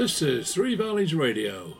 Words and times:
This 0.00 0.22
is 0.22 0.54
Three 0.54 0.76
Valleys 0.76 1.12
Radio. 1.14 1.76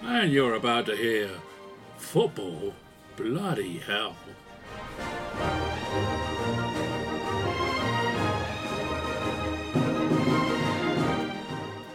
And 0.00 0.30
you're 0.30 0.54
about 0.54 0.86
to 0.86 0.94
hear 0.94 1.28
football 1.96 2.72
bloody 3.16 3.78
hell. 3.78 4.14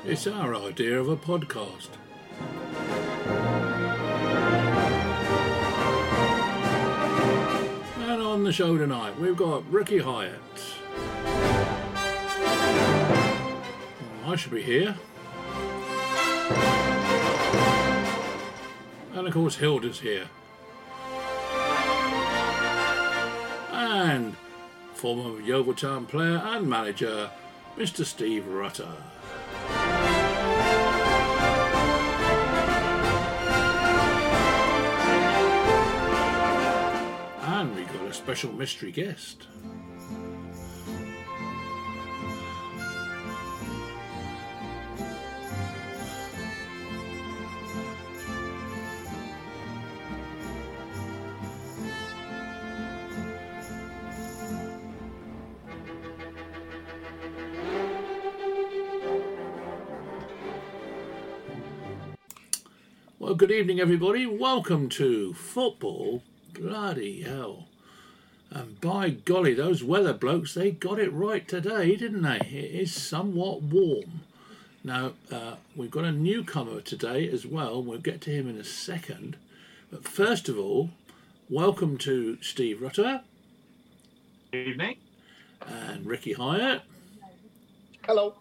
It's 0.03 0.27
our 0.27 0.53
idea 0.53 0.99
of 0.99 1.07
a 1.07 1.15
podcast. 1.15 1.91
On 8.31 8.45
the 8.45 8.53
show 8.53 8.77
tonight, 8.77 9.19
we've 9.19 9.35
got 9.35 9.69
Ricky 9.69 9.97
Hyatt. 9.97 10.39
Oh, 14.23 14.31
I 14.31 14.37
should 14.37 14.53
be 14.53 14.61
here. 14.61 14.95
And 19.13 19.27
of 19.27 19.33
course, 19.33 19.57
Hilda's 19.57 19.99
here. 19.99 20.29
And 23.73 24.37
former 24.93 25.41
Yeovil 25.41 25.73
Town 25.73 26.05
player 26.05 26.37
and 26.37 26.69
manager, 26.69 27.31
Mr. 27.77 28.05
Steve 28.05 28.47
Rutter. 28.47 28.95
Special 38.21 38.53
mystery 38.53 38.91
guest. 38.91 39.47
Well, 63.17 63.33
good 63.33 63.49
evening, 63.49 63.79
everybody. 63.79 64.27
Welcome 64.27 64.89
to 64.89 65.33
Football 65.33 66.21
Bloody 66.53 67.23
Hell. 67.23 67.70
And 68.53 68.79
by 68.81 69.09
golly, 69.11 69.53
those 69.53 69.83
weather 69.83 70.13
blokes, 70.13 70.53
they 70.53 70.71
got 70.71 70.99
it 70.99 71.11
right 71.13 71.47
today, 71.47 71.95
didn't 71.95 72.21
they? 72.23 72.37
It 72.39 72.81
is 72.81 72.93
somewhat 72.93 73.61
warm. 73.61 74.21
Now, 74.83 75.13
uh, 75.31 75.55
we've 75.75 75.91
got 75.91 76.03
a 76.03 76.11
newcomer 76.11 76.81
today 76.81 77.29
as 77.29 77.45
well. 77.45 77.81
We'll 77.81 77.99
get 77.99 78.19
to 78.21 78.29
him 78.31 78.49
in 78.49 78.57
a 78.57 78.63
second. 78.63 79.37
But 79.89 80.03
first 80.05 80.49
of 80.49 80.57
all, 80.57 80.89
welcome 81.49 81.97
to 81.99 82.37
Steve 82.41 82.81
Rutter 82.81 83.21
Evening. 84.51 84.97
and 85.65 86.05
Ricky 86.05 86.33
Hyatt 86.33 86.81
Hello. 88.05 88.35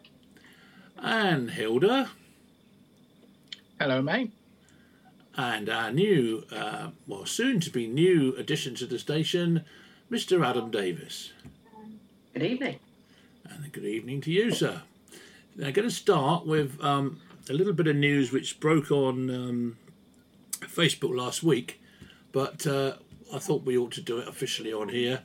and 0.98 1.50
Hilda 1.50 2.10
Hello, 3.78 4.02
mate. 4.02 4.32
and 5.36 5.68
our 5.68 5.92
new, 5.92 6.44
uh, 6.50 6.90
well, 7.06 7.26
soon 7.26 7.60
to 7.60 7.70
be 7.70 7.86
new 7.86 8.34
addition 8.36 8.74
to 8.76 8.86
the 8.86 8.98
station, 8.98 9.64
Mr. 10.10 10.44
Adam 10.44 10.70
Davis. 10.70 11.32
Good 12.34 12.42
evening. 12.42 12.78
And 13.48 13.70
good 13.72 13.84
evening 13.84 14.20
to 14.22 14.30
you, 14.30 14.50
sir. 14.52 14.82
Now, 15.56 15.70
going 15.70 15.88
to 15.88 15.94
start 15.94 16.46
with 16.46 16.82
um, 16.82 17.20
a 17.48 17.52
little 17.52 17.72
bit 17.72 17.86
of 17.86 17.96
news 17.96 18.32
which 18.32 18.60
broke 18.60 18.90
on 18.90 19.30
um, 19.30 19.76
Facebook 20.62 21.16
last 21.16 21.42
week, 21.42 21.80
but 22.32 22.66
uh, 22.66 22.94
I 23.34 23.38
thought 23.38 23.64
we 23.64 23.76
ought 23.76 23.92
to 23.92 24.00
do 24.00 24.18
it 24.18 24.28
officially 24.28 24.72
on 24.72 24.88
here. 24.88 25.22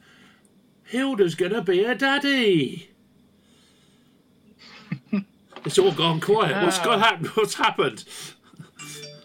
Hilda's 0.83 1.35
going 1.35 1.53
to 1.53 1.61
be 1.61 1.83
a 1.83 1.95
daddy. 1.95 2.89
it's 5.65 5.77
all 5.79 5.91
gone 5.91 6.19
quiet. 6.19 6.63
What's 6.63 6.79
Oh. 6.79 6.83
got 6.83 6.99
hap- 6.99 7.25
What's 7.37 7.55
happened? 7.55 8.03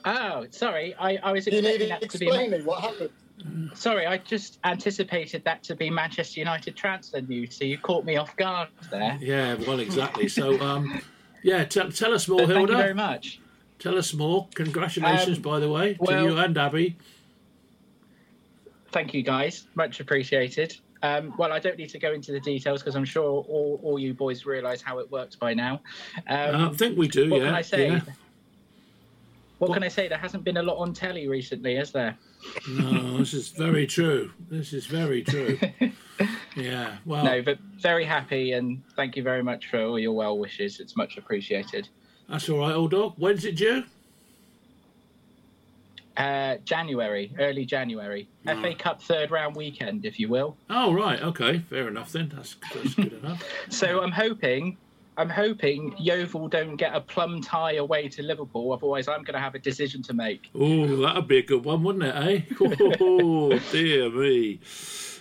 Oh, 0.04 0.46
sorry. 0.50 0.94
I, 0.98 1.16
I 1.16 1.32
was 1.32 1.46
You 1.46 1.60
need 1.60 1.80
expecting 1.80 1.80
to 1.80 1.88
that 2.00 2.10
to 2.10 2.18
be. 2.18 2.26
explain 2.26 2.50
me 2.50 2.62
what 2.62 2.80
happened. 2.80 3.10
Sorry, 3.74 4.06
I 4.06 4.18
just 4.18 4.58
anticipated 4.64 5.44
that 5.44 5.62
to 5.64 5.74
be 5.74 5.90
Manchester 5.90 6.40
United 6.40 6.76
transfer 6.76 7.20
news, 7.20 7.56
so 7.56 7.64
you 7.64 7.78
caught 7.78 8.04
me 8.04 8.16
off 8.16 8.36
guard 8.36 8.68
there. 8.90 9.18
Yeah, 9.20 9.56
well, 9.66 9.80
exactly. 9.80 10.28
So, 10.28 10.60
um, 10.60 11.00
yeah, 11.42 11.64
tell 11.64 11.90
tell 11.90 12.12
us 12.12 12.28
more, 12.28 12.46
But 12.46 12.54
thank 12.54 12.68
you 12.70 12.76
very 12.76 12.94
much. 12.94 13.40
Tell 13.78 13.96
us 13.96 14.12
more. 14.12 14.48
Congratulations, 14.54 15.38
Um, 15.38 15.42
by 15.42 15.58
the 15.58 15.70
way, 15.70 15.94
to 15.94 15.98
well- 16.00 16.24
you 16.24 16.36
and 16.38 16.56
Abby. 16.56 16.96
Thank 18.92 19.14
you, 19.14 19.22
guys. 19.22 19.66
Much 19.76 20.00
appreciated. 20.00 20.76
Um, 21.02 21.32
well, 21.38 21.52
I 21.52 21.58
don't 21.60 21.78
need 21.78 21.88
to 21.90 21.98
go 21.98 22.12
into 22.12 22.32
the 22.32 22.40
details 22.40 22.82
because 22.82 22.94
I'm 22.96 23.04
sure 23.04 23.22
all, 23.24 23.80
all 23.82 23.98
you 23.98 24.12
boys 24.12 24.44
realise 24.44 24.82
how 24.82 24.98
it 24.98 25.10
works 25.10 25.36
by 25.36 25.54
now. 25.54 25.80
Um, 26.26 26.56
I 26.56 26.68
think 26.74 26.98
we 26.98 27.08
do. 27.08 27.30
what 27.30 27.40
yeah. 27.40 27.46
can 27.46 27.54
I 27.54 27.62
say? 27.62 27.88
yeah. 27.88 28.00
What 29.60 29.68
What- 29.68 29.74
can 29.74 29.82
I 29.84 29.88
say? 29.88 30.08
There 30.08 30.16
hasn't 30.16 30.42
been 30.42 30.56
a 30.56 30.62
lot 30.62 30.76
on 30.78 30.94
telly 30.94 31.28
recently, 31.28 31.76
has 31.76 31.92
there? 31.92 32.16
No, 32.66 33.18
this 33.18 33.34
is 33.34 33.48
very 33.48 33.86
true. 33.86 34.32
This 34.48 34.72
is 34.72 34.86
very 34.86 35.22
true. 35.22 35.58
Yeah. 36.54 36.96
Well, 37.06 37.24
No, 37.24 37.40
but 37.40 37.58
very 37.78 38.04
happy 38.04 38.52
and 38.52 38.82
thank 38.94 39.16
you 39.16 39.22
very 39.22 39.42
much 39.42 39.68
for 39.70 39.80
all 39.82 39.98
your 39.98 40.12
well 40.12 40.36
wishes. 40.38 40.78
It's 40.80 40.94
much 40.96 41.16
appreciated. 41.16 41.88
that's 42.28 42.48
all 42.50 42.58
right, 42.58 42.74
old 42.74 42.90
dog. 42.90 43.14
When's 43.16 43.44
it 43.46 43.56
due? 43.56 43.84
Uh, 46.16 46.56
January, 46.64 47.32
early 47.38 47.64
January. 47.64 48.28
FA 48.44 48.74
Cup 48.74 49.00
third 49.02 49.30
round 49.30 49.56
weekend, 49.56 50.04
if 50.04 50.18
you 50.20 50.28
will. 50.28 50.56
Oh, 50.68 50.92
right. 50.92 51.22
Okay. 51.22 51.60
Fair 51.70 51.88
enough 51.88 52.12
then. 52.12 52.30
That's, 52.34 52.56
that's 52.74 52.94
good 52.94 53.12
enough. 53.14 53.42
So 53.70 54.02
I'm 54.02 54.12
hoping, 54.12 54.76
I'm 55.20 55.28
hoping 55.28 55.94
Yeovil 55.98 56.48
don't 56.48 56.76
get 56.76 56.94
a 56.94 57.00
plum 57.00 57.42
tie 57.42 57.74
away 57.74 58.08
to 58.08 58.22
Liverpool. 58.22 58.72
Otherwise, 58.72 59.06
I'm 59.06 59.22
going 59.22 59.34
to 59.34 59.40
have 59.40 59.54
a 59.54 59.58
decision 59.58 60.02
to 60.04 60.14
make. 60.14 60.48
Oh, 60.54 60.96
that'd 60.96 61.28
be 61.28 61.38
a 61.38 61.42
good 61.42 61.62
one, 61.62 61.82
wouldn't 61.82 62.04
it, 62.04 62.16
eh? 62.16 62.40
Oh, 63.00 63.58
dear 63.70 64.08
me. 64.08 64.60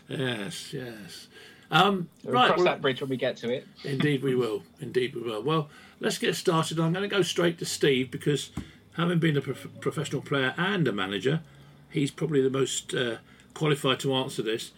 Yes, 0.07 0.73
yes. 0.73 1.27
Um, 1.69 2.07
We'll 2.23 2.33
right. 2.33 2.47
cross 2.47 2.59
well- 2.59 2.65
that 2.67 2.81
bridge 2.81 3.01
when 3.01 3.09
we 3.09 3.17
get 3.17 3.35
to 3.37 3.51
it. 3.51 3.67
Indeed, 3.83 4.23
we 4.23 4.35
will. 4.35 4.63
Indeed, 4.79 5.15
we 5.15 5.21
will. 5.21 5.43
Well, 5.43 5.69
let's 5.99 6.17
get 6.17 6.37
started. 6.37 6.79
I'm 6.79 6.93
going 6.93 7.07
to 7.07 7.13
go 7.13 7.21
straight 7.21 7.59
to 7.59 7.65
Steve 7.65 8.09
because, 8.09 8.51
having 8.95 9.19
been 9.19 9.35
a 9.35 9.41
prof- 9.41 9.67
professional 9.81 10.21
player 10.21 10.53
and 10.57 10.87
a 10.87 10.93
manager, 10.93 11.41
he's 11.89 12.09
probably 12.09 12.41
the 12.41 12.49
most 12.49 12.93
uh, 12.93 13.17
qualified 13.53 13.99
to 13.99 14.13
answer 14.15 14.41
this. 14.43 14.71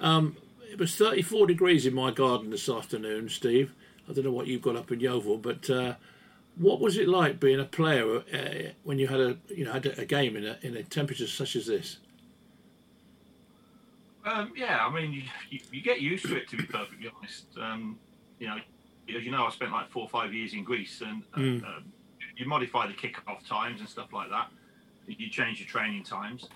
Um, 0.00 0.36
it 0.70 0.78
was 0.78 0.94
34 0.94 1.48
degrees 1.48 1.86
in 1.86 1.92
my 1.94 2.12
garden 2.12 2.50
this 2.50 2.68
afternoon, 2.68 3.28
Steve. 3.30 3.72
I 4.10 4.12
don't 4.12 4.24
know 4.24 4.32
what 4.32 4.48
you've 4.48 4.62
got 4.62 4.76
up 4.76 4.90
in 4.90 5.00
Yeovil, 5.00 5.38
but 5.38 5.70
uh, 5.70 5.94
what 6.56 6.80
was 6.80 6.98
it 6.98 7.08
like 7.08 7.38
being 7.38 7.60
a 7.60 7.64
player 7.64 8.18
uh, 8.18 8.72
when 8.82 8.98
you 8.98 9.06
had 9.06 9.20
a 9.20 9.36
you 9.48 9.64
know 9.64 9.72
had 9.72 9.86
a 9.86 10.04
game 10.04 10.36
in 10.36 10.44
a 10.44 10.58
in 10.62 10.76
a 10.76 10.82
temperature 10.82 11.26
such 11.26 11.54
as 11.56 11.66
this? 11.66 11.98
Um, 14.24 14.52
yeah, 14.54 14.84
I 14.84 14.92
mean, 14.92 15.12
you, 15.12 15.22
you, 15.48 15.60
you 15.72 15.82
get 15.82 16.00
used 16.00 16.26
to 16.26 16.36
it, 16.36 16.48
to 16.50 16.56
be 16.56 16.64
perfectly 16.64 17.10
honest. 17.16 17.46
Um, 17.58 17.98
you 18.38 18.48
know, 18.48 18.56
as 19.16 19.24
you 19.24 19.30
know, 19.30 19.46
I 19.46 19.50
spent 19.50 19.72
like 19.72 19.90
four 19.90 20.02
or 20.02 20.08
five 20.08 20.34
years 20.34 20.52
in 20.52 20.64
Greece, 20.64 21.00
and 21.00 21.22
Mm. 21.36 21.64
um, 21.64 21.84
you 22.36 22.46
modify 22.46 22.86
the 22.86 22.92
kick-off 22.92 23.46
times 23.46 23.80
and 23.80 23.88
stuff 23.88 24.12
like 24.12 24.28
that. 24.30 24.48
You 25.06 25.28
change 25.30 25.58
your 25.58 25.68
training 25.68 26.04
times. 26.04 26.48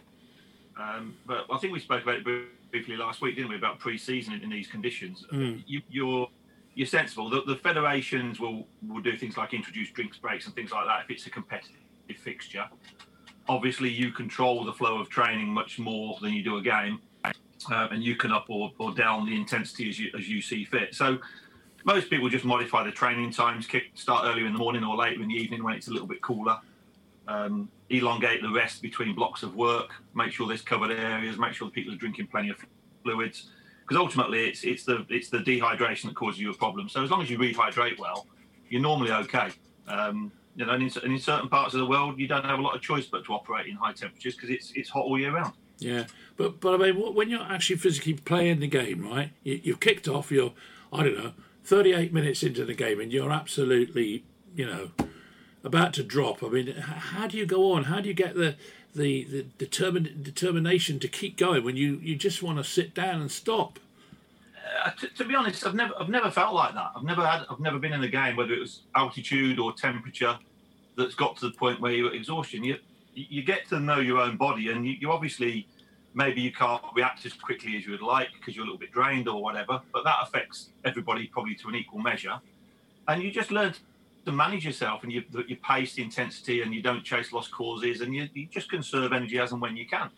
Um, 0.76 1.14
but 1.26 1.46
I 1.50 1.58
think 1.58 1.72
we 1.72 1.80
spoke 1.80 2.02
about 2.02 2.16
it 2.16 2.24
briefly 2.70 2.96
last 2.96 3.22
week, 3.22 3.36
didn't 3.36 3.50
we, 3.50 3.56
about 3.56 3.78
pre-season 3.78 4.34
in 4.42 4.50
these 4.50 4.66
conditions? 4.66 5.24
Mm. 5.32 5.62
You, 5.66 5.80
you're 5.88 6.28
you're 6.74 6.86
sensible. 6.86 7.30
The, 7.30 7.42
the 7.42 7.56
federations 7.56 8.40
will 8.40 8.66
will 8.88 9.00
do 9.00 9.16
things 9.16 9.36
like 9.36 9.54
introduce 9.54 9.90
drinks 9.90 10.18
breaks 10.18 10.46
and 10.46 10.54
things 10.54 10.72
like 10.72 10.86
that 10.86 11.04
if 11.04 11.10
it's 11.10 11.26
a 11.26 11.30
competitive 11.30 11.76
fixture. 12.16 12.66
Obviously, 13.48 13.90
you 13.90 14.10
control 14.10 14.64
the 14.64 14.72
flow 14.72 15.00
of 15.00 15.08
training 15.08 15.48
much 15.48 15.78
more 15.78 16.18
than 16.22 16.32
you 16.32 16.42
do 16.42 16.56
a 16.56 16.62
game 16.62 17.00
um, 17.24 17.88
and 17.92 18.02
you 18.02 18.16
can 18.16 18.32
up 18.32 18.46
or, 18.48 18.72
or 18.78 18.92
down 18.92 19.26
the 19.26 19.34
intensity 19.34 19.88
as 19.88 19.98
you 19.98 20.10
as 20.16 20.28
you 20.28 20.40
see 20.40 20.64
fit. 20.64 20.94
So 20.94 21.18
most 21.84 22.08
people 22.10 22.28
just 22.28 22.44
modify 22.44 22.82
the 22.84 22.90
training 22.90 23.30
times, 23.30 23.66
kick 23.66 23.84
start 23.94 24.24
earlier 24.24 24.46
in 24.46 24.52
the 24.52 24.58
morning 24.58 24.82
or 24.84 24.96
later 24.96 25.22
in 25.22 25.28
the 25.28 25.34
evening 25.34 25.62
when 25.62 25.74
it's 25.74 25.88
a 25.88 25.92
little 25.92 26.08
bit 26.08 26.22
cooler. 26.22 26.58
Um, 27.26 27.70
elongate 27.88 28.42
the 28.42 28.50
rest 28.50 28.82
between 28.82 29.14
blocks 29.14 29.42
of 29.42 29.54
work. 29.54 29.90
Make 30.14 30.32
sure 30.32 30.46
there's 30.46 30.62
covered 30.62 30.90
areas. 30.90 31.38
Make 31.38 31.54
sure 31.54 31.68
the 31.68 31.72
people 31.72 31.92
are 31.92 31.96
drinking 31.96 32.26
plenty 32.28 32.50
of 32.50 32.56
fluids. 33.02 33.50
Because 33.86 34.00
ultimately, 34.00 34.46
it's 34.48 34.64
it's 34.64 34.84
the 34.84 35.04
it's 35.08 35.28
the 35.28 35.38
dehydration 35.38 36.04
that 36.04 36.16
causes 36.16 36.40
you 36.40 36.50
a 36.50 36.54
problem. 36.54 36.88
So 36.88 37.02
as 37.02 37.10
long 37.10 37.22
as 37.22 37.30
you 37.30 37.38
rehydrate 37.38 37.98
well, 37.98 38.26
you're 38.68 38.80
normally 38.80 39.12
okay. 39.12 39.50
Um, 39.86 40.32
you 40.56 40.64
know, 40.64 40.72
and 40.72 40.82
in, 40.82 40.90
and 41.02 41.12
in 41.12 41.18
certain 41.18 41.48
parts 41.48 41.74
of 41.74 41.80
the 41.80 41.86
world, 41.86 42.18
you 42.18 42.28
don't 42.28 42.44
have 42.44 42.58
a 42.58 42.62
lot 42.62 42.74
of 42.74 42.80
choice 42.80 43.06
but 43.06 43.24
to 43.24 43.32
operate 43.32 43.66
in 43.66 43.74
high 43.74 43.92
temperatures 43.92 44.36
because 44.36 44.50
it's 44.50 44.72
it's 44.74 44.88
hot 44.88 45.04
all 45.04 45.18
year 45.18 45.34
round. 45.34 45.52
Yeah, 45.78 46.04
but 46.36 46.60
but 46.60 46.74
I 46.80 46.92
mean, 46.92 47.14
when 47.14 47.28
you're 47.28 47.42
actually 47.42 47.76
physically 47.76 48.14
playing 48.14 48.60
the 48.60 48.68
game, 48.68 49.06
right? 49.06 49.30
You, 49.42 49.60
you've 49.62 49.80
kicked 49.80 50.08
off. 50.08 50.30
You're, 50.30 50.52
I 50.92 51.02
don't 51.02 51.18
know, 51.18 51.32
38 51.64 52.12
minutes 52.12 52.42
into 52.42 52.64
the 52.64 52.74
game, 52.74 53.00
and 53.00 53.12
you're 53.12 53.32
absolutely, 53.32 54.24
you 54.54 54.66
know, 54.66 54.90
about 55.64 55.92
to 55.94 56.02
drop. 56.02 56.42
I 56.42 56.48
mean, 56.48 56.72
how 56.74 57.26
do 57.26 57.36
you 57.36 57.46
go 57.46 57.72
on? 57.72 57.84
How 57.84 58.00
do 58.00 58.08
you 58.08 58.14
get 58.14 58.34
the 58.34 58.56
the, 58.94 59.24
the 59.24 59.66
determin- 59.66 60.22
determination 60.22 60.98
to 61.00 61.08
keep 61.08 61.36
going 61.36 61.64
when 61.64 61.76
you, 61.76 61.98
you 62.02 62.16
just 62.16 62.42
want 62.42 62.58
to 62.58 62.64
sit 62.64 62.94
down 62.94 63.20
and 63.20 63.30
stop? 63.30 63.78
Uh, 64.84 64.90
to, 65.16 65.24
be 65.24 65.34
honest, 65.34 65.66
I've 65.66 65.74
never 65.74 65.94
I've 65.98 66.08
never 66.08 66.30
felt 66.30 66.54
like 66.54 66.74
that. 66.74 66.92
I've 66.96 67.04
never 67.04 67.24
had 67.24 67.44
I've 67.50 67.60
never 67.60 67.78
been 67.78 67.92
in 67.92 68.02
a 68.02 68.08
game 68.08 68.36
whether 68.36 68.52
it 68.52 68.60
was 68.60 68.80
altitude 68.94 69.58
or 69.58 69.72
temperature 69.72 70.38
that's 70.96 71.14
got 71.14 71.36
to 71.38 71.46
the 71.46 71.52
point 71.52 71.80
where 71.80 71.92
you're 71.92 72.14
exhaustion. 72.14 72.64
You 72.64 72.76
you 73.14 73.42
get 73.42 73.68
to 73.68 73.78
know 73.78 74.00
your 74.00 74.18
own 74.18 74.36
body, 74.36 74.70
and 74.70 74.86
you, 74.86 74.94
you 75.00 75.12
obviously 75.12 75.68
maybe 76.14 76.40
you 76.40 76.52
can't 76.52 76.82
react 76.94 77.24
as 77.26 77.32
quickly 77.32 77.76
as 77.76 77.84
you 77.84 77.92
would 77.92 78.02
like 78.02 78.28
because 78.38 78.56
you're 78.56 78.64
a 78.64 78.66
little 78.66 78.78
bit 78.78 78.92
drained 78.92 79.28
or 79.28 79.42
whatever. 79.42 79.80
But 79.92 80.04
that 80.04 80.16
affects 80.22 80.70
everybody 80.84 81.26
probably 81.26 81.54
to 81.56 81.68
an 81.68 81.74
equal 81.74 82.00
measure, 82.00 82.40
and 83.06 83.22
you 83.22 83.30
just 83.30 83.50
learn 83.50 83.74
to 84.24 84.32
manage 84.32 84.64
yourself 84.64 85.02
and 85.02 85.12
you, 85.12 85.22
you 85.46 85.56
pace 85.56 85.94
the 85.94 86.02
intensity 86.02 86.62
and 86.62 86.74
you 86.74 86.82
don't 86.82 87.04
chase 87.04 87.32
lost 87.32 87.50
causes 87.52 88.00
and 88.00 88.14
you, 88.14 88.28
you 88.34 88.46
just 88.46 88.70
conserve 88.70 89.12
energy 89.12 89.38
as 89.38 89.52
and 89.52 89.60
when 89.60 89.76
you 89.76 89.86
can. 89.86 90.10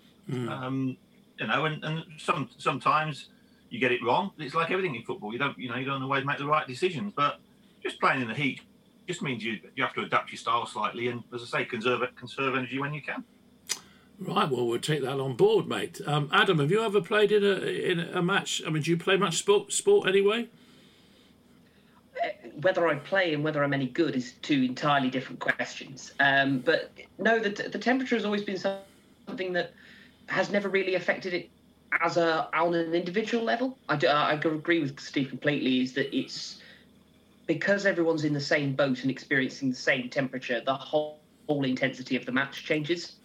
Um, 0.48 0.96
you 1.38 1.46
know, 1.46 1.66
and, 1.66 1.84
and 1.84 2.04
some 2.18 2.48
sometimes 2.58 3.28
you 3.70 3.78
get 3.78 3.92
it 3.92 4.02
wrong. 4.02 4.32
It's 4.38 4.54
like 4.54 4.70
everything 4.70 4.94
in 4.94 5.02
football. 5.02 5.32
You 5.32 5.38
don't, 5.38 5.58
you 5.58 5.68
know, 5.68 5.76
you 5.76 5.84
don't 5.84 6.02
always 6.02 6.24
make 6.24 6.38
the 6.38 6.46
right 6.46 6.66
decisions. 6.66 7.12
But 7.14 7.40
just 7.82 8.00
playing 8.00 8.22
in 8.22 8.28
the 8.28 8.34
heat 8.34 8.60
just 9.06 9.22
means 9.22 9.44
you 9.44 9.58
you 9.74 9.84
have 9.84 9.94
to 9.94 10.02
adapt 10.02 10.30
your 10.32 10.38
style 10.38 10.66
slightly 10.66 11.08
and, 11.08 11.22
as 11.34 11.42
I 11.42 11.60
say, 11.60 11.64
conserve 11.64 12.02
conserve 12.16 12.54
energy 12.54 12.78
when 12.78 12.94
you 12.94 13.02
can. 13.02 13.24
Right. 14.18 14.48
Well, 14.48 14.66
we'll 14.66 14.80
take 14.80 15.02
that 15.02 15.20
on 15.20 15.36
board, 15.36 15.68
mate. 15.68 16.00
Um, 16.06 16.30
Adam, 16.32 16.58
have 16.58 16.70
you 16.70 16.82
ever 16.82 17.02
played 17.02 17.32
in 17.32 17.44
a 17.44 17.56
in 17.90 18.00
a 18.00 18.22
match? 18.22 18.62
I 18.66 18.70
mean, 18.70 18.82
do 18.82 18.90
you 18.90 18.96
play 18.96 19.16
much 19.16 19.36
sport 19.36 19.72
sport 19.72 20.08
anyway? 20.08 20.48
Whether 22.62 22.88
I 22.88 22.96
play 22.96 23.34
and 23.34 23.44
whether 23.44 23.62
I'm 23.62 23.74
any 23.74 23.88
good 23.88 24.16
is 24.16 24.32
two 24.42 24.62
entirely 24.62 25.10
different 25.10 25.40
questions. 25.40 26.12
Um, 26.20 26.60
but 26.60 26.90
no, 27.18 27.38
the, 27.38 27.50
the 27.50 27.78
temperature 27.78 28.16
has 28.16 28.24
always 28.24 28.42
been 28.42 28.58
something 28.58 29.52
that 29.52 29.72
has 30.28 30.50
never 30.50 30.68
really 30.68 30.94
affected 30.94 31.34
it 31.34 31.50
as 32.02 32.16
a 32.16 32.48
on 32.54 32.74
an 32.74 32.94
individual 32.94 33.44
level. 33.44 33.78
I, 33.88 33.96
do, 33.96 34.08
I 34.08 34.32
agree 34.32 34.80
with 34.80 34.98
Steve 34.98 35.28
completely. 35.28 35.80
Is 35.80 35.92
that 35.94 36.16
it's 36.16 36.60
because 37.46 37.86
everyone's 37.86 38.24
in 38.24 38.32
the 38.32 38.40
same 38.40 38.74
boat 38.74 39.02
and 39.02 39.10
experiencing 39.10 39.70
the 39.70 39.76
same 39.76 40.08
temperature, 40.08 40.60
the 40.60 40.74
whole, 40.74 41.20
whole 41.46 41.64
intensity 41.64 42.16
of 42.16 42.26
the 42.26 42.32
match 42.32 42.64
changes, 42.64 43.16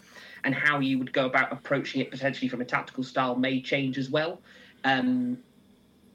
and 0.44 0.54
how 0.54 0.80
you 0.80 1.00
would 1.00 1.12
go 1.12 1.26
about 1.26 1.52
approaching 1.52 2.02
it 2.02 2.12
potentially 2.12 2.48
from 2.48 2.62
a 2.62 2.66
tactical 2.66 3.04
style 3.04 3.36
may 3.36 3.62
change 3.62 3.98
as 3.98 4.10
well. 4.10 4.40
Um, 4.84 5.40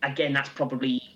again, 0.02 0.32
that's 0.32 0.48
probably 0.50 1.15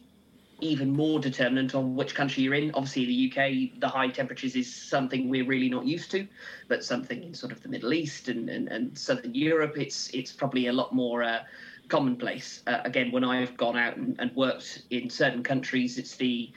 even 0.63 0.95
more 0.95 1.21
determinant 1.21 1.75
on 1.75 1.95
which 1.95 2.15
country 2.15 2.43
you're 2.43 2.55
in. 2.55 2.71
Obviously, 2.75 3.07
the 3.07 3.31
UK, 3.31 3.81
the 3.81 3.89
high 3.89 4.09
temperatures 4.09 4.57
is 4.57 4.73
something 4.73 5.29
we're 5.29 5.47
really 5.47 5.69
not 5.69 5.87
used 5.87 6.11
to, 6.13 6.27
but 6.69 6.85
something 6.85 7.23
in 7.23 7.35
sort 7.35 7.53
of 7.53 7.63
the 7.63 7.69
Middle 7.69 7.93
East 7.93 8.29
and, 8.29 8.49
and, 8.49 8.69
and 8.69 8.97
Southern 8.97 9.35
Europe, 9.35 9.77
it's 9.77 10.11
it's 10.11 10.33
probably 10.33 10.67
a 10.69 10.73
lot 10.73 10.95
more 10.95 11.23
uh, 11.23 11.43
commonplace. 11.89 12.63
Uh, 12.67 12.81
again, 12.85 13.11
when 13.11 13.25
I've 13.25 13.57
gone 13.57 13.77
out 13.77 13.97
and, 13.97 14.17
and, 14.19 14.35
worked 14.35 14.83
in 14.91 15.11
certain 15.11 15.43
countries, 15.43 15.99
it's 15.99 16.17
the 16.17 16.51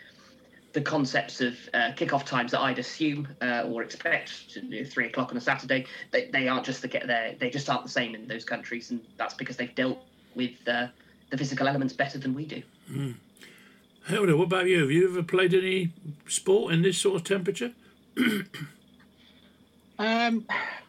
the 0.73 0.81
concepts 0.81 1.39
of 1.39 1.55
uh, 1.73 1.91
kickoff 1.91 2.25
times 2.25 2.51
that 2.51 2.59
I'd 2.59 2.79
assume 2.79 3.27
uh, 3.41 3.63
or 3.67 3.83
expect, 3.83 4.57
three 4.87 5.05
o'clock 5.05 5.29
on 5.29 5.37
a 5.37 5.41
Saturday, 5.41 5.85
they, 6.09 6.29
they 6.29 6.47
aren't 6.47 6.65
just 6.65 6.81
the 6.81 6.87
get 6.87 7.05
there. 7.05 7.35
They 7.39 7.51
just 7.51 7.69
aren't 7.69 7.83
the 7.83 7.91
same 7.91 8.15
in 8.15 8.27
those 8.27 8.43
countries, 8.43 8.89
and 8.89 8.99
that's 9.17 9.35
because 9.35 9.55
they've 9.55 9.75
dealt 9.75 9.99
with 10.35 10.67
uh, 10.67 10.87
the 11.29 11.37
physical 11.37 11.67
elements 11.67 11.93
better 11.93 12.17
than 12.17 12.33
we 12.33 12.45
do. 12.45 12.63
Mm. 12.91 13.15
Hilda, 14.07 14.35
what 14.35 14.45
about 14.45 14.67
you? 14.67 14.81
Have 14.81 14.91
you 14.91 15.09
ever 15.09 15.23
played 15.23 15.53
any 15.53 15.93
sport 16.27 16.73
in 16.73 16.81
this 16.81 16.97
sort 16.97 17.15
of 17.15 17.23
temperature? 17.23 17.71
um, 19.97 20.45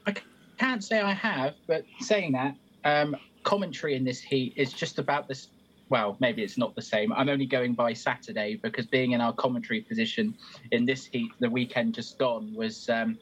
I 0.07 0.15
can't 0.59 0.83
say 0.83 1.01
I 1.01 1.13
have, 1.13 1.55
but 1.69 1.85
saying 2.01 2.33
that, 2.33 2.57
um, 2.85 3.17
commentary 3.45 3.95
in 3.95 4.05
this 4.05 4.21
heat 4.21 4.55
is 4.57 4.73
just 4.73 4.99
about 4.99 5.29
this. 5.29 5.49
Well, 5.91 6.17
maybe 6.19 6.43
it's 6.43 6.59
not 6.59 6.75
the 6.75 6.83
same. 6.83 7.13
I'm 7.13 7.29
only 7.29 7.47
going 7.47 7.75
by 7.75 7.93
Saturday 7.93 8.59
because 8.61 8.87
being 8.87 9.13
in 9.13 9.21
our 9.21 9.33
commentary 9.33 9.83
position 9.83 10.35
in 10.73 10.85
this 10.85 11.05
heat, 11.05 11.31
the 11.39 11.49
weekend 11.51 11.95
just 11.95 12.19
gone 12.19 12.53
was. 12.55 12.89
Um, 12.89 13.19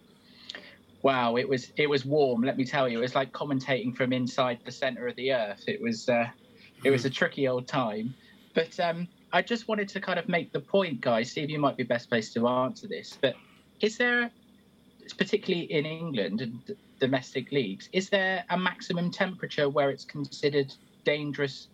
wow, 1.02 1.36
it 1.36 1.46
was 1.46 1.70
it 1.76 1.90
was 1.90 2.06
warm. 2.06 2.42
Let 2.42 2.56
me 2.56 2.64
tell 2.64 2.88
you, 2.88 2.98
it 2.98 3.02
was 3.02 3.14
like 3.14 3.32
commentating 3.32 3.94
from 3.94 4.12
inside 4.12 4.60
the 4.64 4.72
center 4.72 5.06
of 5.06 5.16
the 5.16 5.32
earth. 5.32 5.64
It 5.66 5.82
was 5.82 6.08
uh, 6.08 6.28
it 6.82 6.90
was 6.90 7.04
a 7.04 7.10
tricky 7.10 7.46
old 7.48 7.66
time, 7.68 8.14
but 8.54 8.78
um, 8.80 9.08
I 9.32 9.40
just 9.40 9.66
wanted 9.66 9.88
to 9.90 10.00
kind 10.00 10.18
of 10.18 10.28
make 10.28 10.52
the 10.52 10.60
point, 10.60 11.00
guys. 11.00 11.30
Steve, 11.30 11.48
you 11.48 11.58
might 11.58 11.76
be 11.76 11.84
best 11.84 12.10
placed 12.10 12.34
to 12.34 12.46
answer 12.46 12.86
this, 12.86 13.18
but 13.20 13.34
is 13.80 13.96
there, 13.96 14.30
particularly 15.16 15.72
in 15.72 15.86
England 15.86 16.42
and 16.42 16.76
domestic 17.00 17.50
leagues, 17.50 17.88
is 17.92 18.10
there 18.10 18.44
a 18.50 18.58
maximum 18.58 19.10
temperature 19.10 19.68
where 19.68 19.90
it's 19.90 20.04
considered 20.04 20.72
dangerous 21.04 21.68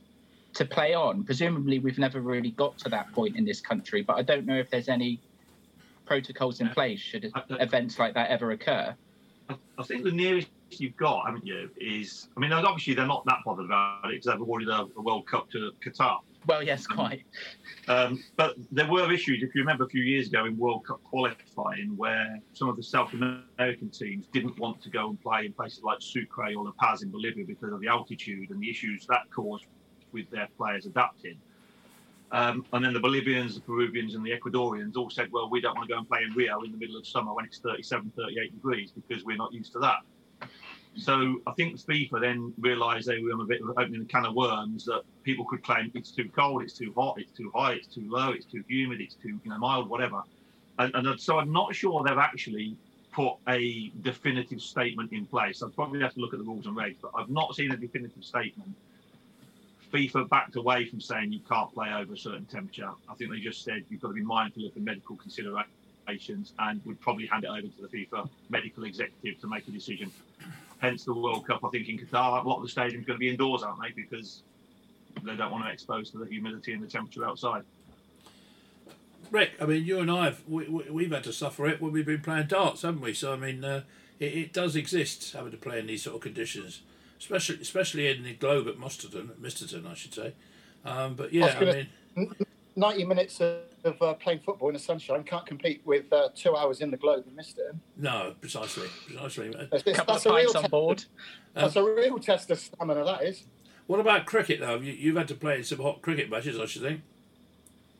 to 0.54 0.64
play 0.64 0.94
on? 0.94 1.24
Presumably, 1.24 1.80
we've 1.80 1.98
never 1.98 2.20
really 2.20 2.52
got 2.52 2.78
to 2.78 2.88
that 2.90 3.12
point 3.12 3.36
in 3.36 3.44
this 3.44 3.60
country, 3.60 4.02
but 4.02 4.16
I 4.16 4.22
don't 4.22 4.46
know 4.46 4.56
if 4.56 4.70
there's 4.70 4.88
any 4.88 5.20
protocols 6.06 6.60
in 6.60 6.70
place 6.70 7.00
should 7.00 7.30
events 7.50 7.98
like 7.98 8.14
that 8.14 8.30
ever 8.30 8.52
occur. 8.52 8.94
I 9.78 9.82
think 9.82 10.04
the 10.04 10.12
nearest 10.12 10.48
you've 10.70 10.96
got, 10.96 11.26
haven't 11.26 11.46
you, 11.46 11.70
is 11.80 12.28
I 12.36 12.40
mean, 12.40 12.52
obviously 12.52 12.94
they're 12.94 13.06
not 13.06 13.24
that 13.26 13.38
bothered 13.44 13.66
about 13.66 14.04
it 14.04 14.10
because 14.12 14.26
they've 14.26 14.40
awarded 14.40 14.68
a, 14.68 14.86
a 14.96 15.02
World 15.02 15.26
Cup 15.26 15.50
to 15.50 15.72
Qatar. 15.84 16.20
Well, 16.46 16.62
yes, 16.62 16.86
quite. 16.86 17.24
Um, 17.88 18.22
but 18.36 18.54
there 18.70 18.86
were 18.86 19.12
issues, 19.12 19.42
if 19.42 19.54
you 19.54 19.62
remember, 19.62 19.84
a 19.84 19.88
few 19.88 20.02
years 20.02 20.28
ago 20.28 20.44
in 20.44 20.56
World 20.56 20.86
Cup 20.86 21.02
qualifying, 21.04 21.96
where 21.96 22.38
some 22.52 22.68
of 22.68 22.76
the 22.76 22.82
South 22.82 23.12
American 23.12 23.90
teams 23.90 24.26
didn't 24.32 24.58
want 24.58 24.80
to 24.82 24.90
go 24.90 25.08
and 25.08 25.20
play 25.20 25.46
in 25.46 25.52
places 25.52 25.82
like 25.82 25.98
Sucre 26.00 26.54
or 26.54 26.64
La 26.64 26.72
Paz 26.78 27.02
in 27.02 27.10
Bolivia 27.10 27.44
because 27.46 27.72
of 27.72 27.80
the 27.80 27.88
altitude 27.88 28.50
and 28.50 28.60
the 28.60 28.70
issues 28.70 29.06
that 29.06 29.22
caused 29.34 29.66
with 30.12 30.30
their 30.30 30.48
players 30.56 30.86
adapting. 30.86 31.38
Um, 32.30 32.64
and 32.72 32.84
then 32.84 32.92
the 32.92 33.00
Bolivians, 33.00 33.54
the 33.54 33.60
Peruvians, 33.62 34.14
and 34.14 34.24
the 34.24 34.30
Ecuadorians 34.30 34.96
all 34.96 35.08
said, 35.08 35.28
well, 35.32 35.48
we 35.48 35.60
don't 35.60 35.74
want 35.74 35.88
to 35.88 35.94
go 35.94 35.98
and 35.98 36.08
play 36.08 36.20
in 36.22 36.32
Rio 36.34 36.60
in 36.62 36.72
the 36.72 36.78
middle 36.78 36.96
of 36.96 37.06
summer 37.06 37.32
when 37.32 37.46
it's 37.46 37.58
37, 37.58 38.12
38 38.16 38.52
degrees 38.52 38.92
because 38.92 39.24
we're 39.24 39.36
not 39.36 39.52
used 39.52 39.72
to 39.72 39.78
that. 39.78 40.00
So 40.96 41.40
I 41.46 41.52
think 41.52 41.76
FIFA 41.76 42.20
then 42.20 42.52
realised 42.58 43.06
they 43.06 43.20
were 43.20 43.30
a 43.32 43.44
bit 43.44 43.62
of 43.62 43.70
opening 43.70 44.02
a 44.02 44.04
can 44.04 44.26
of 44.26 44.34
worms 44.34 44.84
that 44.86 45.02
people 45.22 45.44
could 45.44 45.62
claim 45.62 45.92
it's 45.94 46.10
too 46.10 46.28
cold, 46.34 46.62
it's 46.62 46.72
too 46.72 46.92
hot, 46.96 47.16
it's 47.18 47.32
too 47.32 47.52
high, 47.54 47.74
it's 47.74 47.86
too 47.86 48.08
low, 48.10 48.32
it's 48.32 48.46
too 48.46 48.64
humid, 48.68 49.00
it's 49.00 49.14
too 49.14 49.40
you 49.44 49.50
know 49.50 49.58
mild, 49.58 49.88
whatever. 49.88 50.22
And, 50.78 50.94
and 50.94 51.20
so 51.20 51.38
I'm 51.38 51.52
not 51.52 51.74
sure 51.74 52.02
they've 52.04 52.18
actually 52.18 52.76
put 53.12 53.34
a 53.48 53.90
definitive 54.02 54.60
statement 54.60 55.12
in 55.12 55.26
place. 55.26 55.62
I'd 55.62 55.74
probably 55.74 56.00
have 56.00 56.14
to 56.14 56.20
look 56.20 56.32
at 56.32 56.38
the 56.38 56.44
rules 56.44 56.66
and 56.66 56.76
regs, 56.76 56.96
but 57.02 57.10
I've 57.16 57.30
not 57.30 57.54
seen 57.54 57.72
a 57.72 57.76
definitive 57.76 58.24
statement. 58.24 58.74
FIFA 59.92 60.28
backed 60.28 60.56
away 60.56 60.84
from 60.84 61.00
saying 61.00 61.32
you 61.32 61.40
can't 61.48 61.72
play 61.72 61.92
over 61.92 62.12
a 62.12 62.16
certain 62.16 62.44
temperature. 62.44 62.90
I 63.08 63.14
think 63.14 63.30
they 63.30 63.40
just 63.40 63.64
said 63.64 63.84
you've 63.88 64.00
got 64.00 64.08
to 64.08 64.14
be 64.14 64.22
mindful 64.22 64.66
of 64.66 64.74
the 64.74 64.80
medical 64.80 65.16
considerations 65.16 66.52
and 66.58 66.80
would 66.84 67.00
probably 67.00 67.26
hand 67.26 67.44
it 67.44 67.48
over 67.48 67.62
to 67.62 67.82
the 67.82 67.88
FIFA 67.88 68.28
medical 68.50 68.84
executive 68.84 69.40
to 69.40 69.48
make 69.48 69.66
a 69.66 69.70
decision. 69.70 70.12
Hence 70.78 71.04
the 71.04 71.14
World 71.14 71.46
Cup, 71.46 71.64
I 71.64 71.68
think 71.70 71.88
in 71.88 71.98
Qatar, 71.98 72.44
a 72.44 72.48
lot 72.48 72.62
of 72.62 72.62
the 72.62 72.68
stadiums 72.68 73.06
going 73.06 73.16
to 73.16 73.18
be 73.18 73.28
indoors, 73.28 73.62
aren't 73.62 73.82
they? 73.82 73.90
Because 73.90 74.42
they 75.24 75.34
don't 75.34 75.50
want 75.50 75.64
to 75.64 75.70
expose 75.70 76.10
to 76.10 76.18
the 76.18 76.26
humidity 76.26 76.72
and 76.72 76.82
the 76.82 76.86
temperature 76.86 77.24
outside. 77.24 77.64
Rick, 79.30 79.52
I 79.60 79.66
mean, 79.66 79.84
you 79.84 79.98
and 79.98 80.10
I 80.10 80.26
have 80.26 80.42
we, 80.48 80.68
we, 80.68 81.04
have 81.04 81.12
had 81.12 81.24
to 81.24 81.32
suffer 81.32 81.66
it 81.66 81.82
when 81.82 81.92
we've 81.92 82.06
been 82.06 82.22
playing 82.22 82.46
darts, 82.46 82.82
haven't 82.82 83.00
we? 83.00 83.12
So 83.12 83.32
I 83.32 83.36
mean, 83.36 83.64
uh, 83.64 83.82
it, 84.18 84.34
it, 84.34 84.52
does 84.52 84.74
exist 84.74 85.32
having 85.32 85.50
to 85.50 85.58
play 85.58 85.78
in 85.80 85.86
these 85.86 86.02
sort 86.02 86.16
of 86.16 86.22
conditions, 86.22 86.80
especially 87.18 87.58
especially 87.60 88.08
in 88.08 88.22
the 88.22 88.34
globe 88.34 88.68
at 88.68 88.76
Musterton, 88.76 89.30
at 89.30 89.38
Misterton, 89.38 89.86
I 89.86 89.94
should 89.94 90.14
say. 90.14 90.32
Um, 90.84 91.14
but 91.14 91.32
yeah, 91.32 91.58
I, 91.60 91.68
I 91.68 91.86
mean, 92.16 92.34
ninety 92.74 93.04
minutes 93.04 93.40
of, 93.40 93.58
of 93.84 94.00
uh, 94.02 94.14
playing 94.14 94.40
football 94.40 94.68
in 94.68 94.74
the 94.74 94.80
sunshine 94.80 95.22
can't 95.24 95.46
compete 95.46 95.82
with 95.84 96.12
uh, 96.12 96.28
two 96.34 96.56
hours 96.56 96.80
in 96.80 96.90
the 96.90 96.96
globe 96.96 97.24
in 97.28 97.34
Misterton. 97.34 97.80
No, 97.96 98.34
precisely, 98.40 98.88
precisely. 99.06 99.54
That's, 99.70 99.82
that's, 99.82 100.04
that's 100.04 100.26
a 100.26 100.34
real 100.34 100.56
on 100.56 100.70
board. 100.70 101.04
That's 101.54 101.76
um, 101.76 101.86
a 101.86 101.94
real 101.94 102.18
test 102.18 102.50
of 102.50 102.58
stamina. 102.58 103.04
That 103.04 103.24
is. 103.24 103.44
What 103.86 104.00
about 104.00 104.26
cricket 104.26 104.60
though? 104.60 104.76
You, 104.76 104.92
you've 104.92 105.16
had 105.16 105.28
to 105.28 105.34
play 105.34 105.58
in 105.58 105.64
some 105.64 105.78
hot 105.78 106.02
cricket 106.02 106.30
matches, 106.30 106.58
I 106.58 106.66
should 106.66 106.82
think. 106.82 107.00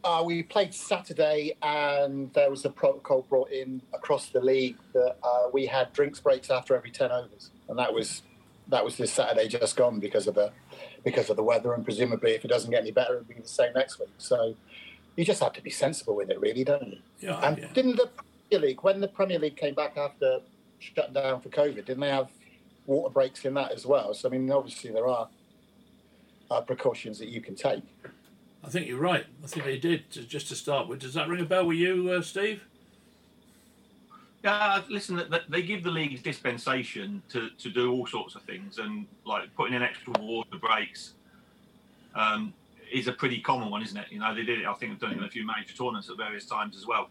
Uh, 0.04 0.22
we 0.24 0.42
played 0.42 0.72
Saturday, 0.72 1.56
and 1.60 2.32
there 2.32 2.50
was 2.50 2.64
a 2.64 2.70
protocol 2.70 3.22
brought 3.28 3.50
in 3.50 3.82
across 3.92 4.28
the 4.28 4.40
league 4.40 4.76
that 4.92 5.16
uh, 5.22 5.48
we 5.52 5.66
had 5.66 5.92
drinks 5.92 6.20
breaks 6.20 6.50
after 6.50 6.76
every 6.76 6.90
ten 6.90 7.10
overs, 7.10 7.50
and 7.68 7.78
that 7.78 7.92
was 7.92 8.22
that 8.68 8.84
was 8.84 8.96
this 8.96 9.12
Saturday 9.12 9.48
just 9.48 9.76
gone 9.76 9.98
because 9.98 10.26
of 10.26 10.34
the 10.34 10.52
because 11.04 11.30
of 11.30 11.36
the 11.36 11.42
weather, 11.42 11.74
and 11.74 11.84
presumably 11.84 12.32
if 12.32 12.44
it 12.44 12.48
doesn't 12.48 12.70
get 12.70 12.82
any 12.82 12.92
better, 12.92 13.14
it'll 13.14 13.24
be 13.24 13.34
the 13.34 13.48
same 13.48 13.72
next 13.74 13.98
week. 13.98 14.10
So 14.18 14.54
you 15.18 15.24
just 15.24 15.42
have 15.42 15.52
to 15.54 15.60
be 15.60 15.70
sensible 15.70 16.14
with 16.14 16.30
it, 16.30 16.40
really, 16.40 16.62
don't 16.62 16.86
you? 16.86 16.98
Yeah. 17.18 17.40
And 17.40 17.58
yeah. 17.58 17.66
didn't 17.74 17.96
the 17.96 18.08
Premier 18.48 18.68
League, 18.68 18.84
when 18.84 19.00
the 19.00 19.08
Premier 19.08 19.40
League 19.40 19.56
came 19.56 19.74
back 19.74 19.96
after 19.96 20.38
shutting 20.78 21.12
down 21.12 21.40
for 21.40 21.48
COVID, 21.48 21.74
didn't 21.86 21.98
they 21.98 22.10
have 22.10 22.28
water 22.86 23.12
breaks 23.12 23.44
in 23.44 23.52
that 23.54 23.72
as 23.72 23.84
well. 23.84 24.14
So 24.14 24.28
I 24.28 24.32
mean, 24.32 24.48
obviously 24.52 24.92
there 24.92 25.08
are 25.08 25.28
uh, 26.52 26.60
precautions 26.60 27.18
that 27.18 27.28
you 27.30 27.40
can 27.40 27.56
take. 27.56 27.82
I 28.62 28.68
think 28.68 28.86
you're 28.86 29.00
right. 29.00 29.26
I 29.42 29.46
think 29.48 29.66
they 29.66 29.76
did 29.76 30.08
just 30.08 30.48
to 30.50 30.54
start 30.54 30.86
with. 30.86 31.00
Does 31.00 31.14
that 31.14 31.28
ring 31.28 31.40
a 31.40 31.44
bell 31.44 31.66
with 31.66 31.78
you, 31.78 32.12
uh, 32.12 32.22
Steve? 32.22 32.62
Yeah, 34.44 34.82
listen, 34.88 35.20
they 35.48 35.62
give 35.62 35.82
the 35.82 35.90
leagues 35.90 36.22
dispensation 36.22 37.22
to, 37.30 37.50
to 37.58 37.70
do 37.70 37.90
all 37.90 38.06
sorts 38.06 38.36
of 38.36 38.42
things, 38.42 38.78
and 38.78 39.04
like 39.26 39.52
putting 39.56 39.74
in 39.74 39.82
extra 39.82 40.12
water 40.20 40.58
breaks 40.60 41.14
um, 42.14 42.54
is 42.92 43.08
a 43.08 43.12
pretty 43.12 43.40
common 43.40 43.70
one, 43.70 43.82
isn't 43.82 43.96
it? 43.96 44.06
You 44.10 44.20
know, 44.20 44.34
they 44.34 44.42
did 44.42 44.60
it. 44.60 44.66
I 44.66 44.74
think 44.74 44.92
they've 44.92 45.00
done 45.00 45.12
it 45.12 45.18
in 45.18 45.24
a 45.24 45.30
few 45.30 45.46
major 45.46 45.74
tournaments 45.76 46.08
at 46.10 46.16
various 46.16 46.46
times 46.46 46.76
as 46.76 46.86
well. 46.86 47.10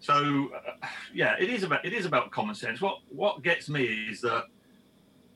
So, 0.00 0.50
uh, 0.54 0.86
yeah, 1.14 1.36
it 1.38 1.48
is 1.48 1.62
about 1.62 1.84
it 1.84 1.92
is 1.92 2.06
about 2.06 2.30
common 2.30 2.54
sense. 2.54 2.80
What 2.80 2.98
what 3.08 3.42
gets 3.42 3.68
me 3.68 3.84
is 3.84 4.20
that 4.22 4.44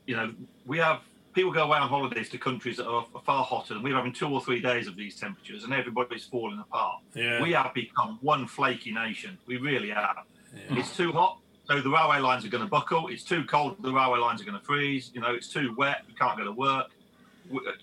you 0.05 0.15
know 0.15 0.33
we 0.65 0.77
have 0.79 1.01
people 1.37 1.51
go 1.51 1.63
away 1.63 1.77
on 1.77 1.87
holidays 1.87 2.29
to 2.29 2.37
countries 2.37 2.77
that 2.77 2.87
are 2.87 3.05
far 3.23 3.43
hotter, 3.43 3.75
and 3.75 3.83
we're 3.83 3.95
having 3.95 4.11
two 4.11 4.27
or 4.27 4.41
three 4.41 4.59
days 4.59 4.87
of 4.87 4.95
these 4.95 5.15
temperatures, 5.15 5.63
and 5.63 5.71
everybody's 5.71 6.25
falling 6.25 6.59
apart. 6.59 7.01
Yeah. 7.13 7.41
We 7.43 7.51
have 7.51 7.73
become 7.75 8.17
one 8.21 8.47
flaky 8.47 8.91
nation. 8.91 9.37
We 9.45 9.57
really 9.57 9.91
are. 9.91 10.23
Yeah. 10.53 10.79
It's 10.79 10.97
too 10.97 11.11
hot, 11.11 11.39
so 11.65 11.79
the 11.79 11.89
railway 11.89 12.19
lines 12.19 12.43
are 12.43 12.49
going 12.49 12.63
to 12.63 12.69
buckle. 12.69 13.07
It's 13.09 13.23
too 13.23 13.43
cold, 13.43 13.75
the 13.81 13.93
railway 13.93 14.19
lines 14.19 14.41
are 14.41 14.45
going 14.45 14.57
to 14.57 14.65
freeze. 14.65 15.11
You 15.13 15.21
know, 15.21 15.33
it's 15.35 15.49
too 15.49 15.75
wet, 15.77 15.97
we 16.07 16.13
can't 16.15 16.37
go 16.37 16.43
to 16.43 16.51
work. 16.51 16.87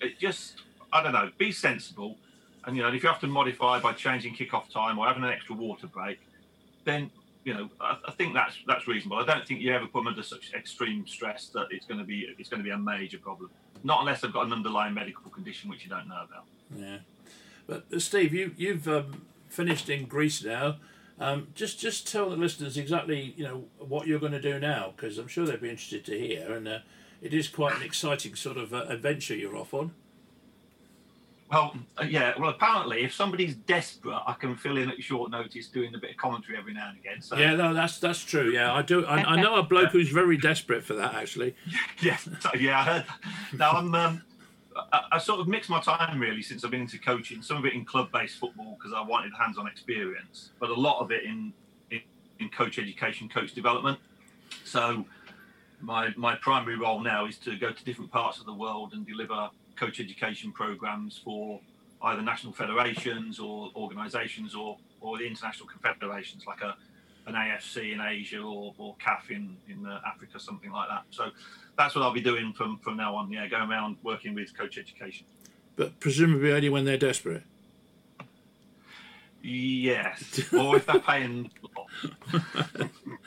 It 0.01 0.19
just, 0.19 0.63
I 0.95 1.03
don't 1.03 1.13
know, 1.13 1.31
be 1.37 1.51
sensible. 1.51 2.17
And, 2.65 2.77
you 2.77 2.83
know, 2.83 2.89
if 2.89 3.03
you 3.03 3.09
have 3.09 3.21
to 3.21 3.27
modify 3.27 3.81
by 3.81 3.93
changing 3.93 4.35
kick-off 4.35 4.71
time 4.71 4.99
or 4.99 5.07
having 5.07 5.25
an 5.25 5.31
extra 5.31 5.55
water 5.57 5.89
break, 5.89 6.21
then, 6.85 7.11
you 7.45 7.53
know, 7.53 7.69
I, 7.81 7.99
I 8.07 8.13
think 8.13 8.33
that's 8.33 8.57
that's 8.67 8.87
reasonable. 8.87 9.19
I 9.19 9.27
don't 9.27 9.47
think 9.47 9.61
you 9.61 9.75
ever 9.75 9.87
put 9.87 10.01
them 10.01 10.07
under 10.07 10.23
such 10.23 10.53
extreme 10.55 11.07
stress 11.07 11.49
that 11.49 11.67
it's 11.71 11.85
going 11.85 11.99
to 11.99 12.07
be 12.07 12.27
it's 12.39 12.49
going 12.49 12.63
to 12.63 12.65
be 12.65 12.71
a 12.71 12.79
major 12.79 13.19
problem. 13.19 13.51
Not 13.83 14.01
unless 14.01 14.23
they've 14.23 14.33
got 14.33 14.47
an 14.47 14.53
underlying 14.53 14.95
medical 14.95 15.31
condition 15.31 15.69
which 15.69 15.85
you 15.85 15.91
don't 15.91 16.09
know 16.09 16.23
about. 16.25 16.45
Yeah. 16.75 16.99
But 17.67 17.85
uh, 17.93 17.99
Steve, 17.99 18.33
you 18.33 18.55
you've 18.57 18.89
um, 18.89 19.27
finished 19.49 19.91
in 19.91 20.07
Greece 20.07 20.43
now. 20.43 20.77
Um, 21.21 21.49
just 21.55 21.79
just 21.79 22.11
tell 22.11 22.31
the 22.31 22.37
listeners 22.37 22.77
exactly 22.77 23.35
you 23.37 23.45
know 23.45 23.65
what 23.79 24.07
you're 24.07 24.21
going 24.21 24.33
to 24.33 24.41
do 24.41 24.59
now 24.59 24.95
because 24.97 25.19
I'm 25.19 25.29
sure 25.29 25.45
they'd 25.45 25.61
be 25.61 25.71
interested 25.71 26.05
to 26.07 26.19
hear, 26.19 26.55
and 26.55 26.67
uh, 26.67 26.79
it 27.21 27.35
is 27.35 27.49
quite 27.49 27.77
an 27.77 27.83
exciting 27.83 28.37
sort 28.37 28.57
of 28.57 28.73
uh, 28.73 28.85
adventure 28.89 29.35
you're 29.35 29.57
off 29.57 29.75
on. 29.75 29.93
Well, 31.51 31.77
uh, 32.01 32.05
yeah. 32.05 32.33
Well, 32.39 32.51
apparently, 32.51 33.05
if 33.05 33.13
somebody's 33.13 33.55
desperate, 33.55 34.21
I 34.27 34.33
can 34.33 34.57
fill 34.57 34.79
in 34.79 34.91
at 34.91 35.03
short 35.03 35.31
notice 35.31 35.69
doing 35.69 35.95
a 35.95 35.99
bit 35.99 36.11
of 36.13 36.17
commentary 36.17 36.59
every 36.59 36.73
now 36.73 36.89
and 36.89 36.99
again. 36.99 37.21
So 37.21 37.37
Yeah, 37.37 37.55
no, 37.55 37.75
that's 37.75 37.99
that's 37.99 38.25
true. 38.25 38.51
Yeah, 38.51 38.73
I 38.73 38.83
do. 38.83 39.05
I, 39.05 39.35
I 39.35 39.41
know 39.41 39.57
a 39.57 39.63
bloke 39.63 39.91
who's 39.91 40.11
very 40.11 40.37
desperate 40.37 40.83
for 40.83 40.95
that 40.95 41.15
actually. 41.15 41.55
yeah, 42.03 42.19
yeah, 42.59 42.81
I 42.81 42.85
heard. 42.85 43.05
Now 43.59 43.73
I'm. 43.73 43.95
Um, 43.95 44.23
I, 44.93 45.03
I 45.13 45.19
sort 45.19 45.41
of 45.41 45.47
mixed 45.47 45.71
my 45.71 45.81
time 45.81 46.19
really 46.19 46.43
since 46.43 46.65
I've 46.65 46.71
been 46.71 46.81
into 46.81 46.99
coaching. 46.99 47.43
Some 47.43 47.57
of 47.57 47.65
it 47.65 47.75
in 47.75 47.85
club-based 47.85 48.39
football 48.39 48.77
because 48.79 48.93
I 48.93 49.03
wanted 49.03 49.33
hands-on 49.39 49.69
experience, 49.69 50.51
but 50.59 50.71
a 50.71 50.75
lot 50.75 51.01
of 51.01 51.13
it 51.13 51.25
in, 51.25 51.53
in 51.91 52.01
in 52.41 52.49
coach 52.49 52.79
education, 52.79 53.29
coach 53.29 53.55
development. 53.55 53.99
So 54.65 55.05
my 55.81 56.13
my 56.17 56.35
primary 56.37 56.77
role 56.77 57.01
now 57.01 57.27
is 57.27 57.39
to 57.39 57.57
go 57.57 57.71
to 57.73 57.85
different 57.85 58.11
parts 58.11 58.41
of 58.41 58.47
the 58.47 58.55
world 58.55 58.93
and 58.95 59.07
deliver 59.07 59.51
coach 59.77 60.01
education 60.01 60.53
programs 60.53 61.21
for 61.25 61.61
either 62.03 62.23
national 62.23 62.53
federations 62.53 63.39
or 63.39 63.71
organisations 63.77 64.55
or 64.55 64.79
or 65.01 65.19
the 65.19 65.27
international 65.27 65.69
confederations 65.69 66.45
like 66.47 66.61
a 66.63 66.77
an 67.27 67.35
AFC 67.35 67.95
in 67.95 68.01
Asia 68.01 68.41
or, 68.41 68.75
or 68.79 68.97
CAF 68.97 69.31
in 69.31 69.57
in 69.69 69.87
uh, 69.87 70.01
Africa, 70.07 70.39
something 70.39 70.71
like 70.71 70.89
that. 70.89 71.05
So 71.11 71.31
that's 71.77 71.95
what 71.95 72.03
I'll 72.03 72.13
be 72.13 72.21
doing 72.21 72.53
from 72.53 72.79
from 72.79 72.97
now 72.97 73.15
on. 73.17 73.31
Yeah, 73.31 73.47
going 73.49 73.71
around 73.71 73.97
working 74.03 74.35
with 74.35 74.57
coach 74.57 74.79
education. 74.79 75.27
But 75.77 75.99
presumably 76.01 76.53
only 76.53 76.69
when 76.69 76.85
they're 76.85 76.99
desperate. 76.99 77.43
Yes, 79.47 80.41
or 80.55 80.77
if 80.77 80.87
they're 80.87 80.99
paying. 81.01 81.51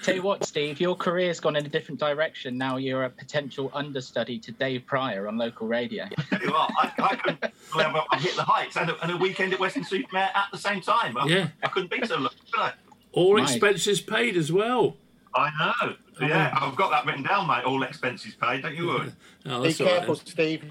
Tell 0.04 0.16
you 0.16 0.22
what, 0.24 0.46
Steve, 0.46 0.80
your 0.80 0.96
career's 0.96 1.40
gone 1.40 1.56
in 1.56 1.66
a 1.66 1.70
different 1.70 2.00
direction. 2.00 2.58
Now 2.58 2.78
you're 2.78 3.04
a 3.04 3.10
potential 3.10 3.70
understudy 3.74 4.40
to 4.40 4.52
Dave 4.52 4.86
Pryor 4.88 5.28
on 5.28 5.38
local 5.38 5.68
radio. 5.68 6.06
you 6.42 6.54
are. 6.54 6.70
I, 6.78 6.92
I 7.00 7.16
couldn't 7.18 7.40
believe 7.72 7.88
I 8.12 8.18
hit 8.20 8.36
the 8.36 8.44
heights 8.44 8.78
and 8.78 8.90
a, 8.90 9.00
and 9.04 9.12
a 9.12 9.18
weekend 9.18 9.54
at 9.54 9.60
Weston-super-Mare 9.60 10.32
at 10.34 10.48
the 10.52 10.58
same 10.58 10.82
time. 10.82 11.18
I, 11.18 11.28
Yeah. 11.28 11.48
I 11.64 11.68
couldn't 11.68 11.92
be 11.92 12.06
so 12.08 12.18
lucky, 12.18 12.38
could 12.52 12.62
I? 12.62 12.74
All 13.12 13.36
Right. 13.36 13.44
expenses 13.44 14.02
paid 14.02 14.36
as 14.38 14.52
well. 14.52 14.98
I 15.36 15.50
know. 15.60 15.96
Yeah, 16.20 16.58
I've 16.60 16.76
got 16.76 16.90
that 16.92 17.06
written 17.06 17.24
down, 17.24 17.48
mate. 17.48 17.64
All 17.64 17.84
expenses 17.84 18.34
paid. 18.34 18.64
Don't 18.64 18.76
you 18.76 18.88
worry. 18.88 19.12
Oh, 19.46 19.62
Be 19.62 19.68
that's 19.70 19.80
all 19.82 19.88
right 19.88 19.96
careful, 19.98 20.16
then. 20.16 20.26
Steve. 20.26 20.64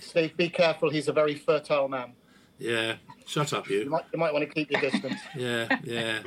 Steve, 0.00 0.36
be 0.36 0.48
careful. 0.48 0.90
He's 0.90 1.08
a 1.08 1.12
very 1.12 1.34
fertile 1.34 1.88
man. 1.88 2.12
Yeah, 2.58 2.94
shut 3.26 3.52
up, 3.52 3.68
You 3.68 3.80
you. 3.80 3.90
might, 3.90 4.04
you 4.12 4.18
might 4.18 4.32
want 4.32 4.48
to 4.48 4.54
keep 4.54 4.70
your 4.70 4.80
distance. 4.80 5.20
Yeah, 5.36 5.78
yeah. 5.84 6.20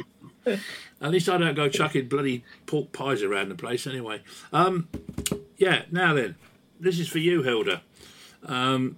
At 1.02 1.12
least 1.12 1.28
I 1.30 1.38
don't 1.38 1.56
go 1.56 1.68
chucking 1.70 2.08
bloody 2.08 2.44
pork 2.66 2.92
pies 2.92 3.24
around 3.24 3.50
the 3.50 3.56
place 3.56 3.88
anyway. 3.88 4.22
Um, 4.54 4.88
yeah, 5.58 5.84
now 5.92 6.14
then, 6.14 6.36
this 6.80 7.00
is 7.00 7.08
for 7.08 7.20
you, 7.20 7.42
Hilda. 7.44 7.82
Um, 8.46 8.98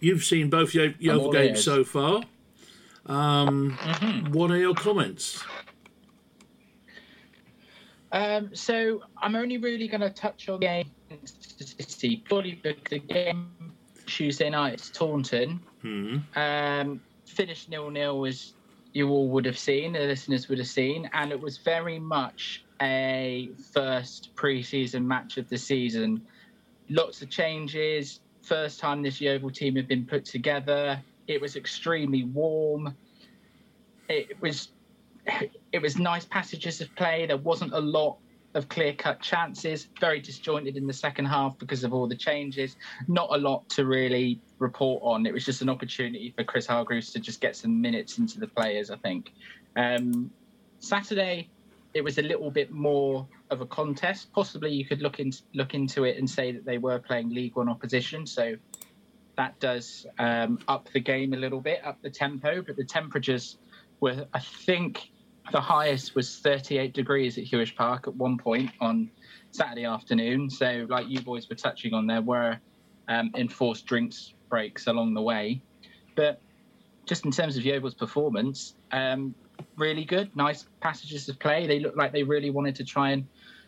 you've 0.00 0.24
seen 0.24 0.50
both 0.50 0.74
Yo- 0.74 0.94
Yeovil 0.98 1.32
games 1.32 1.62
so 1.62 1.84
far. 1.84 2.22
Um, 3.06 3.72
What 4.32 4.50
are 4.50 4.56
your 4.58 4.74
comments? 4.74 5.42
Um, 8.12 8.54
so 8.54 9.02
I'm 9.18 9.34
only 9.36 9.58
really 9.58 9.88
going 9.88 10.00
to 10.00 10.10
touch 10.10 10.48
on 10.48 10.60
the 10.60 10.66
game 10.66 10.90
City 11.26 12.22
purely 12.26 12.52
because 12.62 12.82
the 12.90 12.98
game 13.00 13.50
Tuesday 14.06 14.48
night 14.50 14.80
is 14.80 14.90
Taunton. 14.90 15.60
Hmm. 15.82 16.16
Um, 16.36 17.00
finished 17.28 17.68
nil 17.68 17.90
nil 17.90 18.26
as 18.26 18.54
you 18.92 19.08
all 19.10 19.28
would 19.28 19.44
have 19.44 19.58
seen, 19.58 19.92
the 19.92 20.00
listeners 20.00 20.48
would 20.48 20.58
have 20.58 20.68
seen, 20.68 21.08
and 21.12 21.30
it 21.30 21.40
was 21.40 21.58
very 21.58 21.98
much 21.98 22.64
a 22.80 23.50
first 23.72 24.34
pre-season 24.34 25.06
match 25.06 25.36
of 25.36 25.48
the 25.48 25.58
season. 25.58 26.22
Lots 26.88 27.22
of 27.22 27.28
changes. 27.28 28.20
First 28.42 28.80
time 28.80 29.02
this 29.02 29.20
Yeovil 29.20 29.50
team 29.50 29.76
had 29.76 29.88
been 29.88 30.06
put 30.06 30.24
together. 30.24 31.00
It 31.26 31.40
was 31.40 31.56
extremely 31.56 32.24
warm. 32.24 32.96
It 34.08 34.40
was 34.40 34.68
it 35.72 35.82
was 35.82 35.98
nice 35.98 36.24
passages 36.24 36.80
of 36.80 36.94
play. 36.96 37.26
There 37.26 37.36
wasn't 37.36 37.74
a 37.74 37.80
lot 37.80 38.16
of 38.54 38.68
clear 38.68 38.92
cut 38.92 39.20
chances. 39.20 39.88
Very 40.00 40.20
disjointed 40.20 40.76
in 40.76 40.86
the 40.86 40.92
second 40.92 41.26
half 41.26 41.58
because 41.58 41.84
of 41.84 41.92
all 41.92 42.08
the 42.08 42.16
changes. 42.16 42.76
Not 43.06 43.28
a 43.30 43.36
lot 43.36 43.68
to 43.70 43.84
really 43.84 44.40
report 44.58 45.02
on. 45.04 45.26
It 45.26 45.34
was 45.34 45.44
just 45.44 45.62
an 45.62 45.68
opportunity 45.68 46.32
for 46.36 46.44
Chris 46.44 46.66
Hargreaves 46.66 47.12
to 47.12 47.20
just 47.20 47.40
get 47.40 47.56
some 47.56 47.80
minutes 47.80 48.18
into 48.18 48.40
the 48.40 48.46
players, 48.46 48.90
I 48.90 48.96
think. 48.96 49.32
Um, 49.76 50.30
Saturday, 50.80 51.50
it 51.94 52.02
was 52.02 52.18
a 52.18 52.22
little 52.22 52.50
bit 52.50 52.70
more 52.70 53.26
of 53.50 53.60
a 53.60 53.66
contest. 53.66 54.32
Possibly 54.32 54.72
you 54.72 54.84
could 54.84 55.02
look 55.02 55.20
in, 55.20 55.32
look 55.54 55.74
into 55.74 56.04
it 56.04 56.16
and 56.18 56.28
say 56.28 56.52
that 56.52 56.64
they 56.64 56.78
were 56.78 56.98
playing 56.98 57.30
League 57.30 57.56
One 57.56 57.68
opposition. 57.68 58.26
So 58.26 58.56
that 59.36 59.58
does 59.60 60.06
um, 60.18 60.58
up 60.68 60.88
the 60.92 61.00
game 61.00 61.32
a 61.32 61.36
little 61.36 61.60
bit, 61.60 61.84
up 61.84 62.00
the 62.02 62.10
tempo. 62.10 62.62
But 62.62 62.76
the 62.76 62.84
temperatures 62.84 63.56
were, 64.00 64.26
I 64.32 64.40
think, 64.40 65.10
the 65.52 65.60
highest 65.60 66.14
was 66.14 66.38
38 66.38 66.92
degrees 66.92 67.38
at 67.38 67.44
Huish 67.44 67.74
Park 67.74 68.08
at 68.08 68.14
one 68.14 68.38
point 68.38 68.70
on 68.80 69.10
Saturday 69.50 69.84
afternoon. 69.84 70.50
So, 70.50 70.86
like 70.88 71.08
you 71.08 71.20
boys 71.20 71.48
were 71.48 71.56
touching 71.56 71.94
on, 71.94 72.06
there 72.06 72.22
were 72.22 72.58
um, 73.08 73.30
enforced 73.34 73.86
drinks 73.86 74.34
breaks 74.48 74.86
along 74.86 75.14
the 75.14 75.22
way. 75.22 75.60
But 76.14 76.40
just 77.06 77.24
in 77.24 77.30
terms 77.30 77.56
of 77.56 77.64
Yeovil's 77.64 77.94
performance, 77.94 78.74
um, 78.92 79.34
really 79.76 80.04
good. 80.04 80.34
Nice 80.36 80.66
passages 80.80 81.28
of 81.28 81.38
play. 81.38 81.66
They 81.66 81.80
looked 81.80 81.96
like 81.96 82.12
they 82.12 82.22
really 82.22 82.50
wanted 82.50 82.74
to 82.76 82.84
try 82.84 83.10
and 83.10 83.26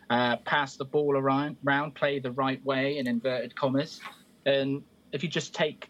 uh, 0.09 0.37
pass 0.37 0.75
the 0.75 0.85
ball 0.85 1.17
around, 1.17 1.57
round, 1.63 1.95
play 1.95 2.19
the 2.19 2.31
right 2.31 2.63
way 2.65 2.97
in 2.97 3.07
inverted 3.07 3.55
commas. 3.55 3.99
And 4.45 4.83
if 5.11 5.23
you 5.23 5.29
just 5.29 5.53
take 5.53 5.89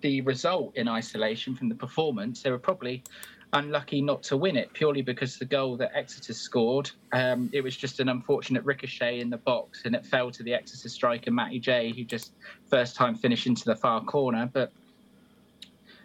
the 0.00 0.20
result 0.20 0.76
in 0.76 0.88
isolation 0.88 1.56
from 1.56 1.68
the 1.68 1.74
performance, 1.74 2.42
they 2.42 2.50
were 2.50 2.58
probably 2.58 3.02
unlucky 3.52 4.02
not 4.02 4.22
to 4.24 4.36
win 4.36 4.56
it 4.56 4.72
purely 4.72 5.02
because 5.02 5.38
the 5.38 5.44
goal 5.44 5.76
that 5.76 5.92
Exeter 5.94 6.32
scored, 6.32 6.90
um, 7.12 7.48
it 7.52 7.62
was 7.62 7.76
just 7.76 8.00
an 8.00 8.08
unfortunate 8.08 8.64
ricochet 8.64 9.20
in 9.20 9.30
the 9.30 9.38
box 9.38 9.82
and 9.84 9.94
it 9.94 10.04
fell 10.04 10.30
to 10.30 10.42
the 10.42 10.54
Exeter 10.54 10.88
striker 10.88 11.30
Matty 11.30 11.58
Jay, 11.58 11.92
who 11.94 12.04
just 12.04 12.32
first 12.66 12.96
time 12.96 13.14
finished 13.14 13.46
into 13.46 13.64
the 13.64 13.76
far 13.76 14.02
corner. 14.04 14.48
But 14.52 14.72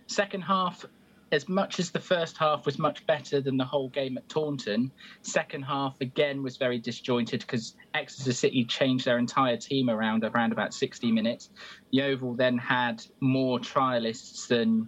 second 0.07 0.41
half, 0.41 0.85
as 1.31 1.49
much 1.49 1.79
as 1.79 1.89
the 1.89 1.99
first 1.99 2.37
half 2.37 2.65
was 2.65 2.77
much 2.77 3.05
better 3.07 3.41
than 3.41 3.57
the 3.57 3.65
whole 3.65 3.89
game 3.89 4.17
at 4.17 4.29
Taunton, 4.29 4.91
second 5.23 5.63
half 5.63 5.99
again 5.99 6.43
was 6.43 6.57
very 6.57 6.77
disjointed 6.77 7.41
because 7.41 7.75
Exeter 7.93 8.33
City 8.33 8.63
changed 8.63 9.05
their 9.05 9.17
entire 9.17 9.57
team 9.57 9.89
around 9.89 10.23
around 10.23 10.51
about 10.51 10.73
60 10.73 11.11
minutes. 11.11 11.49
Yeovil 11.91 12.35
then 12.35 12.57
had 12.57 13.03
more 13.19 13.59
trialists 13.59 14.47
than 14.47 14.87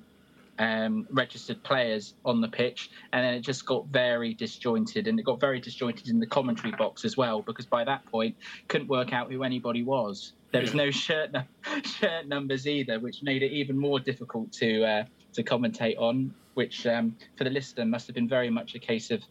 um, 0.60 1.08
registered 1.12 1.62
players 1.64 2.14
on 2.24 2.42
the 2.42 2.48
pitch, 2.48 2.90
and 3.14 3.26
then 3.26 3.34
it 3.34 3.42
just 3.42 3.66
got 3.66 3.88
very 3.88 4.34
disjointed, 4.34 5.08
and 5.08 5.20
it 5.20 5.24
got 5.24 5.40
very 5.40 5.60
disjointed 5.60 6.08
in 6.08 6.20
the 6.20 6.28
commentary 6.28 6.72
box 6.72 7.06
as 7.06 7.18
well 7.18 7.42
because 7.42 7.66
by 7.66 7.84
that 7.84 8.06
point 8.06 8.36
couldn't 8.68 8.88
work 8.88 9.14
out 9.14 9.32
who 9.32 9.44
anybody 9.44 9.84
was. 9.84 10.34
There 10.52 10.62
was 10.62 10.74
no 10.74 10.92
shirt 10.92 11.36
shirt 11.84 12.28
numbers 12.28 12.68
either, 12.68 13.00
which 13.00 13.24
made 13.24 13.44
it 13.44 13.52
even 13.52 13.78
more 13.78 14.00
difficult 14.00 14.52
to 14.54 14.84
uh, 14.84 15.04
to 15.34 15.44
commentate 15.44 16.00
on. 16.00 16.34
Which 16.54 16.88
um, 16.88 17.18
for 17.38 17.44
the 17.44 17.50
listener 17.50 17.84
must 17.84 18.08
have 18.08 18.16
been 18.16 18.30
very 18.30 18.50
much 18.50 18.76
a 18.76 18.80
case 18.80 19.12
of 19.12 19.22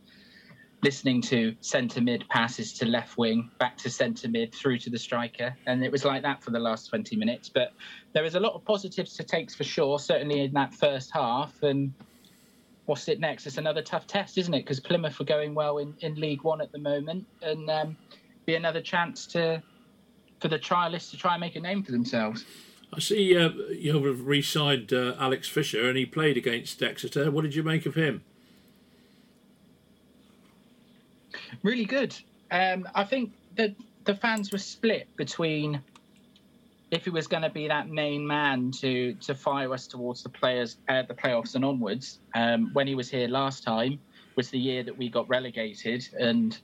listening 0.85 1.23
to 1.23 1.57
centre 1.63 2.03
mid 2.03 2.29
passes 2.29 2.75
to 2.75 2.85
left 2.85 3.17
wing, 3.17 3.51
back 3.59 3.77
to 3.79 3.89
centre 3.89 4.29
mid, 4.29 4.55
through 4.55 4.79
to 4.79 4.91
the 4.91 4.99
striker, 4.99 5.57
and 5.67 5.83
it 5.83 5.91
was 5.91 6.05
like 6.05 6.23
that 6.23 6.43
for 6.43 6.51
the 6.51 6.59
last 6.59 6.91
20 6.91 7.17
minutes. 7.17 7.49
But 7.49 7.73
there 8.13 8.23
was 8.23 8.35
a 8.35 8.41
lot 8.41 8.53
of 8.53 8.65
positives 8.65 9.17
to 9.17 9.25
take 9.25 9.51
for 9.51 9.65
sure, 9.65 9.99
certainly 9.99 10.43
in 10.43 10.53
that 10.53 10.75
first 10.75 11.11
half. 11.13 11.63
And 11.63 11.95
what's 12.85 13.09
it 13.09 13.19
next? 13.19 13.47
It's 13.47 13.57
another 13.57 13.81
tough 13.81 14.07
test, 14.07 14.37
isn't 14.37 14.53
it? 14.53 14.61
Because 14.61 14.79
Plymouth 14.79 15.19
are 15.21 15.25
going 15.25 15.55
well 15.55 15.79
in, 15.79 15.95
in 16.01 16.15
League 16.17 16.45
One 16.45 16.61
at 16.61 16.71
the 16.71 16.79
moment, 16.79 17.27
and 17.41 17.69
um, 17.71 17.97
be 18.45 18.55
another 18.55 18.83
chance 18.83 19.27
to 19.29 19.63
for 20.41 20.49
the 20.49 20.59
trialists 20.59 21.11
to 21.11 21.17
try 21.17 21.33
and 21.33 21.41
make 21.41 21.57
a 21.57 21.61
name 21.61 21.83
for 21.83 21.93
themselves. 21.93 22.45
I 22.93 23.01
see 23.01 23.37
uh, 23.37 23.49
you've 23.71 24.27
re-signed 24.27 24.93
uh, 24.93 25.15
Alex 25.19 25.49
Fisher, 25.49 25.89
and 25.89 25.97
he 25.97 26.05
played 26.05 26.37
against 26.37 26.83
Exeter. 26.83 27.31
What 27.31 27.43
did 27.43 27.55
you 27.55 27.63
make 27.63 27.87
of 27.87 27.95
him? 27.95 28.23
Really 31.65 31.87
good. 31.87 32.15
Um, 32.51 32.87
I 32.95 33.05
think 33.05 33.33
that 33.57 33.75
the 34.05 34.15
fans 34.15 34.53
were 34.53 34.59
split 34.59 35.09
between 35.17 35.81
if 36.91 37.05
he 37.05 37.11
was 37.11 37.27
going 37.27 37.43
to 37.43 37.51
be 37.51 37.67
that 37.69 37.89
main 37.89 38.25
man 38.25 38.71
to 38.71 39.15
to 39.15 39.35
fire 39.35 39.73
us 39.73 39.87
towards 39.87 40.23
the 40.23 40.29
players, 40.29 40.77
uh, 40.89 41.03
the 41.03 41.15
playoffs 41.15 41.55
and 41.55 41.65
onwards. 41.65 42.19
Um, 42.35 42.71
when 42.75 42.87
he 42.87 42.95
was 42.95 43.11
here 43.11 43.29
last 43.29 43.65
time 43.65 43.99
was 44.37 44.51
the 44.51 44.59
year 44.59 44.83
that 44.83 44.97
we 44.97 45.09
got 45.09 45.27
relegated, 45.29 46.07
and 46.21 46.57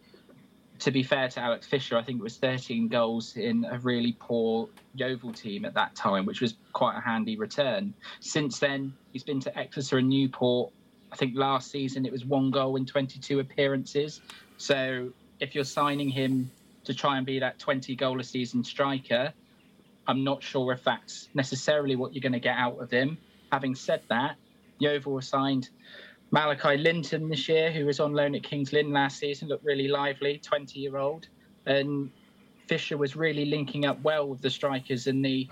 to 0.81 0.91
be 0.91 1.03
fair 1.03 1.29
to 1.29 1.41
Alex 1.41 1.67
Fisher, 1.67 1.97
I 1.97 2.03
think 2.03 2.21
it 2.21 2.23
was 2.23 2.37
13 2.37 2.89
goals 2.89 3.37
in 3.37 3.65
a 3.71 3.79
really 3.79 4.17
poor 4.21 4.69
Yeovil 4.95 5.33
team 5.33 5.65
at 5.65 5.73
that 5.75 5.95
time, 5.95 6.27
which 6.27 6.43
was 6.43 6.55
quite 6.75 6.99
a 6.99 7.01
handy 7.01 7.37
return. 7.37 7.95
Since 8.21 8.59
then, 8.59 8.93
he's 9.13 9.23
been 9.23 9.41
to 9.41 9.59
Exeter 9.59 9.97
and 9.97 10.11
Newport. 10.11 10.73
I 11.11 11.17
think 11.17 11.37
last 11.37 11.71
season 11.71 12.05
it 12.05 12.13
was 12.13 12.27
one 12.27 12.51
goal 12.51 12.77
in 12.77 12.85
22 12.85 13.41
appearances. 13.41 14.21
So 14.61 15.11
if 15.41 15.55
you're 15.55 15.65
signing 15.65 16.11
him 16.11 16.51
to 16.85 16.93
try 16.93 17.17
and 17.17 17.25
be 17.25 17.39
that 17.39 17.59
20 17.59 17.97
goal 17.97 18.21
a 18.21 18.25
season 18.25 18.63
striker, 18.63 19.33
I'm 20.07 20.23
not 20.23 20.43
sure 20.43 20.71
if 20.75 20.85
that's 20.85 21.31
necessarily 21.33 21.97
what 21.97 22.13
you're 22.13 22.21
going 22.21 22.35
to 22.35 22.41
get 22.41 22.59
out 22.59 22.79
of 22.79 22.91
him. 22.91 23.17
Having 23.51 23.77
said 23.77 24.03
that, 24.11 24.37
Yeovil 24.79 25.23
signed 25.23 25.71
Malachi 26.31 26.77
Linton 26.77 27.31
this 27.31 27.49
year, 27.49 27.73
who 27.73 27.87
was 27.87 28.01
on 28.01 28.13
loan 28.13 28.35
at 28.35 28.43
Kings 28.43 28.71
Lynn 28.75 28.93
last 28.93 29.19
season, 29.19 29.49
looked 29.49 29.65
really 29.65 29.89
lively, 29.89 30.37
20 30.45 30.79
year 30.79 30.99
old. 30.99 31.27
And 31.65 32.11
Fisher 32.67 32.99
was 32.99 33.17
really 33.17 33.47
linking 33.47 33.87
up 33.87 34.03
well 34.03 34.29
with 34.29 34.43
the 34.43 34.51
strikers 34.51 35.07
and 35.07 35.25
the 35.25 35.49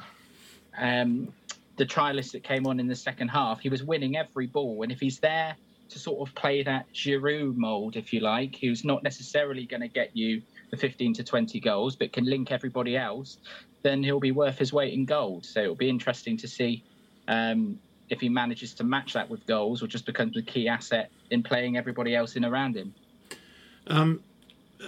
um, 0.77 1.33
the 1.77 1.87
trialists 1.87 2.33
that 2.33 2.43
came 2.43 2.67
on 2.67 2.79
in 2.79 2.87
the 2.87 2.97
second 2.97 3.29
half. 3.29 3.61
He 3.61 3.71
was 3.71 3.83
winning 3.83 4.19
every 4.19 4.47
ball, 4.47 4.83
and 4.83 4.93
if 4.93 5.01
he's 5.01 5.19
there 5.19 5.57
to 5.91 5.99
sort 5.99 6.27
of 6.27 6.35
play 6.35 6.63
that 6.63 6.93
Giroud 6.93 7.57
mold, 7.57 7.97
if 7.97 8.13
you 8.13 8.21
like, 8.21 8.57
who's 8.57 8.85
not 8.85 9.03
necessarily 9.03 9.65
going 9.65 9.81
to 9.81 9.89
get 9.89 10.17
you 10.17 10.43
the 10.71 10.77
15 10.77 11.15
to 11.15 11.25
20 11.25 11.61
goals, 11.61 11.97
but 11.97 12.13
can 12.13 12.25
link 12.25 12.53
everybody 12.53 12.97
else, 12.97 13.39
then 13.83 14.03
he'll 14.03 14.21
be 14.21 14.33
worth 14.33 14.59
his 14.59 14.73
weight 14.73 14.93
in 14.93 15.05
gold. 15.05 15.47
So 15.47 15.61
it'll 15.61 15.75
be 15.75 15.89
interesting 15.89 16.37
to 16.39 16.49
see 16.49 16.85
um, 17.27 17.79
if 18.11 18.21
he 18.21 18.29
manages 18.29 18.75
to 18.75 18.85
match 18.85 19.15
that 19.15 19.29
with 19.29 19.47
goals 19.47 19.83
or 19.83 19.87
just 19.87 20.07
becomes 20.07 20.37
a 20.37 20.43
key 20.43 20.69
asset 20.69 21.11
in 21.31 21.43
playing 21.43 21.77
everybody 21.77 22.15
else 22.15 22.37
in 22.37 22.45
around 22.45 22.77
him. 22.77 22.95
Um, 23.87 24.23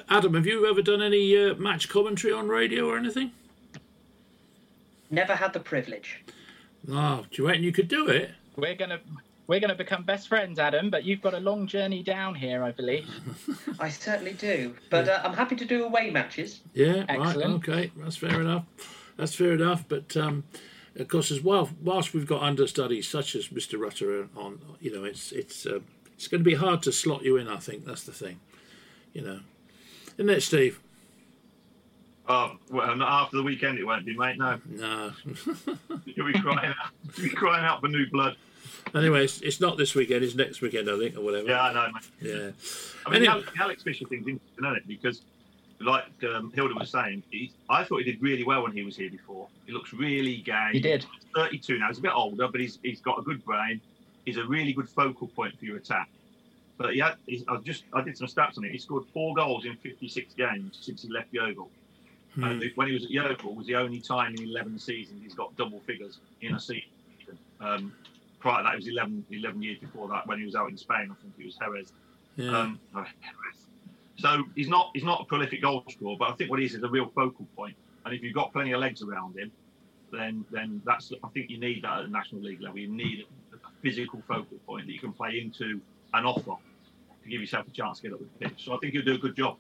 Adam, 0.09 0.35
have 0.35 0.47
you 0.47 0.69
ever 0.69 0.83
done 0.83 1.03
any 1.03 1.37
uh, 1.37 1.55
match 1.55 1.89
commentary 1.89 2.33
on 2.33 2.49
radio 2.49 2.89
or 2.89 2.97
anything? 2.97 3.33
Never 5.11 5.35
had 5.35 5.53
the 5.53 5.61
privilege. 5.61 6.23
Oh, 6.91 7.25
do 7.31 7.43
you 7.43 7.49
reckon 7.49 7.65
you 7.65 7.73
could 7.73 7.89
do 7.89 8.09
it? 8.09 8.31
We're 8.57 8.77
gonna 8.77 9.01
we're 9.51 9.59
going 9.59 9.69
to 9.69 9.75
become 9.75 10.05
best 10.05 10.29
friends, 10.29 10.61
Adam, 10.61 10.91
but 10.91 11.03
you've 11.03 11.21
got 11.21 11.35
a 11.35 11.41
long 11.41 11.67
journey 11.67 12.05
down 12.05 12.37
here, 12.37 12.63
I 12.63 12.71
believe. 12.71 13.09
I 13.81 13.89
certainly 13.89 14.35
do. 14.35 14.77
But 14.91 15.09
uh, 15.09 15.23
I'm 15.25 15.35
happy 15.35 15.57
to 15.57 15.65
do 15.65 15.85
away 15.85 16.09
matches. 16.09 16.61
Yeah, 16.73 17.05
Excellent. 17.09 17.67
right, 17.67 17.79
okay, 17.79 17.93
that's 17.97 18.17
fair 18.17 18.41
enough. 18.41 18.63
That's 19.17 19.35
fair 19.35 19.55
enough. 19.55 19.85
But 19.89 20.17
um, 20.17 20.45
of 20.95 21.09
course, 21.09 21.33
as 21.33 21.41
well, 21.41 21.69
whilst 21.83 22.15
we've 22.15 22.29
got 22.29 22.43
understudies 22.43 23.09
such 23.09 23.35
as 23.35 23.49
Mr. 23.49 23.77
Rutter 23.77 24.29
on, 24.37 24.61
you 24.81 24.95
know, 24.95 25.03
it's 25.03 25.33
it's 25.33 25.67
uh, 25.67 25.81
it's 26.15 26.29
going 26.29 26.45
to 26.45 26.49
be 26.49 26.55
hard 26.55 26.81
to 26.85 26.93
slot 26.93 27.25
you 27.25 27.37
in. 27.37 27.49
I 27.49 27.57
think 27.57 27.85
that's 27.85 28.05
the 28.05 28.13
thing. 28.13 28.39
You 29.15 29.23
know, 29.23 29.41
isn't 30.17 30.31
it, 30.31 30.43
Steve? 30.43 30.79
Oh, 32.29 32.53
well, 32.71 32.95
not 32.95 33.25
after 33.25 33.39
the 33.39 33.43
weekend 33.43 33.81
it 33.81 33.85
won't 33.85 34.07
be, 34.07 34.17
mate. 34.17 34.39
No, 34.39 34.61
No. 34.69 35.11
you'll 36.05 36.33
be 36.33 36.39
crying 36.39 36.67
out. 36.69 36.93
You'll 37.17 37.31
be 37.31 37.35
crying 37.35 37.65
out 37.65 37.81
for 37.81 37.89
new 37.89 38.09
blood. 38.13 38.37
Anyway, 38.95 39.25
it's, 39.25 39.41
it's 39.41 39.61
not 39.61 39.77
this 39.77 39.95
weekend. 39.95 40.25
It's 40.25 40.35
next 40.35 40.61
weekend, 40.61 40.89
I 40.91 40.99
think, 40.99 41.17
or 41.17 41.21
whatever. 41.23 41.49
Yeah, 41.49 41.63
I 41.63 41.73
know, 41.73 41.93
mate. 41.93 42.11
Yeah. 42.21 42.51
I 43.07 43.11
mean, 43.11 43.23
Anyway. 43.27 43.45
the 43.55 43.63
Alex 43.63 43.83
Fisher 43.83 44.07
thing's 44.07 44.27
interesting, 44.27 44.65
isn't 44.65 44.77
it? 44.77 44.89
Because, 44.89 45.23
like 45.81 46.05
um, 46.25 46.53
Hilda 46.55 46.75
was 46.75 46.91
saying, 46.91 47.23
he, 47.31 47.53
I 47.69 47.85
thought 47.85 47.99
he 47.99 48.05
did 48.05 48.21
really 48.23 48.45
well 48.45 48.63
when 48.63 48.73
he 48.73 48.83
was 48.83 48.97
here 48.97 49.11
before. 49.11 49.49
He 49.67 49.73
looks 49.73 49.93
really 49.93 50.39
game. 50.39 50.73
He 50.73 50.81
did. 50.81 51.05
He's 51.05 51.25
32 51.35 51.79
now. 51.79 51.89
He's 51.89 51.99
a 51.99 52.03
bit 52.03 52.13
older, 52.15 52.49
but 52.49 52.61
he's 52.61 52.79
he's 52.83 53.01
got 53.01 53.19
a 53.19 53.23
good 53.23 53.45
brain. 53.45 53.81
He's 54.25 54.37
a 54.37 54.45
really 54.45 54.73
good 54.73 54.89
focal 54.89 55.29
point 55.29 55.59
for 55.59 55.65
your 55.65 55.77
attack. 55.79 56.09
But 56.77 56.95
he 56.95 57.03
I 57.03 57.15
just 57.63 57.85
I 57.93 58.03
did 58.03 58.17
some 58.17 58.27
stats 58.27 58.57
on 58.59 58.65
it. 58.65 58.73
He 58.73 58.79
scored 58.79 59.05
four 59.13 59.35
goals 59.35 59.65
in 59.67 59.77
56 59.77 60.35
games 60.35 60.79
since 60.81 61.03
he 61.03 61.09
left 61.11 61.29
Yeovil. 61.33 61.71
Hmm. 62.35 62.45
And 62.45 62.65
when 62.75 62.87
he 62.89 62.95
was 62.95 63.05
at 63.05 63.11
Yeovil, 63.11 63.55
was 63.55 63.67
the 63.67 63.77
only 63.77 64.01
time 64.01 64.35
in 64.35 64.45
11 64.45 64.79
seasons 64.79 65.23
he's 65.23 65.35
got 65.35 65.55
double 65.57 65.81
figures 65.81 66.21
in 66.41 66.55
a 66.55 66.61
season. 66.61 66.89
Um, 67.61 67.93
prior 68.41 68.59
to 68.59 68.65
that, 68.65 68.73
it 68.73 68.77
was 68.77 68.89
11, 68.89 69.27
11 69.31 69.63
years 69.63 69.79
before 69.79 70.09
that 70.09 70.27
when 70.27 70.39
he 70.39 70.45
was 70.45 70.55
out 70.55 70.71
in 70.71 70.77
Spain. 70.77 71.11
I 71.11 71.23
think 71.23 71.35
it 71.39 71.45
was 71.45 71.57
Jerez. 71.57 71.93
Yeah. 72.37 72.59
Um, 72.59 72.81
oh, 72.97 73.05
so 74.17 74.45
he's 74.55 74.69
not 74.69 74.91
he's 74.95 75.05
not 75.05 75.23
a 75.23 75.25
prolific 75.25 75.63
goal 75.63 75.85
scorer, 75.89 76.17
but 76.19 76.31
I 76.31 76.33
think 76.35 76.51
what 76.51 76.59
he 76.59 76.67
is 76.67 76.75
is 76.75 76.83
a 76.83 76.89
real 76.89 77.11
focal 77.15 77.47
point. 77.57 77.77
And 78.05 78.15
if 78.15 78.23
you've 78.23 78.35
got 78.35 78.53
plenty 78.53 78.73
of 78.73 78.81
legs 78.81 79.03
around 79.03 79.39
him, 79.39 79.51
then 80.13 80.45
then 80.51 80.83
that's 80.85 81.13
I 81.23 81.29
think 81.29 81.51
you 81.51 81.59
need 81.59 81.85
that 81.85 81.99
at 81.99 82.03
the 82.05 82.09
national 82.09 82.43
league 82.43 82.61
level. 82.61 82.79
You 82.79 82.89
need 82.89 83.27
a, 83.53 83.57
a 83.57 83.59
physical 83.83 84.23
focal 84.27 84.59
point 84.67 84.87
that 84.87 84.93
you 84.93 85.01
can 85.01 85.13
play 85.13 85.41
into 85.41 85.81
and 86.13 86.27
offer 86.27 86.57
to 87.23 87.29
give 87.29 87.41
yourself 87.41 87.67
a 87.67 87.71
chance 87.71 88.01
to 88.01 88.09
get 88.09 88.13
up 88.13 88.21
the 88.21 88.49
pitch. 88.49 88.65
So 88.65 88.75
I 88.75 88.79
think 88.79 88.93
he'll 88.93 89.05
do 89.05 89.15
a 89.15 89.19
good 89.19 89.37
job. 89.37 89.57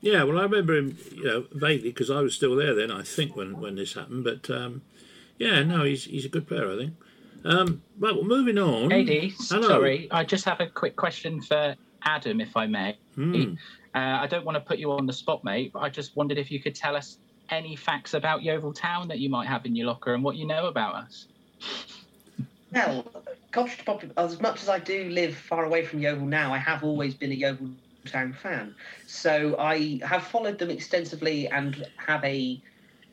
Yeah, 0.00 0.24
well, 0.24 0.38
I 0.38 0.42
remember 0.42 0.76
him, 0.76 0.98
you 1.14 1.24
know, 1.24 1.46
vaguely 1.52 1.88
because 1.88 2.10
I 2.10 2.20
was 2.20 2.34
still 2.34 2.54
there 2.56 2.74
then. 2.74 2.90
I 2.90 3.02
think 3.02 3.36
when, 3.36 3.58
when 3.58 3.76
this 3.76 3.94
happened, 3.94 4.24
but 4.24 4.50
um, 4.50 4.82
yeah, 5.38 5.62
no, 5.62 5.84
he's 5.84 6.04
he's 6.04 6.26
a 6.26 6.28
good 6.28 6.46
player, 6.46 6.70
I 6.70 6.76
think. 6.76 6.94
Um, 7.44 7.82
well, 7.98 8.22
moving 8.22 8.58
on. 8.58 8.90
AD, 8.92 9.08
Hello. 9.08 9.68
sorry, 9.68 10.08
I 10.10 10.24
just 10.24 10.44
have 10.44 10.60
a 10.60 10.66
quick 10.66 10.96
question 10.96 11.42
for 11.42 11.74
Adam, 12.02 12.40
if 12.40 12.56
I 12.56 12.66
may. 12.66 12.96
Hmm. 13.14 13.54
Uh, 13.94 13.98
I 13.98 14.26
don't 14.26 14.44
want 14.44 14.56
to 14.56 14.60
put 14.60 14.78
you 14.78 14.90
on 14.92 15.06
the 15.06 15.12
spot, 15.12 15.44
mate, 15.44 15.72
but 15.72 15.80
I 15.80 15.88
just 15.88 16.16
wondered 16.16 16.38
if 16.38 16.50
you 16.50 16.60
could 16.60 16.74
tell 16.74 16.96
us 16.96 17.18
any 17.50 17.76
facts 17.76 18.14
about 18.14 18.42
Yeovil 18.42 18.72
Town 18.72 19.08
that 19.08 19.18
you 19.18 19.28
might 19.28 19.46
have 19.46 19.66
in 19.66 19.76
your 19.76 19.86
locker 19.86 20.14
and 20.14 20.24
what 20.24 20.36
you 20.36 20.46
know 20.46 20.66
about 20.66 20.94
us. 20.94 21.26
Well, 22.72 23.06
contrary 23.52 24.08
to 24.08 24.18
as 24.18 24.40
much 24.40 24.62
as 24.62 24.68
I 24.68 24.78
do 24.80 25.08
live 25.10 25.36
far 25.36 25.64
away 25.64 25.84
from 25.84 26.00
Yeovil 26.00 26.26
now, 26.26 26.52
I 26.52 26.58
have 26.58 26.82
always 26.82 27.14
been 27.14 27.30
a 27.30 27.34
Yeovil 27.34 27.68
Town 28.06 28.32
fan. 28.32 28.74
So 29.06 29.56
I 29.58 30.00
have 30.02 30.24
followed 30.24 30.58
them 30.58 30.70
extensively 30.70 31.48
and 31.48 31.86
have 31.98 32.24
a 32.24 32.60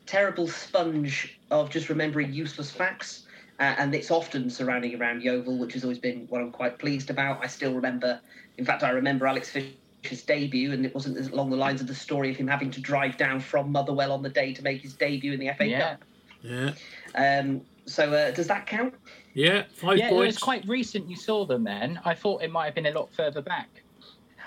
terrible 0.05 0.47
sponge 0.47 1.37
of 1.51 1.69
just 1.69 1.89
remembering 1.89 2.33
useless 2.33 2.71
facts. 2.71 3.20
Uh, 3.61 3.75
and 3.77 3.93
it's 3.93 4.09
often 4.09 4.49
surrounding 4.49 4.99
around 4.99 5.21
Yeovil, 5.21 5.59
which 5.59 5.73
has 5.73 5.83
always 5.83 5.99
been 5.99 6.25
what 6.29 6.41
I'm 6.41 6.51
quite 6.51 6.79
pleased 6.79 7.11
about. 7.11 7.43
I 7.43 7.47
still 7.47 7.75
remember, 7.75 8.19
in 8.57 8.65
fact, 8.65 8.81
I 8.81 8.89
remember 8.89 9.27
Alex 9.27 9.51
Fisher's 9.51 10.23
debut, 10.23 10.71
and 10.71 10.83
it 10.83 10.95
wasn't 10.95 11.31
along 11.31 11.51
the 11.51 11.57
lines 11.57 11.79
of 11.79 11.85
the 11.85 11.93
story 11.93 12.31
of 12.31 12.37
him 12.37 12.47
having 12.47 12.71
to 12.71 12.81
drive 12.81 13.17
down 13.17 13.39
from 13.39 13.71
Motherwell 13.71 14.13
on 14.13 14.23
the 14.23 14.29
day 14.29 14.51
to 14.51 14.63
make 14.63 14.81
his 14.81 14.95
debut 14.95 15.31
in 15.31 15.39
the 15.39 15.49
FA 15.55 15.67
Yeah. 15.67 15.91
Cup. 15.91 16.03
Yeah, 16.41 16.71
Um, 17.13 17.61
so 17.85 18.11
uh, 18.11 18.31
does 18.31 18.47
that 18.47 18.65
count? 18.65 18.95
yeah, 19.35 19.65
five 19.75 19.99
yeah, 19.99 20.09
it 20.09 20.13
was 20.15 20.39
quite 20.39 20.67
recent 20.67 21.07
you 21.07 21.15
saw 21.15 21.45
them 21.45 21.63
then. 21.63 21.99
I 22.03 22.15
thought 22.15 22.41
it 22.41 22.51
might 22.51 22.65
have 22.65 22.73
been 22.73 22.87
a 22.87 22.91
lot 22.91 23.13
further 23.13 23.43
back. 23.43 23.69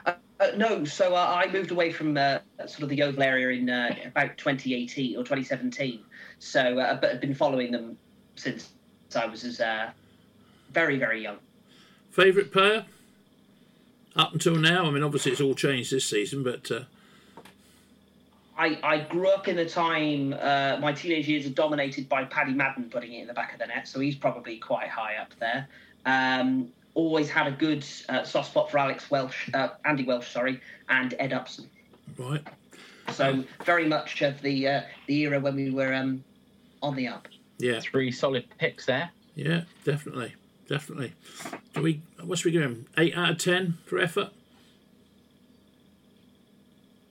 Uh, 0.05 0.15
no, 0.57 0.85
so 0.85 1.15
uh, 1.15 1.41
I 1.41 1.53
moved 1.53 1.71
away 1.71 1.93
from 1.93 2.17
uh, 2.17 2.41
sort 2.67 2.83
of 2.83 2.89
the 2.89 2.97
Yeovil 2.97 3.23
area 3.23 3.57
in 3.57 3.71
uh, 3.71 3.95
about 4.07 4.37
2018 4.39 5.15
or 5.15 5.23
2017. 5.23 6.01
So, 6.41 6.81
uh, 6.81 6.99
but 7.01 7.13
I've 7.13 7.21
been 7.21 7.33
following 7.33 7.71
them 7.71 7.97
since 8.35 8.73
I 9.17 9.27
was 9.27 9.45
as 9.45 9.61
uh, 9.61 9.91
very, 10.71 10.99
very 10.99 11.23
young. 11.23 11.39
Favourite 12.11 12.53
player 12.53 12.85
up 14.17 14.33
until 14.33 14.57
now. 14.57 14.87
I 14.87 14.91
mean, 14.91 15.03
obviously 15.03 15.33
it's 15.33 15.41
all 15.41 15.55
changed 15.55 15.93
this 15.93 16.05
season, 16.05 16.43
but 16.43 16.71
uh, 16.71 16.85
I, 18.57 18.79
I 18.83 18.99
grew 19.01 19.29
up 19.29 19.49
in 19.49 19.59
a 19.59 19.69
time, 19.69 20.33
uh, 20.33 20.79
my 20.81 20.93
teenage 20.93 21.29
years 21.29 21.47
are 21.47 21.51
dominated 21.51 22.09
by 22.09 22.25
Paddy 22.25 22.53
Madden 22.53 22.89
putting 22.89 23.13
it 23.13 23.23
in 23.23 23.27
the 23.27 23.35
back 23.35 23.53
of 23.53 23.59
the 23.59 23.67
net, 23.67 23.89
so 23.89 24.01
he's 24.01 24.15
probably 24.15 24.59
quite 24.59 24.89
high 24.89 25.17
up 25.17 25.35
there. 25.41 25.69
Um, 26.07 26.69
always 26.95 27.29
had 27.29 27.49
a 27.49 27.51
good 27.51 27.85
uh, 28.09 28.23
soft 28.23 28.51
spot 28.51 28.71
for 28.71 28.79
Alex 28.79 29.11
Welsh, 29.11 29.51
uh, 29.55 29.71
Andy 29.85 30.05
Welsh, 30.05 30.31
sorry, 30.31 30.61
and 30.89 31.15
Ed 31.19 31.33
Upson. 31.33 31.69
Right. 32.17 32.47
So 33.13 33.45
very 33.65 33.87
much 33.87 34.23
of 34.23 34.41
the 34.41 34.69
uh, 34.69 34.83
the 35.07 35.21
era 35.21 35.41
when 35.41 35.57
we 35.57 35.71
were 35.71 35.93
um, 35.93 36.25
on 36.83 36.95
the 36.95 37.09
up. 37.09 37.29
Yeah. 37.59 37.81
Three 37.81 38.11
solid 38.11 38.45
picks 38.59 38.87
there. 38.87 39.11
Yeah. 39.35 39.63
Definitely. 39.85 40.35
Definitely. 40.69 41.13
Do 41.75 41.83
we? 41.83 42.01
What 42.23 42.39
should 42.39 42.47
we 42.47 42.53
give 42.53 42.63
him? 42.63 42.87
Eight 42.97 43.17
out 43.17 43.31
of 43.33 43.39
ten 43.39 43.75
for 43.87 43.99
effort. 43.99 44.31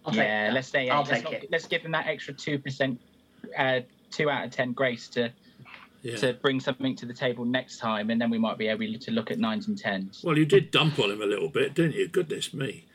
I'll 0.06 0.14
yeah, 0.16 0.48
that. 0.48 0.54
let's 0.54 0.68
say 0.68 0.90
I'll 0.90 1.00
let's, 1.04 1.10
take 1.12 1.24
not- 1.24 1.34
it. 1.34 1.48
let's 1.52 1.68
give 1.68 1.82
him 1.82 1.92
that 1.92 2.08
extra 2.08 2.34
two 2.34 2.60
percent, 2.60 3.00
uh, 3.58 3.82
two 4.12 4.30
out 4.30 4.46
of 4.46 4.52
ten 4.52 4.74
grace 4.74 5.08
to 5.10 5.32
Yeah. 6.02 6.18
to 6.18 6.34
bring 6.34 6.60
something 6.60 6.96
to 6.98 7.06
the 7.06 7.14
table 7.14 7.46
next 7.46 7.78
time, 7.78 8.10
and 8.10 8.20
then 8.20 8.30
we 8.30 8.38
might 8.38 8.58
be 8.58 8.68
able 8.68 8.86
to 9.00 9.12
look 9.12 9.32
at 9.32 9.40
nines 9.40 9.68
and 9.68 9.78
tens. 9.78 10.22
Well, 10.24 10.38
you 10.38 10.46
did 10.46 10.72
dump 10.72 11.00
on 11.00 11.10
him 11.12 11.22
a 11.22 11.26
little 11.26 11.48
bit, 11.50 11.74
didn't 11.74 11.96
you? 11.96 12.08
Goodness 12.08 12.54
me. 12.54 12.86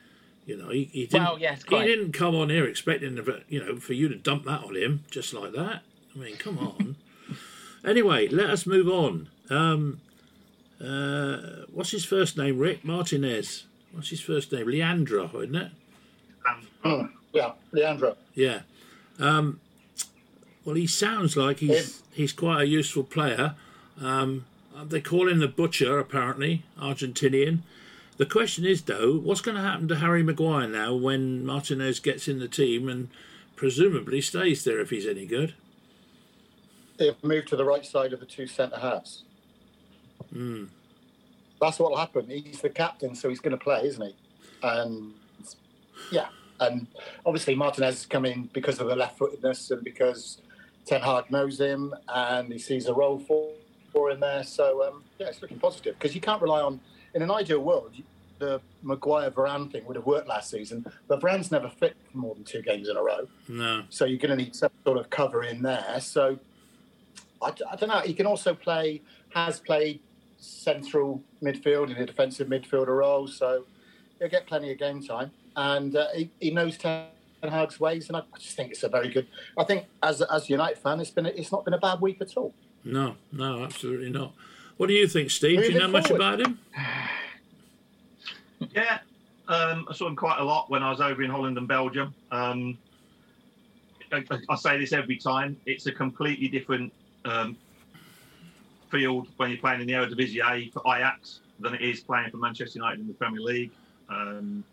You 0.44 0.56
know, 0.56 0.70
he, 0.70 0.84
he 0.84 1.06
didn't. 1.06 1.24
Well, 1.24 1.38
yes, 1.38 1.62
he 1.68 1.78
didn't 1.84 2.12
come 2.12 2.34
on 2.34 2.48
here 2.50 2.64
expecting, 2.66 3.18
you 3.48 3.64
know, 3.64 3.76
for 3.78 3.92
you 3.92 4.08
to 4.08 4.14
dump 4.16 4.44
that 4.46 4.64
on 4.64 4.74
him 4.76 5.04
just 5.10 5.32
like 5.34 5.52
that. 5.52 5.82
I 6.14 6.18
mean, 6.18 6.36
come 6.36 6.58
on. 6.58 6.96
Anyway, 7.84 8.28
let 8.28 8.50
us 8.50 8.66
move 8.66 8.88
on. 8.88 9.28
Um, 9.50 10.00
uh, 10.82 11.64
what's 11.72 11.90
his 11.90 12.04
first 12.04 12.36
name? 12.36 12.58
Rick 12.58 12.84
Martinez. 12.84 13.64
What's 13.92 14.10
his 14.10 14.20
first 14.20 14.52
name? 14.52 14.66
Leandro, 14.66 15.30
isn't 15.40 15.56
it? 15.56 15.72
Hmm. 16.82 17.06
Yeah, 17.32 17.52
Leandro. 17.72 18.16
Yeah. 18.34 18.60
Um, 19.18 19.60
well, 20.64 20.76
he 20.76 20.86
sounds 20.86 21.36
like 21.36 21.58
he's 21.58 22.02
he's 22.12 22.32
quite 22.32 22.62
a 22.62 22.66
useful 22.66 23.04
player. 23.04 23.54
Um, 24.00 24.44
they 24.84 25.00
call 25.00 25.28
him 25.28 25.40
the 25.40 25.48
Butcher, 25.48 25.98
apparently, 25.98 26.62
Argentinian. 26.78 27.60
The 28.16 28.26
question 28.26 28.64
is, 28.64 28.82
though, 28.82 29.18
what's 29.18 29.40
going 29.40 29.56
to 29.56 29.62
happen 29.62 29.88
to 29.88 29.96
Harry 29.96 30.22
Maguire 30.22 30.68
now 30.68 30.94
when 30.94 31.44
Martinez 31.44 32.00
gets 32.00 32.28
in 32.28 32.38
the 32.38 32.48
team 32.48 32.88
and 32.88 33.08
presumably 33.56 34.20
stays 34.20 34.64
there 34.64 34.80
if 34.80 34.90
he's 34.90 35.06
any 35.06 35.26
good? 35.26 35.54
He'll 36.98 37.16
move 37.22 37.46
to 37.46 37.56
the 37.56 37.64
right 37.64 37.84
side 37.84 38.12
of 38.12 38.20
the 38.20 38.26
two 38.26 38.46
centre 38.46 38.78
halves. 38.78 39.24
Hmm. 40.32 40.64
That's 41.60 41.78
what 41.78 41.90
will 41.90 41.98
happen. 41.98 42.28
He's 42.28 42.60
the 42.60 42.70
captain, 42.70 43.14
so 43.14 43.28
he's 43.28 43.40
going 43.40 43.56
to 43.56 43.62
play, 43.62 43.82
isn't 43.84 44.04
he? 44.04 44.14
And 44.62 45.14
yeah, 46.10 46.28
and 46.60 46.86
obviously 47.24 47.54
Martinez 47.54 47.94
has 47.96 48.06
come 48.06 48.24
in 48.24 48.50
because 48.52 48.80
of 48.80 48.88
the 48.88 48.96
left-footedness 48.96 49.70
and 49.70 49.82
because 49.82 50.40
Ten 50.84 51.00
Hag 51.00 51.30
knows 51.30 51.58
him 51.60 51.94
and 52.08 52.52
he 52.52 52.58
sees 52.58 52.86
a 52.86 52.94
role 52.94 53.18
for 53.18 53.52
for 53.92 54.10
him 54.10 54.20
there. 54.20 54.44
So 54.44 54.86
um, 54.86 55.04
yeah, 55.18 55.28
it's 55.28 55.42
looking 55.42 55.58
positive 55.58 55.94
because 55.98 56.14
you 56.14 56.20
can't 56.20 56.42
rely 56.42 56.60
on. 56.60 56.80
In 57.14 57.22
an 57.22 57.30
ideal 57.30 57.60
world, 57.60 57.94
the 58.38 58.60
Maguire 58.82 59.30
Varane 59.30 59.70
thing 59.72 59.84
would 59.86 59.96
have 59.96 60.06
worked 60.06 60.28
last 60.28 60.50
season, 60.50 60.84
but 61.08 61.20
Varane's 61.20 61.50
never 61.50 61.68
fit 61.68 61.96
for 62.10 62.18
more 62.18 62.34
than 62.34 62.44
two 62.44 62.62
games 62.62 62.88
in 62.88 62.96
a 62.96 63.02
row. 63.02 63.26
No. 63.48 63.84
So 63.88 64.04
you're 64.04 64.18
going 64.18 64.36
to 64.36 64.44
need 64.44 64.54
some 64.54 64.70
sort 64.84 64.98
of 64.98 65.10
cover 65.10 65.42
in 65.42 65.62
there. 65.62 65.98
So 66.00 66.38
I, 67.42 67.50
d- 67.50 67.64
I 67.70 67.76
don't 67.76 67.88
know. 67.88 68.00
He 68.00 68.14
can 68.14 68.26
also 68.26 68.54
play, 68.54 69.02
has 69.30 69.60
played 69.60 70.00
central 70.38 71.22
midfield 71.42 71.90
in 71.90 71.96
a 71.96 72.06
defensive 72.06 72.48
midfielder 72.48 72.98
role. 72.98 73.26
So 73.26 73.64
he'll 74.18 74.28
get 74.28 74.46
plenty 74.46 74.72
of 74.72 74.78
game 74.78 75.02
time. 75.02 75.30
And 75.56 75.96
uh, 75.96 76.08
he, 76.14 76.30
he 76.40 76.50
knows 76.50 76.78
Ten 76.78 77.06
Hag's 77.42 77.80
ways. 77.80 78.08
And 78.08 78.16
I 78.16 78.22
just 78.38 78.56
think 78.56 78.72
it's 78.72 78.82
a 78.82 78.88
very 78.88 79.08
good. 79.08 79.26
I 79.56 79.64
think 79.64 79.86
as 80.02 80.22
as 80.22 80.44
a 80.44 80.48
United 80.48 80.78
fan, 80.78 81.00
it's 81.00 81.10
been 81.10 81.26
a, 81.26 81.30
it's 81.30 81.52
not 81.52 81.64
been 81.64 81.74
a 81.74 81.78
bad 81.78 82.00
week 82.00 82.20
at 82.20 82.36
all. 82.36 82.54
No, 82.84 83.16
no, 83.32 83.64
absolutely 83.64 84.10
not. 84.10 84.32
What 84.76 84.86
do 84.86 84.94
you 84.94 85.08
think, 85.08 85.30
Steve? 85.30 85.58
do 85.58 85.66
you 85.66 85.72
Moving 85.72 85.78
know 85.78 85.88
much 85.88 86.10
about 86.10 86.40
him? 86.40 86.58
Yeah, 88.74 88.98
um, 89.46 89.86
I 89.88 89.94
saw 89.94 90.08
him 90.08 90.16
quite 90.16 90.40
a 90.40 90.44
lot 90.44 90.68
when 90.68 90.82
I 90.82 90.90
was 90.90 91.00
over 91.00 91.22
in 91.22 91.30
Holland 91.30 91.56
and 91.58 91.68
Belgium. 91.68 92.12
Um, 92.32 92.76
I, 94.10 94.24
I 94.48 94.56
say 94.56 94.78
this 94.78 94.92
every 94.92 95.16
time. 95.16 95.56
It's 95.64 95.86
a 95.86 95.92
completely 95.92 96.48
different 96.48 96.92
um, 97.24 97.56
field 98.90 99.28
when 99.36 99.50
you're 99.50 99.58
playing 99.58 99.80
in 99.80 99.86
the 99.86 99.92
Eredivisie 99.92 100.72
for 100.72 100.82
Ajax 100.86 101.40
than 101.60 101.74
it 101.74 101.82
is 101.82 102.00
playing 102.00 102.30
for 102.30 102.38
Manchester 102.38 102.78
United 102.78 103.00
in 103.00 103.08
the 103.08 103.14
Premier 103.14 103.40
League. 103.40 103.70
Um, 104.08 104.64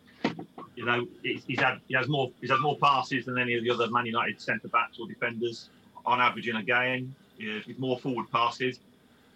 you 0.75 0.85
know, 0.85 1.07
he's, 1.23 1.43
he's 1.45 1.59
had 1.59 1.79
he 1.87 1.95
has 1.95 2.07
more 2.07 2.31
he's 2.41 2.49
had 2.49 2.59
more 2.59 2.77
passes 2.77 3.25
than 3.25 3.37
any 3.37 3.55
of 3.55 3.63
the 3.63 3.69
other 3.69 3.89
Man 3.89 4.05
United 4.05 4.41
centre 4.41 4.67
backs 4.67 4.99
or 4.99 5.07
defenders 5.07 5.69
on 6.05 6.21
average 6.21 6.47
in 6.47 6.57
a 6.57 6.63
game. 6.63 7.15
Yeah, 7.37 7.59
with 7.67 7.79
more 7.79 7.99
forward 7.99 8.31
passes, 8.31 8.79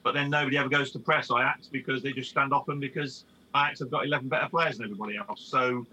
but 0.03 0.13
then 0.13 0.29
nobody 0.29 0.57
ever 0.57 0.69
goes 0.69 0.91
to 0.91 0.99
press 0.99 1.29
Ajax 1.31 1.67
because 1.67 2.01
they 2.01 2.13
just 2.13 2.29
stand 2.29 2.53
off 2.53 2.65
them 2.65 2.79
because 2.79 3.25
Ajax 3.55 3.79
have 3.79 3.91
got 3.91 4.05
11 4.05 4.29
better 4.29 4.47
players 4.47 4.77
than 4.77 4.85
everybody 4.85 5.17
else. 5.17 5.41
So 5.41 5.85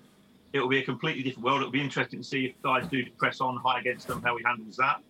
it 0.53 0.61
will 0.61 0.69
be 0.69 0.79
a 0.79 0.85
completely 0.85 1.25
different 1.25 1.45
world. 1.45 1.61
It'll 1.61 1.73
be 1.73 1.81
interesting 1.81 2.21
to 2.21 2.25
see 2.25 2.47
if 2.47 2.63
guys 2.63 2.87
do 2.89 3.05
press 3.19 3.41
on 3.41 3.57
high 3.57 3.81
against 3.81 4.07
them, 4.07 4.23
how 4.23 4.37
he 4.37 4.45
handles 4.45 4.77
that. 4.77 5.01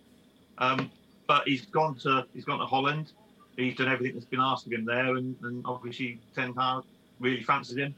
Um, 0.58 0.90
but 1.26 1.46
he's 1.46 1.66
gone 1.66 1.96
to 1.96 2.26
he's 2.34 2.44
gone 2.44 2.58
to 2.58 2.66
Holland. 2.66 3.12
He's 3.56 3.76
done 3.76 3.88
everything 3.88 4.14
that's 4.14 4.26
been 4.26 4.40
asked 4.40 4.66
of 4.66 4.72
him 4.72 4.84
there, 4.84 5.16
and, 5.16 5.34
and 5.42 5.64
obviously 5.64 6.20
Ten 6.34 6.52
Hag 6.54 6.82
really 7.20 7.42
fancies 7.42 7.78
him, 7.78 7.94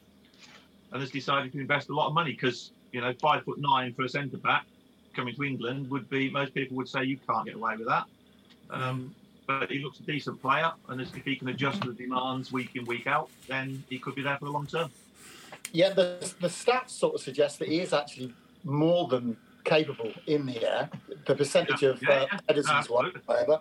and 0.92 1.00
has 1.00 1.10
decided 1.10 1.52
to 1.52 1.60
invest 1.60 1.88
a 1.88 1.94
lot 1.94 2.08
of 2.08 2.14
money 2.14 2.32
because 2.32 2.72
you 2.92 3.00
know 3.00 3.12
five 3.20 3.44
foot 3.44 3.58
nine 3.58 3.92
for 3.94 4.04
a 4.04 4.08
centre 4.08 4.36
back 4.38 4.66
coming 5.14 5.34
to 5.34 5.42
England 5.42 5.90
would 5.90 6.08
be 6.08 6.30
most 6.30 6.54
people 6.54 6.76
would 6.76 6.88
say 6.88 7.02
you 7.04 7.18
can't 7.28 7.44
get 7.44 7.56
away 7.56 7.76
with 7.76 7.88
that. 7.88 8.04
Um, 8.70 9.14
but 9.46 9.70
he 9.70 9.78
looks 9.78 9.98
a 9.98 10.02
decent 10.02 10.40
player, 10.40 10.70
and 10.88 11.00
if 11.00 11.12
he 11.14 11.34
can 11.34 11.48
adjust 11.48 11.82
to 11.82 11.88
the 11.88 11.94
demands 11.94 12.52
week 12.52 12.76
in 12.76 12.84
week 12.84 13.06
out, 13.06 13.30
then 13.48 13.82
he 13.88 13.98
could 13.98 14.14
be 14.14 14.22
there 14.22 14.36
for 14.36 14.44
the 14.44 14.50
long 14.50 14.66
term. 14.66 14.90
Yeah, 15.72 15.90
the, 15.90 16.34
the 16.40 16.48
stats 16.48 16.90
sort 16.90 17.14
of 17.14 17.20
suggest 17.20 17.58
that 17.58 17.68
he 17.68 17.80
is 17.80 17.92
actually 17.92 18.32
more 18.64 19.08
than 19.08 19.36
capable 19.68 20.12
in 20.26 20.46
the 20.46 20.64
air. 20.66 20.90
The 21.26 21.34
percentage 21.34 21.82
Yeah, 21.82 21.90
of 21.90 22.02
yeah, 22.02 22.08
uh, 22.08 22.26
yeah. 22.32 22.38
headers 22.48 22.68
he's 22.68 22.88
won, 22.90 23.06
Absolutely. 23.06 23.20
whatever. 23.26 23.58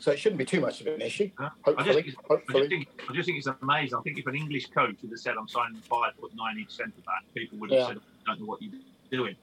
So 0.00 0.10
it 0.10 0.18
shouldn't 0.18 0.38
be 0.38 0.44
too 0.44 0.60
much 0.60 0.80
of 0.80 0.88
an 0.88 1.00
issue. 1.00 1.30
Yeah. 1.38 1.50
I 1.64 1.84
just, 1.84 1.98
Hopefully, 1.98 2.02
think 2.02 2.08
I, 2.28 2.58
just 2.58 2.68
think, 2.70 2.88
I 3.08 3.12
just 3.14 3.26
think 3.26 3.38
it's 3.38 3.48
amazing. 3.62 3.98
I 3.98 4.02
think 4.02 4.18
if 4.18 4.26
an 4.26 4.34
English 4.34 4.66
coach 4.70 4.96
had 5.00 5.16
said, 5.18 5.34
"I'm 5.38 5.46
signing 5.46 5.78
a 5.78 5.82
five 5.82 6.14
foot 6.20 6.32
nine 6.34 6.58
inch 6.58 6.72
centre 6.72 6.92
back," 7.06 7.22
people 7.34 7.58
would 7.58 7.70
have 7.70 7.78
Yeah. 7.80 7.86
said, 7.88 7.98
"I 8.26 8.30
don't 8.32 8.40
know 8.40 8.46
what 8.46 8.60
you're 8.60 8.72
doing." 9.10 9.36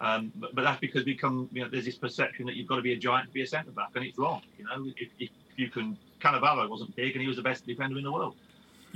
Um, 0.00 0.30
but, 0.36 0.54
but 0.54 0.62
that's 0.62 0.80
because 0.80 1.04
we 1.06 1.14
come, 1.14 1.48
you 1.52 1.62
know, 1.62 1.68
there's 1.70 1.86
this 1.86 1.96
perception 1.96 2.44
that 2.46 2.56
you've 2.56 2.66
got 2.66 2.76
to 2.76 2.82
be 2.82 2.92
a 2.92 2.96
giant 2.96 3.28
to 3.28 3.32
be 3.32 3.40
a 3.42 3.46
centre 3.46 3.70
back, 3.70 3.90
and 3.94 4.04
it's 4.04 4.18
wrong. 4.18 4.42
You 4.58 4.64
know, 4.64 4.92
if, 4.98 5.08
if 5.18 5.30
you 5.56 5.70
can, 5.70 5.96
Cannavaro 6.20 6.68
wasn't 6.68 6.94
big, 6.96 7.12
and 7.12 7.22
he 7.22 7.28
was 7.28 7.36
the 7.36 7.42
best 7.42 7.64
defender 7.66 7.96
in 7.96 8.04
the 8.04 8.12
world, 8.12 8.34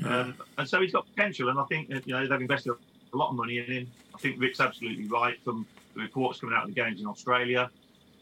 um, 0.05 0.35
and 0.59 0.69
so 0.69 0.81
he's 0.83 0.93
got 0.93 1.07
potential. 1.15 1.49
And 1.49 1.59
I 1.59 1.65
think 1.65 1.89
that, 1.89 2.07
you 2.07 2.13
know 2.13 2.27
they've 2.27 2.41
invested 2.41 2.75
a 3.13 3.17
lot 3.17 3.31
of 3.31 3.37
money 3.37 3.59
in 3.59 3.65
him. 3.65 3.93
I 4.15 4.19
think 4.19 4.41
Rick's 4.41 4.61
absolutely 4.61 5.07
right. 5.09 5.37
From 5.45 5.67
the 5.95 6.03
reports 6.03 6.41
coming 6.41 6.55
out 6.57 6.63
of 6.63 6.75
the 6.75 6.81
games 6.81 7.01
in 7.01 7.07
Australia, 7.07 7.71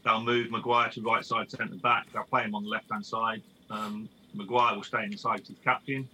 they'll 0.05 0.23
move 0.23 0.51
Maguire 0.51 0.91
to 0.91 1.03
right 1.03 1.25
side 1.25 1.51
centre 1.51 1.75
back. 1.77 2.07
They'll 2.13 2.25
play 2.25 2.43
him 2.43 2.55
on 2.55 2.63
the 2.63 2.69
left 2.71 2.87
hand 2.91 3.05
side. 3.05 3.43
Um, 3.71 4.09
Maguire 4.35 4.75
will 4.77 4.83
stay 4.83 5.05
inside 5.05 5.41
as 5.41 5.51
captain, 5.65 6.09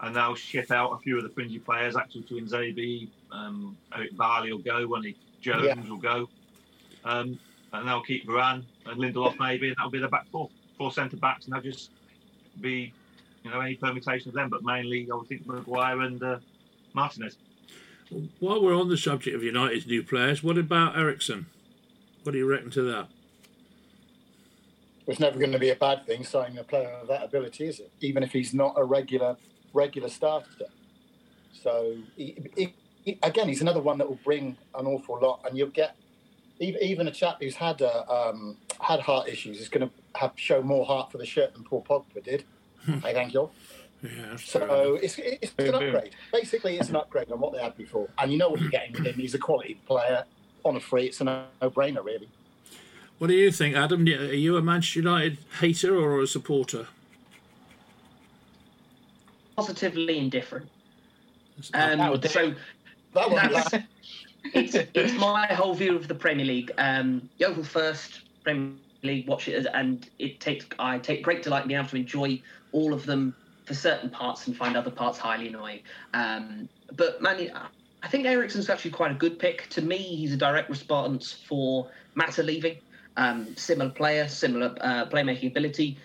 and 0.00 0.14
they'll 0.16 0.34
ship 0.34 0.70
out 0.70 0.92
a 0.92 0.98
few 0.98 1.16
of 1.18 1.24
the 1.24 1.30
fringy 1.30 1.58
players. 1.58 1.96
Actually, 1.96 2.22
to 2.24 2.34
Inzabi, 2.34 3.08
um, 3.32 3.76
Eric 3.94 4.16
Bailly 4.16 4.52
will 4.52 4.60
go. 4.60 4.86
When 4.86 5.02
he 5.02 5.16
Jones 5.40 5.66
Yeah. 5.66 5.74
will 5.88 5.98
go, 5.98 6.30
um, 7.04 7.38
and 7.72 7.88
they'll 7.88 8.02
keep 8.02 8.26
Varane 8.26 8.64
and 8.86 9.00
Lindelof 9.00 9.38
maybe, 9.38 9.68
and 9.68 9.76
that'll 9.76 9.90
be 9.90 9.98
the 9.98 10.08
back 10.08 10.26
four, 10.30 10.48
four 10.78 10.92
centre 10.92 11.16
backs, 11.16 11.46
and 11.46 11.54
they'll 11.54 11.62
just 11.62 11.90
be, 12.60 12.94
you 13.44 13.50
know, 13.50 13.60
any 13.60 13.74
permutation 13.76 14.28
of 14.30 14.34
them. 14.34 14.48
But 14.48 14.62
mainly, 14.62 15.08
I 15.12 15.16
would 15.16 15.28
think 15.28 15.46
Maguire 15.46 16.00
and 16.00 16.22
uh, 16.22 16.38
Martinez. 16.94 17.36
While 18.38 18.62
we're 18.62 18.78
on 18.78 18.88
the 18.88 18.96
subject 18.96 19.34
of 19.34 19.42
United's 19.42 19.86
new 19.86 20.02
players, 20.02 20.42
what 20.42 20.56
about 20.58 20.96
Eriksen? 20.96 21.46
What 22.22 22.32
do 22.32 22.38
you 22.38 22.46
reckon 22.46 22.70
to 22.72 22.82
that? 22.82 23.08
It's 25.06 25.20
never 25.20 25.38
going 25.38 25.52
to 25.52 25.58
be 25.58 25.70
a 25.70 25.76
bad 25.76 26.04
thing 26.06 26.24
signing 26.24 26.58
a 26.58 26.64
player 26.64 26.88
of 27.00 27.08
that 27.08 27.22
ability, 27.24 27.66
is 27.66 27.80
it? 27.80 27.90
Even 28.00 28.22
if 28.22 28.32
he's 28.32 28.52
not 28.52 28.74
a 28.76 28.84
regular 28.84 29.36
regular 29.72 30.08
starter. 30.08 30.46
So 31.52 31.96
he, 32.16 32.36
he, 32.56 32.74
he- 33.04 33.18
again, 33.22 33.46
he's 33.48 33.60
another 33.60 33.80
one 33.82 33.98
that 33.98 34.08
will 34.08 34.18
bring 34.24 34.56
an 34.74 34.86
awful 34.86 35.18
lot, 35.20 35.40
and 35.46 35.56
you'll 35.56 35.68
get 35.68 35.96
even, 36.58 36.82
even 36.82 37.08
a 37.08 37.12
chap 37.12 37.36
who's 37.40 37.54
had 37.56 37.82
uh, 37.82 38.04
um, 38.08 38.56
had 38.80 39.00
heart 39.00 39.28
issues 39.28 39.60
is 39.60 39.68
going 39.68 39.88
to 39.88 40.18
have 40.18 40.32
show 40.36 40.62
more 40.62 40.86
heart 40.86 41.12
for 41.12 41.18
the 41.18 41.26
shirt 41.26 41.52
than 41.54 41.62
Paul 41.64 41.84
Pogba 41.88 42.24
did. 42.24 42.44
I 43.04 43.12
thank 43.12 43.34
you. 43.34 43.50
Yeah, 44.16 44.26
that's 44.30 44.42
fair 44.52 44.62
enough. 44.62 44.76
So 44.76 44.94
it's, 44.96 45.18
it's 45.18 45.52
an 45.58 45.64
Boom, 45.72 45.80
boom. 45.80 45.94
upgrade. 45.94 46.12
Basically, 46.32 46.78
it's 46.78 46.88
an 46.88 46.96
upgrade 46.96 47.30
on 47.32 47.40
what 47.40 47.52
they 47.52 47.62
had 47.62 47.76
before, 47.76 48.08
and 48.18 48.32
you 48.32 48.38
know 48.38 48.48
what 48.50 48.60
you're 48.60 48.70
getting 48.70 48.92
with 48.92 49.06
him. 49.06 49.14
He's 49.14 49.34
a 49.34 49.38
quality 49.38 49.74
player 49.86 50.24
on 50.64 50.76
a 50.76 50.80
free. 50.80 51.06
It's 51.06 51.20
a 51.20 51.24
no-brainer, 51.24 52.04
really. 52.04 52.28
What 53.18 53.28
do 53.28 53.34
you 53.34 53.50
think, 53.50 53.74
Adam? 53.76 54.02
Are 54.06 54.10
you 54.34 54.56
a 54.56 54.62
Manchester 54.62 54.98
United 55.00 55.38
hater 55.60 55.96
or 55.96 56.20
a 56.20 56.26
supporter? 56.26 56.86
Positively 59.56 60.18
indifferent. 60.18 60.68
That 61.72 61.98
Um, 61.98 62.10
would 62.10 62.28
so 62.30 62.54
That 63.14 63.30
one, 63.30 63.50
That's- 63.52 63.82
it's, 64.52 64.74
it's 64.74 65.14
my 65.14 65.46
whole 65.46 65.74
view 65.74 65.96
of 65.96 66.06
the 66.08 66.14
Premier 66.14 66.44
League. 66.44 66.70
Um, 66.76 67.28
Yeovil 67.38 67.64
first, 67.64 68.20
Premier 68.44 68.72
League, 69.02 69.26
watch 69.26 69.48
it, 69.48 69.66
and 69.72 70.06
it 70.18 70.38
takes 70.40 70.66
I 70.78 70.98
take 70.98 71.22
great 71.22 71.42
delight 71.42 71.62
in 71.62 71.68
being 71.68 71.80
able 71.80 71.88
to 71.90 71.96
enjoy 71.96 72.42
all 72.72 72.92
of 72.92 73.06
them 73.06 73.34
for 73.66 73.74
certain 73.74 74.08
parts 74.08 74.46
and 74.46 74.56
find 74.56 74.76
other 74.76 74.90
parts 74.90 75.18
highly 75.18 75.48
annoying. 75.48 75.80
Um, 76.14 76.68
but 76.94 77.20
man, 77.20 77.50
I 78.02 78.08
think 78.08 78.24
Eriksen's 78.24 78.70
actually 78.70 78.92
quite 78.92 79.10
a 79.10 79.14
good 79.14 79.38
pick. 79.38 79.68
To 79.70 79.82
me, 79.82 79.98
he's 79.98 80.32
a 80.32 80.36
direct 80.36 80.70
response 80.70 81.32
for 81.32 81.90
Mata 82.14 82.42
leaving. 82.42 82.78
Um, 83.16 83.56
similar 83.56 83.90
player, 83.90 84.28
similar 84.28 84.74
uh, 84.80 85.06
playmaking 85.06 85.48
ability. 85.48 85.98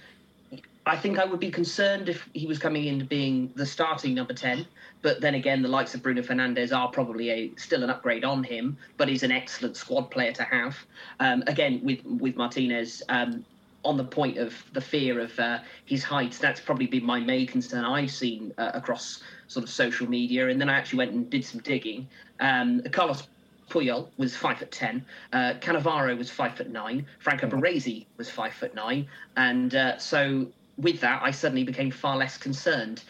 I 0.85 0.97
think 0.97 1.19
I 1.19 1.25
would 1.25 1.39
be 1.39 1.51
concerned 1.51 2.09
if 2.09 2.27
he 2.33 2.47
was 2.47 2.57
coming 2.57 2.85
into 2.85 3.05
being 3.05 3.51
the 3.55 3.65
starting 3.65 4.15
number 4.15 4.33
10. 4.33 4.65
But 5.03 5.21
then 5.21 5.35
again, 5.35 5.61
the 5.61 5.67
likes 5.67 5.93
of 5.93 6.01
Bruno 6.01 6.23
Fernandes 6.23 6.75
are 6.75 6.89
probably 6.89 7.29
a 7.29 7.51
still 7.57 7.83
an 7.83 7.89
upgrade 7.89 8.23
on 8.23 8.43
him, 8.43 8.77
but 8.97 9.07
he's 9.07 9.21
an 9.23 9.31
excellent 9.31 9.77
squad 9.77 10.09
player 10.09 10.31
to 10.33 10.43
have. 10.43 10.77
Um, 11.19 11.43
again, 11.45 11.81
with 11.83 12.03
with 12.03 12.35
Martinez, 12.35 13.03
um, 13.09 13.45
on 13.83 13.97
the 13.97 14.03
point 14.03 14.37
of 14.37 14.53
the 14.73 14.81
fear 14.81 15.19
of 15.19 15.37
uh, 15.39 15.59
his 15.85 16.03
height, 16.03 16.37
that's 16.41 16.59
probably 16.59 16.87
been 16.87 17.05
my 17.05 17.19
main 17.19 17.47
concern 17.47 17.83
I've 17.83 18.11
seen 18.11 18.53
uh, 18.57 18.71
across 18.73 19.21
sort 19.47 19.63
of 19.63 19.69
social 19.69 20.07
media. 20.07 20.49
And 20.49 20.59
then 20.61 20.69
I 20.69 20.73
actually 20.73 20.99
went 20.99 21.11
and 21.11 21.29
did 21.29 21.43
some 21.43 21.61
digging. 21.61 22.07
Um, 22.39 22.81
Carlos 22.91 23.27
Puyol 23.69 24.09
was 24.17 24.35
five 24.35 24.59
foot 24.59 24.71
ten. 24.71 25.05
Uh, 25.33 25.53
Cannavaro 25.59 26.17
was 26.17 26.29
five 26.29 26.55
foot 26.55 26.69
nine. 26.69 27.05
Franco 27.19 27.47
Baresi 27.47 28.05
was 28.17 28.29
five 28.29 28.53
foot 28.53 28.75
nine. 28.75 29.07
And 29.35 29.73
uh, 29.75 29.97
so 29.97 30.47
with 30.77 30.99
that, 31.01 31.21
I 31.23 31.31
suddenly 31.31 31.63
became 31.63 31.91
far 31.91 32.17
less 32.17 32.37
concerned. 32.37 33.03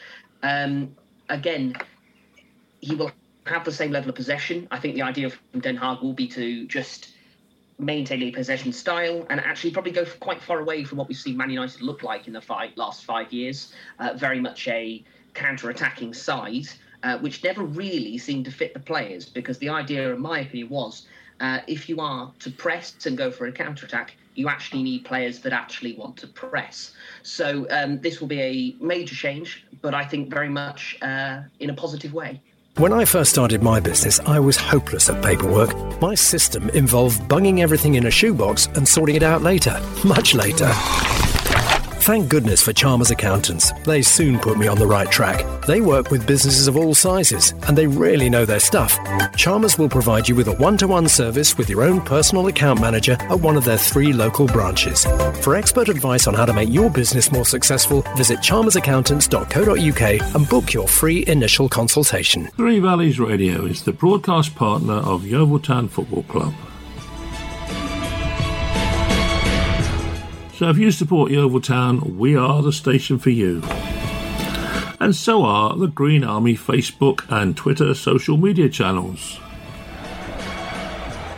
Um, 0.44 0.96
again, 1.30 1.76
he 2.80 2.96
will 2.96 3.12
have 3.46 3.66
the 3.66 3.72
same 3.72 3.92
level 3.92 4.10
of 4.10 4.16
possession. 4.16 4.68
I 4.72 4.80
think 4.80 4.96
the 4.96 5.02
idea 5.02 5.30
from 5.30 5.62
Ten 5.62 5.76
Hag 5.76 6.02
will 6.02 6.14
be 6.14 6.28
to 6.30 6.66
just 6.68 7.14
maintain 7.82 8.22
a 8.24 8.32
possession 8.32 8.72
style 8.72 9.26
and 9.30 9.40
actually 9.40 9.72
probably 9.72 9.92
go 9.92 10.06
quite 10.20 10.42
far 10.42 10.60
away 10.60 10.84
from 10.84 10.98
what 10.98 11.08
we've 11.08 11.18
seen 11.18 11.36
Man 11.36 11.50
United 11.50 11.82
look 11.82 12.04
like 12.04 12.28
in 12.28 12.34
the 12.34 12.42
five, 12.42 12.72
last 12.76 13.04
five 13.04 13.34
years. 13.34 13.74
Uh, 14.00 14.14
very 14.16 14.40
much 14.40 14.68
a 14.68 15.04
counter-attacking 15.34 16.14
side, 16.14 16.68
uh, 17.04 17.18
which 17.20 17.44
never 17.44 17.64
really 17.64 18.18
seemed 18.18 18.46
to 18.46 18.52
fit 18.52 18.74
the 18.74 18.80
players 18.80 19.26
because 19.26 19.58
the 19.58 19.70
idea, 19.70 20.14
in 20.14 20.22
my 20.22 20.42
opinion, 20.42 20.70
was 20.70 21.08
uh, 21.40 21.60
if 21.68 21.90
you 21.90 22.00
are 22.00 22.32
to 22.40 22.52
press 22.52 22.94
and 23.06 23.18
go 23.18 23.32
for 23.32 23.48
a 23.48 23.52
counter-attack, 23.52 24.16
you 24.36 24.48
actually 24.48 24.84
need 24.84 25.04
players 25.04 25.40
that 25.40 25.52
actually 25.52 25.94
want 25.94 26.16
to 26.18 26.28
press. 26.28 26.94
So 27.24 27.68
um, 27.70 28.00
this 28.00 28.22
will 28.22 28.28
be 28.28 28.42
a 28.42 28.76
major 28.84 29.16
change, 29.16 29.66
but 29.82 29.94
I 29.94 30.06
think 30.06 30.30
very 30.30 30.50
much 30.50 30.98
uh, 31.02 31.42
in 31.60 31.70
a 31.70 31.74
positive 31.74 32.14
way. 32.14 32.40
When 32.78 32.94
I 32.94 33.04
first 33.04 33.32
started 33.32 33.62
my 33.62 33.82
business, 33.82 34.22
I 34.22 34.40
was 34.40 34.56
hopeless 34.56 35.10
at 35.10 35.22
paperwork. 35.22 35.76
My 36.02 36.16
system 36.16 36.70
involved 36.70 37.28
bunging 37.28 37.62
everything 37.62 37.96
in 37.96 38.06
a 38.06 38.12
shoebox 38.12 38.68
and 38.76 38.88
sorting 38.88 39.18
it 39.18 39.24
out 39.24 39.42
later, 39.42 39.78
much 40.06 40.34
later. 40.34 40.72
Thank 42.02 42.30
goodness 42.30 42.64
for 42.64 42.74
Chalmers 42.74 43.12
Accountants. 43.12 43.72
They 43.84 44.02
soon 44.02 44.40
put 44.40 44.58
me 44.58 44.66
on 44.66 44.80
the 44.80 44.88
right 44.88 45.08
track. 45.12 45.46
They 45.68 45.82
work 45.82 46.10
with 46.10 46.26
businesses 46.26 46.68
of 46.68 46.76
all 46.76 46.96
sizes, 46.96 47.54
and 47.68 47.78
they 47.78 47.86
really 47.86 48.28
know 48.28 48.44
their 48.44 48.60
stuff. 48.60 48.98
Chalmers 49.36 49.78
will 49.78 49.88
provide 49.88 50.28
you 50.28 50.34
with 50.34 50.48
a 50.48 50.54
one 50.54 50.78
to 50.80 50.88
one 50.88 51.08
service 51.08 51.60
with 51.60 51.70
your 51.70 51.84
own 51.84 52.02
personal 52.02 52.48
account 52.48 52.82
manager 52.82 53.18
at 53.30 53.40
one 53.40 53.56
of 53.56 53.66
their 53.66 53.78
three 53.78 54.14
local 54.14 54.48
branches. 54.48 55.06
For 55.42 55.56
expert 55.56 55.90
advice 55.90 56.26
on 56.26 56.34
how 56.34 56.48
to 56.48 56.54
make 56.54 56.70
your 56.70 56.90
business 56.90 57.32
more 57.32 57.46
successful, 57.46 58.02
visit 58.18 58.40
chalmersaccountants.co.uk 58.40 60.36
and 60.36 60.50
book 60.50 60.74
your 60.74 60.88
free 60.88 61.24
initial 61.28 61.70
consultation. 61.70 62.48
Three 62.58 62.80
Valleys 62.80 63.20
Radio 63.20 63.66
is 63.66 63.84
the 63.84 63.94
broadcast 63.94 64.56
partner 64.56 64.96
of 64.96 65.28
Yeovil 65.28 65.60
Town 65.60 65.88
Football 65.88 66.24
Club. 66.24 66.56
So 70.62 70.70
if 70.70 70.78
you 70.78 70.92
support 70.92 71.32
Yeovil 71.32 71.62
Town, 71.62 72.20
we 72.20 72.36
are 72.36 72.62
the 72.62 72.72
station 72.72 73.18
for 73.18 73.32
you. 73.32 73.64
And 75.00 75.16
so 75.16 75.44
are 75.44 75.76
the 75.76 75.88
Green 75.88 76.24
Army 76.24 76.56
Facebook 76.56 77.26
and 77.30 77.58
Twitter 77.58 77.96
social 77.96 78.38
media 78.38 78.70
channels. 78.70 79.40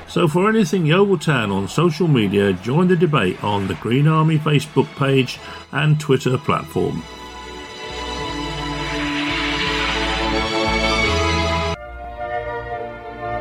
So 0.10 0.28
for 0.28 0.50
anything 0.50 0.86
Yeovil 0.86 1.20
Town 1.20 1.52
on 1.52 1.70
social 1.70 2.10
media, 2.10 2.52
join 2.52 2.90
the 2.90 2.98
debate 2.98 3.42
on 3.46 3.70
the 3.70 3.76
Green 3.76 4.10
Army 4.10 4.40
Facebook 4.40 4.94
page 4.98 5.40
and 5.72 5.98
Twitter 6.02 6.38
platform. 6.38 7.02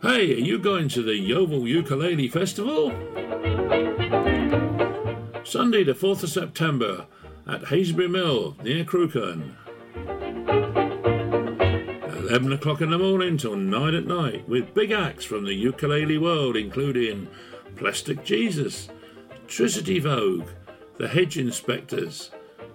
Hey, 0.00 0.32
are 0.34 0.38
you 0.38 0.58
going 0.58 0.88
to 0.88 1.02
the 1.02 1.16
Yeovil 1.16 1.68
Ukulele 1.68 2.28
Festival? 2.28 2.90
Sunday, 5.44 5.84
the 5.84 5.92
4th 5.92 6.22
of 6.22 6.30
September 6.30 7.06
at 7.46 7.62
Haselbury 7.62 8.10
Mill 8.10 8.56
near 8.62 8.84
Crewkerne. 8.84 9.52
11 12.28 12.52
o'clock 12.52 12.80
in 12.82 12.90
the 12.90 12.98
morning 12.98 13.38
till 13.38 13.56
9 13.56 13.94
at 13.94 14.04
night 14.04 14.46
with 14.46 14.74
big 14.74 14.90
acts 14.90 15.24
from 15.24 15.46
the 15.46 15.54
ukulele 15.54 16.18
world, 16.18 16.56
including 16.56 17.26
Plastic 17.74 18.22
Jesus, 18.22 18.90
Tricity 19.46 19.98
Vogue, 19.98 20.46
The 20.98 21.08
Hedge 21.08 21.38
Inspectors, 21.38 22.30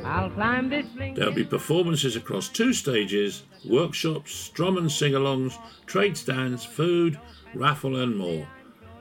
I'll 0.06 0.30
climb 0.32 0.70
this 0.70 0.86
blinking 0.88 1.16
There'll 1.16 1.34
be 1.34 1.46
performances 1.46 2.16
across 2.16 2.50
two 2.50 2.74
stages, 2.74 3.44
workshops, 3.66 4.50
drum 4.50 4.78
and 4.78 4.92
sing 4.92 5.14
alongs, 5.14 5.58
trade 5.86 6.18
stands, 6.18 6.66
food, 6.66 7.20
raffle, 7.54 7.96
and 7.96 8.18
more. 8.18 8.48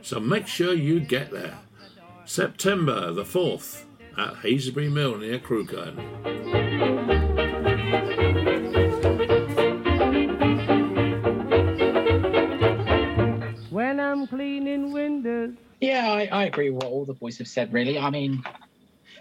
So 0.02 0.20
make 0.20 0.46
sure 0.46 0.72
you 0.72 1.00
get 1.00 1.30
there. 1.30 1.58
September 2.24 3.12
the 3.12 3.24
4th 3.24 3.84
at 4.16 4.34
Haselbury 4.36 4.90
Mill 4.90 5.18
near 5.18 5.38
Crewkerne. 5.40 5.98
I, 16.20 16.26
I 16.26 16.44
agree 16.44 16.70
with 16.70 16.82
what 16.82 16.92
all 16.92 17.04
the 17.04 17.14
boys 17.14 17.38
have 17.38 17.48
said, 17.48 17.72
really. 17.72 17.98
I 17.98 18.10
mean, 18.10 18.42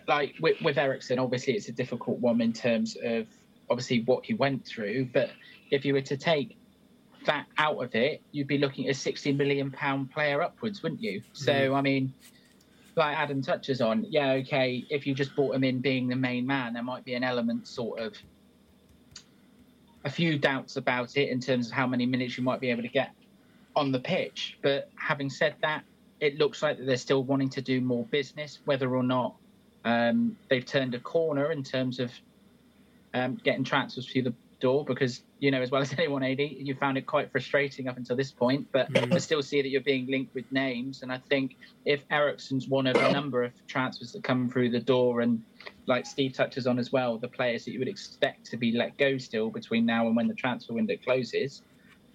like 0.08 0.36
with, 0.42 0.62
with 0.62 0.78
Eriksen, 0.78 1.18
obviously 1.20 1.54
it's 1.54 1.70
a 1.70 1.72
difficult 1.72 2.20
one 2.20 2.42
in 2.42 2.52
terms 2.52 2.98
of 3.02 3.28
obviously 3.70 4.02
what 4.02 4.26
he 4.26 4.34
went 4.34 4.66
through. 4.66 5.10
But 5.14 5.30
if 5.72 5.86
you 5.86 5.94
were 5.94 6.02
to 6.02 6.18
take 6.18 6.58
that 7.26 7.46
out 7.58 7.82
of 7.82 7.96
it, 7.96 8.22
you'd 8.32 8.48
be 8.48 8.58
looking 8.58 8.86
at 8.86 8.92
a 8.92 9.00
60 9.00 9.32
million 9.34 9.72
pound 9.72 10.12
player 10.12 10.42
upwards, 10.42 10.84
wouldn't 10.84 11.02
you? 11.02 11.22
So, 11.34 11.54
mm. 11.54 11.76
I 11.76 11.82
mean, 11.82 12.14
like 12.96 13.18
Adam 13.18 13.42
touches 13.42 13.80
on, 13.80 14.06
yeah, 14.10 14.34
okay, 14.34 14.86
if 14.90 15.08
you 15.08 15.14
just 15.14 15.36
brought 15.36 15.56
him 15.56 15.64
in 15.64 15.80
being 15.80 16.08
the 16.08 16.16
main 16.16 16.46
man, 16.46 16.74
there 16.74 16.84
might 16.84 17.06
be 17.06 17.14
an 17.14 17.24
element 17.24 17.68
sort 17.68 18.00
of 18.00 18.14
a 20.04 20.10
few 20.10 20.38
doubts 20.38 20.76
about 20.76 21.16
it 21.16 21.30
in 21.30 21.40
terms 21.40 21.68
of 21.68 21.74
how 21.74 21.88
many 21.88 22.06
minutes 22.06 22.38
you 22.38 22.44
might 22.44 22.60
be 22.60 22.70
able 22.72 22.82
to 22.82 22.90
get 22.90 23.12
on 23.76 23.92
the 23.92 24.00
pitch. 24.00 24.58
But 24.62 24.90
having 24.96 25.30
said 25.30 25.56
that, 25.62 25.84
it 26.20 26.38
looks 26.38 26.62
like 26.62 26.78
that 26.78 26.86
they're 26.86 26.98
still 26.98 27.24
wanting 27.24 27.50
to 27.52 27.62
do 27.62 27.82
more 27.82 28.06
business, 28.08 28.60
whether 28.66 28.96
or 28.96 29.04
not 29.04 29.36
um, 29.86 30.36
they've 30.50 30.66
turned 30.66 30.96
a 30.96 31.00
corner 31.00 31.52
in 31.52 31.64
terms 31.64 32.00
of 32.00 32.12
um, 33.14 33.38
getting 33.44 33.64
transfers 33.64 34.12
through 34.12 34.24
the 34.24 34.36
door 34.60 34.84
because 34.84 35.24
you 35.40 35.52
know 35.52 35.62
as 35.62 35.72
well 35.72 35.82
as 35.82 35.94
anyone, 35.98 36.24
AD, 36.24 36.40
you 36.40 36.76
found 36.76 36.98
it 36.98 37.06
quite 37.06 37.32
frustrating 37.32 37.88
up 37.88 37.98
until 37.98 38.16
this 38.16 38.32
point. 38.32 38.68
But 38.72 38.92
Mm. 38.92 39.14
I 39.14 39.18
still 39.20 39.42
see 39.42 39.62
that 39.62 39.70
you're 39.70 39.82
being 39.82 40.08
linked 40.08 40.34
with 40.36 40.46
names, 40.52 41.02
and 41.02 41.12
I 41.12 41.20
think 41.30 41.56
if 41.86 42.04
Eriksen's 42.12 42.68
one 42.68 42.88
of 42.88 42.98
a 42.98 43.12
number 43.12 43.44
of 43.44 43.54
transfers 43.68 44.12
that 44.12 44.24
come 44.24 44.50
through 44.50 44.72
the 44.72 44.80
door, 44.80 45.22
and 45.22 45.42
like 45.88 46.06
Steve 46.06 46.34
touches 46.34 46.68
on 46.68 46.80
as 46.80 46.92
well, 46.92 47.18
the 47.18 47.28
players 47.28 47.66
that 47.66 47.72
you 47.72 47.80
would 47.80 47.88
expect 47.88 48.46
to 48.48 48.58
be 48.58 48.72
let 48.72 48.98
go 48.98 49.18
still 49.18 49.50
between 49.50 49.86
now 49.86 50.08
and 50.08 50.16
when 50.16 50.28
the 50.28 50.34
transfer 50.34 50.74
window 50.74 50.96
closes, 51.04 51.62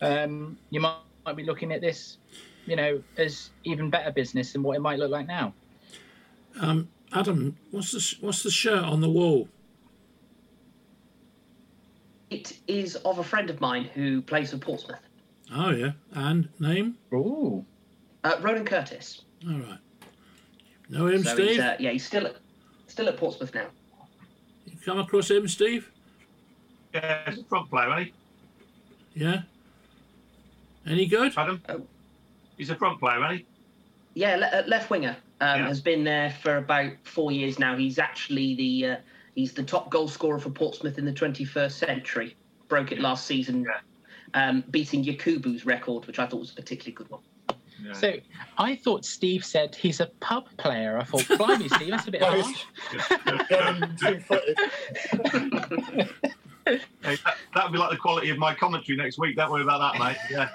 um, 0.02 0.58
you 0.70 0.80
might, 0.80 0.98
might 1.26 1.36
be 1.36 1.44
looking 1.44 1.72
at 1.72 1.80
this, 1.80 2.18
you 2.66 2.76
know, 2.76 3.02
as 3.16 3.50
even 3.64 3.90
better 3.90 4.10
business 4.10 4.52
than 4.52 4.62
what 4.62 4.76
it 4.76 4.80
might 4.80 4.98
look 4.98 5.10
like 5.10 5.26
now. 5.26 5.52
Um, 6.60 6.88
Adam, 7.12 7.56
what's 7.70 7.92
the 7.92 8.00
sh- 8.00 8.16
what's 8.20 8.42
the 8.42 8.50
shirt 8.50 8.82
on 8.84 9.00
the 9.00 9.10
wall? 9.10 9.48
It 12.30 12.58
is 12.66 12.96
of 12.96 13.18
a 13.18 13.24
friend 13.24 13.50
of 13.50 13.60
mine 13.60 13.84
who 13.84 14.20
plays 14.22 14.50
for 14.50 14.58
Portsmouth, 14.58 14.98
Oh 15.54 15.70
yeah, 15.70 15.92
and 16.12 16.48
name? 16.58 16.96
Ooh. 17.12 17.64
uh, 18.24 18.36
Ronan 18.40 18.64
Curtis. 18.64 19.22
All 19.46 19.58
right. 19.58 19.78
Know 20.88 21.06
him, 21.06 21.22
so 21.22 21.34
Steve? 21.34 21.48
he's, 21.50 21.58
uh, 21.60 21.76
yeah, 21.78 21.90
he's 21.90 22.04
still 22.04 22.26
at, 22.26 22.36
still 22.88 23.08
at 23.08 23.16
Portsmouth 23.16 23.54
now. 23.54 23.66
You 24.66 24.76
come 24.84 24.98
across 24.98 25.30
him, 25.30 25.46
Steve? 25.48 25.90
Yeah, 26.92 27.30
he's 27.30 27.40
a 27.40 27.44
front 27.44 27.70
player, 27.70 27.88
isn't 28.00 28.12
he? 29.14 29.22
Yeah. 29.22 29.42
Any 30.86 31.06
good? 31.06 31.32
Adam? 31.36 31.62
Oh. 31.68 31.86
He's 32.56 32.70
a 32.70 32.76
front 32.76 33.00
player, 33.00 33.24
isn't? 33.32 33.46
Yeah, 34.14 34.36
le- 34.36 34.46
uh, 34.46 34.62
left 34.66 34.90
winger. 34.90 35.16
Um, 35.40 35.60
Yeah. 35.60 35.66
Has 35.68 35.80
been 35.80 36.04
there 36.04 36.30
for 36.30 36.56
about 36.58 36.92
four 37.02 37.32
years 37.32 37.58
now. 37.58 37.76
He's 37.76 37.98
actually 37.98 38.54
the 38.54 38.86
uh, 38.86 38.96
he's 39.34 39.52
the 39.52 39.62
top 39.64 39.90
goal 39.90 40.06
scorer 40.08 40.38
for 40.38 40.50
Portsmouth 40.50 40.98
in 40.98 41.04
the 41.04 41.12
21st 41.12 41.72
century. 41.72 42.36
Broke 42.68 42.92
it 42.92 43.00
last 43.00 43.26
season, 43.26 43.64
Yeah. 43.64 43.80
um, 44.48 44.62
beating 44.70 45.04
Yakubu's 45.04 45.66
record, 45.66 46.06
which 46.06 46.18
I 46.18 46.26
thought 46.26 46.40
was 46.40 46.50
a 46.52 46.54
particularly 46.54 46.92
good 46.92 47.10
one. 47.10 47.20
Yeah. 47.84 47.92
So 47.92 48.14
I 48.56 48.76
thought 48.76 49.04
Steve 49.04 49.44
said 49.44 49.74
he's 49.74 50.00
a 50.00 50.06
pub 50.20 50.46
player. 50.56 50.96
I 50.96 51.04
thought, 51.04 51.26
blimey, 51.36 51.68
Steve, 51.68 51.90
that's 51.90 52.06
a 52.06 52.10
bit 52.12 52.22
harsh. 52.24 52.64
Hey, 56.66 56.80
that, 57.02 57.36
that'd 57.54 57.72
be 57.72 57.78
like 57.78 57.90
the 57.90 57.96
quality 57.98 58.30
of 58.30 58.38
my 58.38 58.54
commentary 58.54 58.96
next 58.96 59.18
week. 59.18 59.36
Don't 59.36 59.50
worry 59.50 59.62
about 59.62 59.92
that, 59.92 59.98
mate. 60.02 60.16
Yeah. 60.30 60.48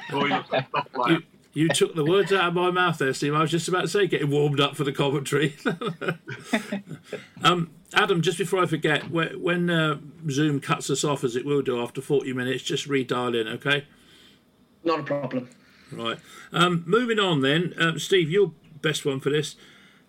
You 1.54 1.68
look 1.68 1.82
like 1.82 1.82
a 1.82 1.86
top 1.86 1.94
player. 1.94 1.94
You, 1.94 1.94
you 1.94 1.94
took 1.94 1.96
the 1.96 2.06
words 2.06 2.34
out 2.34 2.48
of 2.50 2.54
my 2.54 2.72
mouth 2.72 2.98
there, 2.98 3.14
Steve. 3.14 3.34
I 3.34 3.42
was 3.42 3.52
just 3.52 3.68
about 3.68 3.82
to 3.82 3.88
say 3.88 4.08
getting 4.08 4.30
warmed 4.30 4.60
up 4.60 4.76
for 4.76 4.84
the 4.84 4.92
commentary. 4.92 5.56
um, 7.44 7.72
Adam, 7.94 8.22
just 8.22 8.38
before 8.38 8.62
I 8.62 8.66
forget, 8.66 9.10
when 9.10 9.70
uh, 9.70 9.98
Zoom 10.30 10.60
cuts 10.60 10.90
us 10.90 11.04
off, 11.04 11.24
as 11.24 11.36
it 11.36 11.46
will 11.46 11.62
do 11.62 11.82
after 11.82 12.02
40 12.02 12.34
minutes, 12.34 12.64
just 12.64 12.88
redial 12.88 13.40
in, 13.40 13.48
okay? 13.48 13.86
Not 14.84 15.00
a 15.00 15.04
problem. 15.04 15.50
Right. 15.92 16.20
Um, 16.54 16.84
moving 16.86 17.20
on 17.20 17.42
then, 17.42 17.74
um, 17.80 17.98
Steve, 17.98 18.30
your 18.30 18.52
best 18.82 19.06
one 19.06 19.20
for 19.20 19.30
this. 19.30 19.56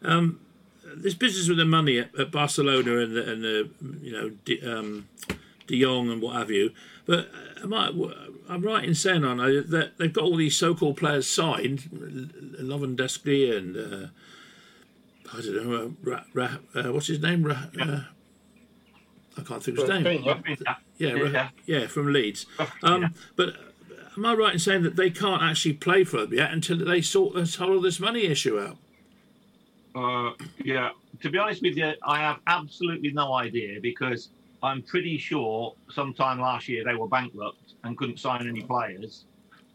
Um, 0.02 0.40
this 0.94 1.14
business 1.14 1.48
with 1.48 1.58
the 1.58 1.64
money 1.64 1.98
at, 1.98 2.18
at 2.18 2.30
Barcelona 2.30 2.98
and 2.98 3.16
the, 3.16 3.32
and 3.32 3.42
the 3.42 3.70
you 4.02 4.12
know 4.12 4.30
De, 4.44 4.60
um, 4.62 5.08
De 5.66 5.80
Jong 5.80 6.10
and 6.10 6.20
what 6.20 6.36
have 6.36 6.50
you. 6.50 6.72
But 7.06 7.30
uh, 7.58 7.62
am 7.62 7.74
I, 7.74 7.90
I'm 8.50 8.62
right 8.62 8.84
in 8.84 8.94
saying, 8.94 9.24
aren't 9.24 9.40
I, 9.40 9.46
that 9.70 9.92
they've 9.98 10.12
got 10.12 10.24
all 10.24 10.36
these 10.36 10.56
so-called 10.56 10.96
players 10.96 11.26
signed, 11.28 11.88
Lewandowski 12.60 13.56
and 13.56 13.76
uh, 13.76 14.08
I 15.32 15.40
don't 15.40 15.68
know, 15.70 15.76
uh, 15.76 15.88
Ra, 16.02 16.24
Ra, 16.34 16.56
uh, 16.74 16.92
what's 16.92 17.06
his 17.06 17.20
name? 17.20 17.44
Ra, 17.44 17.66
uh, 17.80 18.00
I 19.38 19.42
can't 19.42 19.62
think 19.62 19.78
of 19.78 19.88
his 19.88 20.02
name. 20.04 20.24
Yeah, 20.98 21.12
Ra- 21.12 21.28
Yeah. 21.28 21.48
yeah, 21.64 21.86
from 21.86 22.12
Leeds. 22.12 22.46
Um, 22.82 23.14
But 23.36 23.54
am 24.16 24.26
I 24.26 24.34
right 24.34 24.52
in 24.52 24.58
saying 24.58 24.82
that 24.82 24.96
they 24.96 25.10
can't 25.10 25.42
actually 25.42 25.74
play 25.74 26.02
for 26.02 26.18
them 26.18 26.34
yet 26.34 26.52
until 26.52 26.78
they 26.78 27.00
sort 27.02 27.36
this 27.36 27.54
whole 27.54 27.80
this 27.80 28.00
money 28.00 28.24
issue 28.24 28.58
out? 28.58 28.78
Uh, 29.94 30.32
yeah. 30.64 30.90
To 31.22 31.30
be 31.30 31.38
honest 31.38 31.62
with 31.62 31.76
you, 31.76 31.92
I 32.02 32.18
have 32.20 32.38
absolutely 32.46 33.12
no 33.12 33.32
idea 33.34 33.80
because 33.80 34.30
I'm 34.62 34.82
pretty 34.82 35.18
sure 35.18 35.74
sometime 35.90 36.40
last 36.40 36.68
year 36.68 36.84
they 36.84 36.94
were 36.94 37.08
bankrupt 37.08 37.74
and 37.84 37.96
couldn't 37.96 38.18
sign 38.18 38.46
any 38.46 38.62
players, 38.62 39.24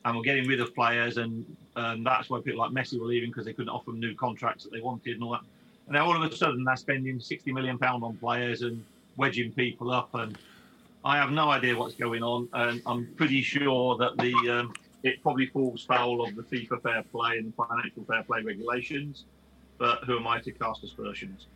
and 0.04 0.16
were 0.16 0.24
getting 0.24 0.48
rid 0.48 0.62
of 0.62 0.74
players, 0.76 1.18
and 1.18 1.46
that's 1.76 2.30
why 2.30 2.40
people 2.42 2.60
like 2.60 2.72
Messi 2.72 3.00
were 3.00 3.08
leaving 3.08 3.30
because 3.30 3.46
they 3.46 3.54
couldn't 3.54 3.70
offer 3.70 3.92
them 3.92 4.00
new 4.00 4.16
contracts 4.16 4.64
that 4.64 4.72
they 4.72 4.82
wanted 4.82 5.16
and 5.16 5.24
all 5.24 5.32
that. 5.32 5.42
And 5.88 5.94
now 5.94 6.06
all 6.06 6.16
of 6.16 6.32
a 6.32 6.36
sudden 6.36 6.64
they're 6.64 6.76
spending 6.76 7.20
60 7.20 7.52
million 7.52 7.78
pound 7.78 8.04
on 8.04 8.18
players 8.18 8.62
and 8.62 8.84
wedging 9.18 9.52
people 9.52 9.92
up, 9.92 10.14
and 10.14 10.38
I 11.04 11.18
have 11.18 11.32
no 11.32 11.50
idea 11.50 11.76
what's 11.78 11.96
going 11.96 12.24
on, 12.24 12.48
and 12.54 12.82
I'm 12.86 13.08
pretty 13.16 13.42
sure 13.42 13.98
that 13.98 14.18
the 14.18 14.34
um, 14.50 14.74
it 15.04 15.22
probably 15.22 15.48
falls 15.48 15.84
foul 15.84 16.26
of 16.26 16.36
the 16.36 16.42
FIFA 16.42 16.82
fair 16.82 17.04
play 17.12 17.38
and 17.38 17.54
financial 17.56 18.04
fair 18.06 18.24
play 18.24 18.42
regulations 18.42 19.26
but 19.78 20.04
who 20.06 20.18
am 20.18 20.28
I 20.28 20.40
to 20.42 20.52
cast 20.52 20.84
aspersions? 20.84 21.48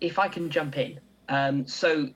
If 0.00 0.18
I 0.18 0.28
can 0.28 0.50
jump 0.50 0.76
in, 0.76 1.00
um, 1.28 1.66
so 1.66 2.08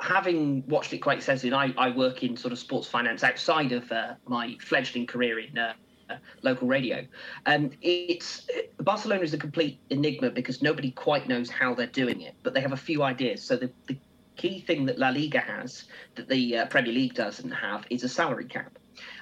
having 0.00 0.66
watched 0.66 0.92
it 0.92 0.98
quite 0.98 1.18
extensively, 1.18 1.54
I, 1.54 1.72
I 1.76 1.90
work 1.90 2.22
in 2.22 2.36
sort 2.36 2.52
of 2.52 2.58
sports 2.58 2.86
finance 2.88 3.22
outside 3.22 3.72
of 3.72 3.90
uh, 3.90 4.14
my 4.26 4.56
fledgling 4.60 5.06
career 5.06 5.38
in 5.40 5.56
uh, 5.56 5.74
uh, 6.10 6.16
local 6.42 6.68
radio. 6.68 7.06
And 7.46 7.76
it's 7.82 8.46
Barcelona 8.78 9.22
is 9.22 9.34
a 9.34 9.38
complete 9.38 9.80
enigma 9.90 10.30
because 10.30 10.62
nobody 10.62 10.90
quite 10.90 11.28
knows 11.28 11.48
how 11.50 11.74
they're 11.74 11.86
doing 11.86 12.20
it, 12.20 12.34
but 12.42 12.54
they 12.54 12.60
have 12.60 12.72
a 12.72 12.76
few 12.76 13.02
ideas. 13.02 13.42
So 13.42 13.56
the, 13.56 13.70
the 13.86 13.96
key 14.36 14.60
thing 14.60 14.86
that 14.86 14.98
La 14.98 15.10
Liga 15.10 15.40
has 15.40 15.84
that 16.16 16.28
the 16.28 16.58
uh, 16.58 16.66
Premier 16.66 16.92
League 16.92 17.14
doesn't 17.14 17.50
have 17.50 17.86
is 17.90 18.04
a 18.04 18.08
salary 18.08 18.46
cap. 18.46 18.78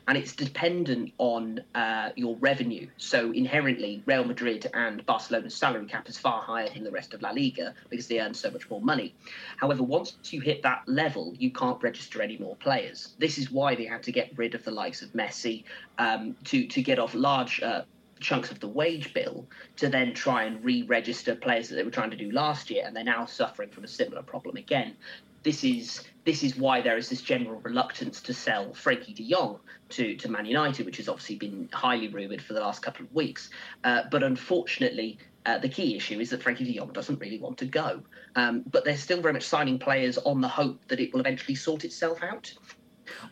And 0.09 0.19
it's 0.19 0.35
dependent 0.35 1.13
on 1.19 1.63
uh, 1.75 2.11
your 2.17 2.37
revenue. 2.37 2.89
So 2.97 3.31
inherently, 3.33 4.03
Real 4.05 4.25
Madrid 4.25 4.69
and 4.75 5.07
Barcelona's 5.07 5.55
salary 5.55 5.87
cap 5.87 6.09
is 6.09 6.19
far 6.19 6.43
higher 6.43 6.69
than 6.69 6.83
the 6.83 6.91
rest 6.91 7.15
of 7.15 7.23
La 7.23 7.31
Liga 7.31 7.75
because 7.89 8.09
they 8.09 8.21
earn 8.21 8.35
so 8.35 8.51
much 8.51 8.69
more 8.69 8.81
money. 8.81 9.15
However, 9.57 9.83
once 9.83 10.17
you 10.25 10.41
hit 10.41 10.63
that 10.63 10.83
level, 10.87 11.35
you 11.39 11.51
can't 11.53 11.81
register 11.83 12.21
any 12.21 12.37
more 12.37 12.57
players. 12.57 13.15
This 13.19 13.39
is 13.39 13.51
why 13.51 13.77
they 13.77 13.85
had 13.85 14.03
to 14.03 14.13
get 14.13 14.37
rid 14.37 14.55
of 14.55 14.65
the 14.65 14.73
likes 14.73 15.03
of 15.03 15.13
Messi 15.13 15.65
um, 15.99 16.37
to 16.45 16.67
to 16.67 16.83
get 16.83 16.99
off 16.99 17.15
large 17.15 17.63
uh, 17.63 17.83
chunks 18.19 18.51
of 18.51 18.61
the 18.61 18.69
wage 18.69 19.13
bill 19.15 19.47
to 19.77 19.89
then 19.89 20.15
try 20.15 20.45
and 20.45 20.65
re-register 20.65 21.35
players 21.35 21.69
that 21.69 21.77
they 21.77 21.83
were 21.83 21.91
trying 21.91 22.11
to 22.11 22.17
do 22.17 22.31
last 22.31 22.71
year, 22.71 22.85
and 22.87 22.97
they're 22.97 23.05
now 23.05 23.27
suffering 23.27 23.71
from 23.71 23.85
a 23.85 23.89
similar 23.89 24.23
problem 24.23 24.57
again. 24.57 24.97
This 25.43 25.65
is 25.65 26.05
this 26.25 26.43
is 26.43 26.57
why 26.57 26.81
there 26.81 26.97
is 26.97 27.09
this 27.09 27.21
general 27.21 27.61
reluctance 27.61 28.21
to 28.23 28.35
sell 28.35 28.73
Frankie 28.75 29.13
De 29.13 29.29
Jong 29.29 29.59
to, 29.91 30.17
to 30.17 30.29
Man 30.29 30.47
United, 30.47 30.87
which 30.87 30.99
has 30.99 31.09
obviously 31.09 31.37
been 31.37 31.69
highly 31.73 32.09
rumoured 32.09 32.41
for 32.41 32.53
the 32.53 32.61
last 32.61 32.83
couple 32.83 33.05
of 33.05 33.13
weeks. 33.13 33.51
Uh, 33.83 34.03
but 34.11 34.23
unfortunately, 34.23 35.19
uh, 35.47 35.59
the 35.59 35.69
key 35.69 35.97
issue 35.97 36.21
is 36.21 36.31
that 36.31 36.43
Frankie 36.43 36.65
De 36.65 36.75
Jong 36.75 36.93
doesn't 36.93 37.19
really 37.21 37.39
want 37.39 37.59
to 37.59 37.67
go. 37.67 38.03
Um, 38.37 38.63
but 38.71 38.85
they're 38.85 38.97
still 38.97 39.21
very 39.21 39.35
much 39.35 39.45
signing 39.45 39.79
players 39.79 40.17
on 40.19 40.41
the 40.41 40.49
hope 40.49 40.81
that 40.89 41.01
it 41.01 41.13
will 41.13 41.21
eventually 41.21 41.57
sort 41.57 41.85
itself 41.85 42.23
out. 42.23 42.53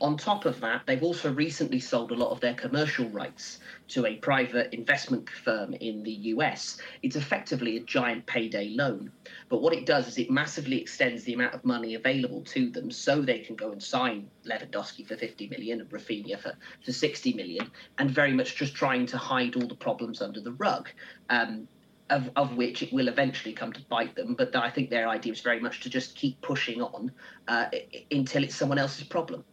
On 0.00 0.16
top 0.16 0.44
of 0.44 0.60
that, 0.60 0.82
they've 0.86 1.02
also 1.02 1.32
recently 1.32 1.80
sold 1.80 2.10
a 2.12 2.14
lot 2.14 2.30
of 2.30 2.40
their 2.40 2.54
commercial 2.54 3.08
rights 3.08 3.58
to 3.88 4.06
a 4.06 4.16
private 4.16 4.72
investment 4.72 5.28
firm 5.28 5.74
in 5.74 6.02
the 6.02 6.12
US. 6.12 6.78
It's 7.02 7.16
effectively 7.16 7.76
a 7.76 7.80
giant 7.80 8.26
payday 8.26 8.70
loan. 8.70 9.10
But 9.48 9.62
what 9.62 9.74
it 9.74 9.86
does 9.86 10.08
is 10.08 10.18
it 10.18 10.30
massively 10.30 10.80
extends 10.80 11.24
the 11.24 11.34
amount 11.34 11.54
of 11.54 11.64
money 11.64 11.94
available 11.94 12.42
to 12.42 12.70
them 12.70 12.90
so 12.90 13.20
they 13.20 13.40
can 13.40 13.56
go 13.56 13.72
and 13.72 13.82
sign 13.82 14.30
Lewandowski 14.44 15.06
for 15.06 15.16
50 15.16 15.48
million 15.48 15.80
and 15.80 15.90
Raphinha 15.90 16.38
for, 16.40 16.54
for 16.84 16.92
60 16.92 17.32
million, 17.34 17.70
and 17.98 18.10
very 18.10 18.32
much 18.32 18.56
just 18.56 18.74
trying 18.74 19.06
to 19.06 19.18
hide 19.18 19.56
all 19.56 19.66
the 19.66 19.74
problems 19.74 20.22
under 20.22 20.40
the 20.40 20.52
rug. 20.52 20.88
Um, 21.28 21.68
of, 22.10 22.30
of 22.36 22.56
which 22.56 22.82
it 22.82 22.92
will 22.92 23.08
eventually 23.08 23.54
come 23.54 23.72
to 23.72 23.80
bite 23.82 24.14
them. 24.14 24.34
But 24.34 24.54
I 24.54 24.68
think 24.68 24.90
their 24.90 25.08
idea 25.08 25.32
is 25.32 25.40
very 25.40 25.60
much 25.60 25.80
to 25.80 25.90
just 25.90 26.16
keep 26.16 26.40
pushing 26.42 26.82
on 26.82 27.12
uh, 27.48 27.66
until 28.10 28.44
it's 28.44 28.56
someone 28.56 28.78
else's 28.78 29.04
problem. 29.04 29.44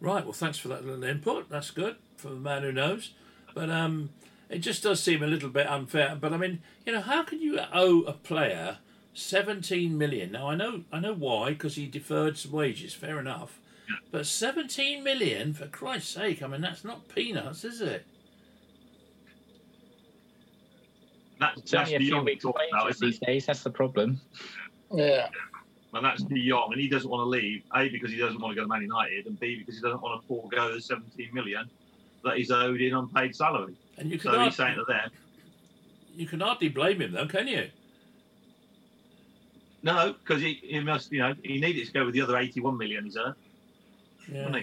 Right. 0.00 0.24
Well, 0.24 0.32
thanks 0.32 0.58
for 0.58 0.68
that 0.68 0.84
little 0.84 1.04
input. 1.04 1.48
That's 1.48 1.70
good 1.70 1.96
for 2.16 2.28
the 2.28 2.36
man 2.36 2.62
who 2.62 2.72
knows. 2.72 3.12
But 3.54 3.70
um, 3.70 4.10
it 4.50 4.58
just 4.58 4.82
does 4.82 5.02
seem 5.02 5.22
a 5.22 5.26
little 5.26 5.48
bit 5.48 5.66
unfair. 5.66 6.16
But 6.20 6.32
I 6.32 6.36
mean, 6.36 6.60
you 6.84 6.92
know, 6.92 7.00
how 7.00 7.22
can 7.22 7.40
you 7.40 7.58
owe 7.72 8.02
a 8.02 8.12
player 8.12 8.78
seventeen 9.14 9.96
million? 9.96 10.32
Now 10.32 10.48
I 10.48 10.54
know, 10.54 10.84
I 10.92 11.00
know 11.00 11.14
why, 11.14 11.50
because 11.50 11.76
he 11.76 11.86
deferred 11.86 12.36
some 12.36 12.52
wages. 12.52 12.92
Fair 12.92 13.18
enough. 13.18 13.58
But 14.10 14.26
seventeen 14.26 15.02
million, 15.02 15.54
for 15.54 15.66
Christ's 15.68 16.12
sake! 16.12 16.42
I 16.42 16.48
mean, 16.48 16.60
that's 16.60 16.84
not 16.84 17.08
peanuts, 17.08 17.64
is 17.64 17.80
it? 17.80 18.04
That's, 21.38 21.58
It's 21.60 21.70
that's 21.70 21.90
only 21.90 21.96
a 21.96 22.08
few 22.08 22.22
weeks 22.22 22.44
wages 22.44 22.68
about, 22.72 22.90
isn't 22.90 23.06
these 23.06 23.18
days. 23.20 23.46
That's 23.46 23.62
the 23.62 23.70
problem. 23.70 24.20
Yeah. 24.92 25.28
And 25.96 26.04
that's 26.04 26.22
De 26.22 26.48
Jong, 26.48 26.72
and 26.72 26.80
he 26.80 26.88
doesn't 26.88 27.08
want 27.08 27.20
to 27.20 27.28
leave. 27.28 27.62
A 27.74 27.88
because 27.88 28.10
he 28.10 28.16
doesn't 28.18 28.40
want 28.40 28.52
to 28.52 28.56
go 28.56 28.62
to 28.62 28.68
Man 28.68 28.82
United, 28.82 29.26
and 29.26 29.38
B 29.40 29.56
because 29.58 29.76
he 29.76 29.80
doesn't 29.82 30.02
want 30.02 30.20
to 30.20 30.26
forego 30.28 30.72
the 30.74 30.80
17 30.80 31.30
million 31.32 31.68
that 32.24 32.36
he's 32.36 32.50
owed 32.50 32.80
in 32.80 32.94
unpaid 32.94 33.34
salary. 33.34 33.74
And 33.98 34.10
you 34.10 34.18
can 34.18 34.32
So 34.32 34.40
he's 34.40 34.56
saying 34.56 34.76
to 34.76 34.84
them, 34.84 35.10
you 36.14 36.26
can 36.26 36.40
hardly 36.40 36.68
blame 36.68 37.00
him, 37.00 37.12
though, 37.12 37.26
can 37.26 37.46
you? 37.48 37.68
no, 39.82 40.14
because 40.14 40.42
he, 40.42 40.54
he 40.62 40.80
must, 40.80 41.12
you 41.12 41.20
know, 41.20 41.34
he 41.44 41.60
needed 41.60 41.86
to 41.86 41.92
go 41.92 42.04
with 42.04 42.14
the 42.14 42.20
other 42.20 42.36
81 42.36 42.76
million 42.76 43.04
he's 43.04 43.16
earned. 43.16 43.34
Yeah. 44.30 44.62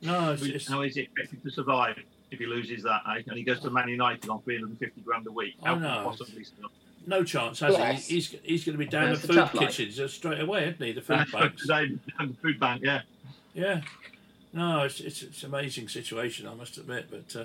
No, 0.00 0.36
it's, 0.40 0.68
How 0.68 0.82
is 0.82 0.94
he 0.94 1.02
expected 1.02 1.42
to 1.42 1.50
survive 1.50 1.98
if 2.30 2.38
he 2.38 2.46
loses 2.46 2.84
that, 2.84 3.02
eh? 3.08 3.22
And 3.26 3.36
he 3.36 3.42
goes 3.42 3.58
to 3.60 3.70
Man 3.70 3.88
United 3.88 4.28
on 4.30 4.40
350 4.42 5.00
grand 5.00 5.26
a 5.26 5.32
week. 5.32 5.54
I 5.62 5.68
How 5.68 5.74
can 5.74 5.82
know. 5.82 6.02
possibly 6.04 6.44
still? 6.44 6.68
No 7.08 7.24
chance, 7.24 7.60
has 7.60 7.74
Bless. 7.74 8.06
he? 8.06 8.14
He's 8.16 8.36
he's 8.42 8.64
going 8.64 8.74
to 8.74 8.84
be 8.84 8.86
down 8.90 9.08
That's 9.10 9.22
the 9.22 9.28
food 9.28 9.36
tough 9.36 9.54
life. 9.54 9.68
kitchens 9.68 9.98
uh, 9.98 10.08
straight 10.08 10.40
away, 10.40 10.64
isn't 10.68 10.84
he? 10.84 10.92
The 10.92 11.00
food 11.00 11.18
That's 11.20 11.32
banks. 11.32 11.66
the 11.66 11.98
food 12.42 12.60
bank, 12.60 12.82
yeah. 12.84 13.00
Yeah. 13.54 13.80
No, 14.52 14.82
it's, 14.84 15.00
it's 15.00 15.22
it's 15.22 15.42
an 15.42 15.48
amazing 15.54 15.88
situation, 15.88 16.46
I 16.46 16.54
must 16.54 16.76
admit. 16.76 17.06
But 17.10 17.34
uh, 17.40 17.44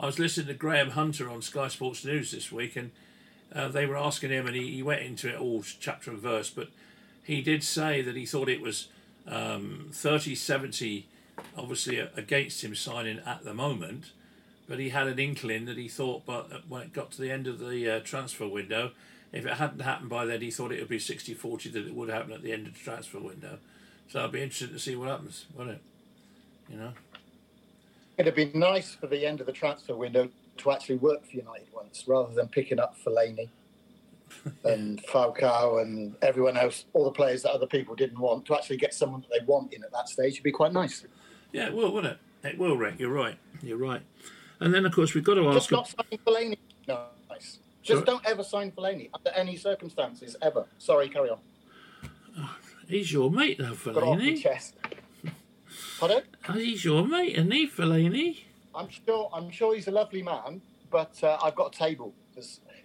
I 0.00 0.06
was 0.06 0.18
listening 0.18 0.48
to 0.48 0.54
Graham 0.54 0.90
Hunter 0.90 1.28
on 1.30 1.42
Sky 1.42 1.68
Sports 1.68 2.04
News 2.04 2.30
this 2.30 2.50
week, 2.50 2.74
and 2.74 2.90
uh, 3.54 3.68
they 3.68 3.86
were 3.86 3.96
asking 3.96 4.30
him, 4.30 4.46
and 4.46 4.56
he, 4.56 4.74
he 4.74 4.82
went 4.82 5.02
into 5.02 5.28
it 5.28 5.38
all 5.38 5.62
chapter 5.62 6.10
and 6.10 6.18
verse. 6.18 6.50
But 6.50 6.68
he 7.22 7.42
did 7.42 7.62
say 7.62 8.02
that 8.02 8.16
he 8.16 8.26
thought 8.26 8.48
it 8.48 8.60
was 8.60 8.88
um, 9.26 9.88
30 9.92 10.34
70, 10.34 11.06
obviously, 11.56 11.98
against 11.98 12.64
him 12.64 12.74
signing 12.74 13.20
at 13.26 13.44
the 13.44 13.54
moment. 13.54 14.12
But 14.68 14.78
he 14.78 14.90
had 14.90 15.06
an 15.06 15.18
inkling 15.18 15.64
that 15.66 15.76
he 15.76 15.88
thought, 15.88 16.24
but 16.24 16.68
when 16.68 16.82
it 16.82 16.92
got 16.92 17.10
to 17.12 17.20
the 17.20 17.30
end 17.30 17.46
of 17.46 17.58
the 17.58 17.96
uh, 17.96 18.00
transfer 18.00 18.46
window, 18.46 18.92
if 19.32 19.46
it 19.46 19.54
hadn't 19.54 19.80
happened 19.80 20.10
by 20.10 20.24
then, 20.24 20.40
he 20.40 20.50
thought 20.50 20.72
it 20.72 20.78
would 20.78 20.88
be 20.88 20.98
60 20.98 21.34
40 21.34 21.70
that 21.70 21.86
it 21.86 21.94
would 21.94 22.08
happen 22.08 22.32
at 22.32 22.42
the 22.42 22.52
end 22.52 22.66
of 22.66 22.74
the 22.74 22.78
transfer 22.78 23.18
window. 23.18 23.58
So 24.08 24.22
I'd 24.22 24.32
be 24.32 24.42
interested 24.42 24.72
to 24.72 24.78
see 24.78 24.94
what 24.94 25.08
happens, 25.08 25.46
wouldn't 25.56 25.76
it? 25.76 25.82
You 26.70 26.78
know? 26.78 26.92
It'd 28.18 28.34
be 28.34 28.52
nice 28.54 28.94
for 28.94 29.06
the 29.06 29.26
end 29.26 29.40
of 29.40 29.46
the 29.46 29.52
transfer 29.52 29.96
window 29.96 30.28
to 30.58 30.70
actually 30.70 30.96
work 30.96 31.24
for 31.24 31.36
United 31.36 31.66
once, 31.74 32.04
rather 32.06 32.32
than 32.34 32.48
picking 32.48 32.78
up 32.78 32.94
Fellaini 33.04 33.48
and 34.64 35.02
Falcao 35.04 35.80
and 35.80 36.14
everyone 36.20 36.58
else, 36.58 36.84
all 36.92 37.04
the 37.04 37.10
players 37.10 37.42
that 37.42 37.52
other 37.52 37.66
people 37.66 37.94
didn't 37.94 38.18
want. 38.18 38.44
To 38.46 38.54
actually 38.54 38.76
get 38.76 38.92
someone 38.92 39.22
that 39.22 39.30
they 39.30 39.44
want 39.46 39.72
in 39.72 39.82
at 39.82 39.92
that 39.92 40.08
stage 40.08 40.38
would 40.38 40.44
be 40.44 40.52
quite 40.52 40.74
nice. 40.74 41.04
Yeah, 41.52 41.66
it 41.66 41.74
will, 41.74 41.92
wouldn't 41.92 42.14
it? 42.42 42.48
It 42.48 42.58
will, 42.58 42.76
Rick. 42.76 42.98
You're 42.98 43.10
right. 43.10 43.38
You're 43.62 43.78
right. 43.78 44.02
And 44.62 44.72
then, 44.72 44.86
of 44.86 44.92
course, 44.94 45.14
we've 45.14 45.24
got 45.24 45.34
to 45.34 45.48
ask. 45.48 45.70
Just 45.70 45.72
not 45.72 45.88
signing 45.88 46.18
Fellaini. 46.24 46.58
No, 46.88 47.00
nice. 47.30 47.58
Just 47.82 47.98
Sorry? 47.98 48.04
don't 48.04 48.26
ever 48.26 48.44
sign 48.44 48.70
Fellaini 48.70 49.10
under 49.12 49.30
any 49.30 49.56
circumstances 49.56 50.36
ever. 50.40 50.66
Sorry, 50.78 51.08
carry 51.08 51.30
on. 51.30 51.38
He's 52.88 53.12
your 53.12 53.30
mate, 53.30 53.58
though, 53.58 53.74
Got 53.74 53.96
it 53.96 53.96
off 54.02 54.18
Fellaini. 54.18 54.40
chest. 54.42 54.74
Pardon? 55.98 56.22
Oh, 56.48 56.52
He's 56.52 56.84
your 56.84 57.06
mate, 57.06 57.32
isn't 57.36 57.50
he, 57.50 57.66
Fellaini? 57.68 58.38
I'm 58.74 58.88
sure. 58.88 59.30
I'm 59.32 59.50
sure 59.50 59.74
he's 59.74 59.88
a 59.88 59.90
lovely 59.90 60.22
man, 60.22 60.62
but 60.90 61.22
uh, 61.22 61.38
I've 61.42 61.54
got 61.54 61.74
a 61.74 61.78
table. 61.78 62.14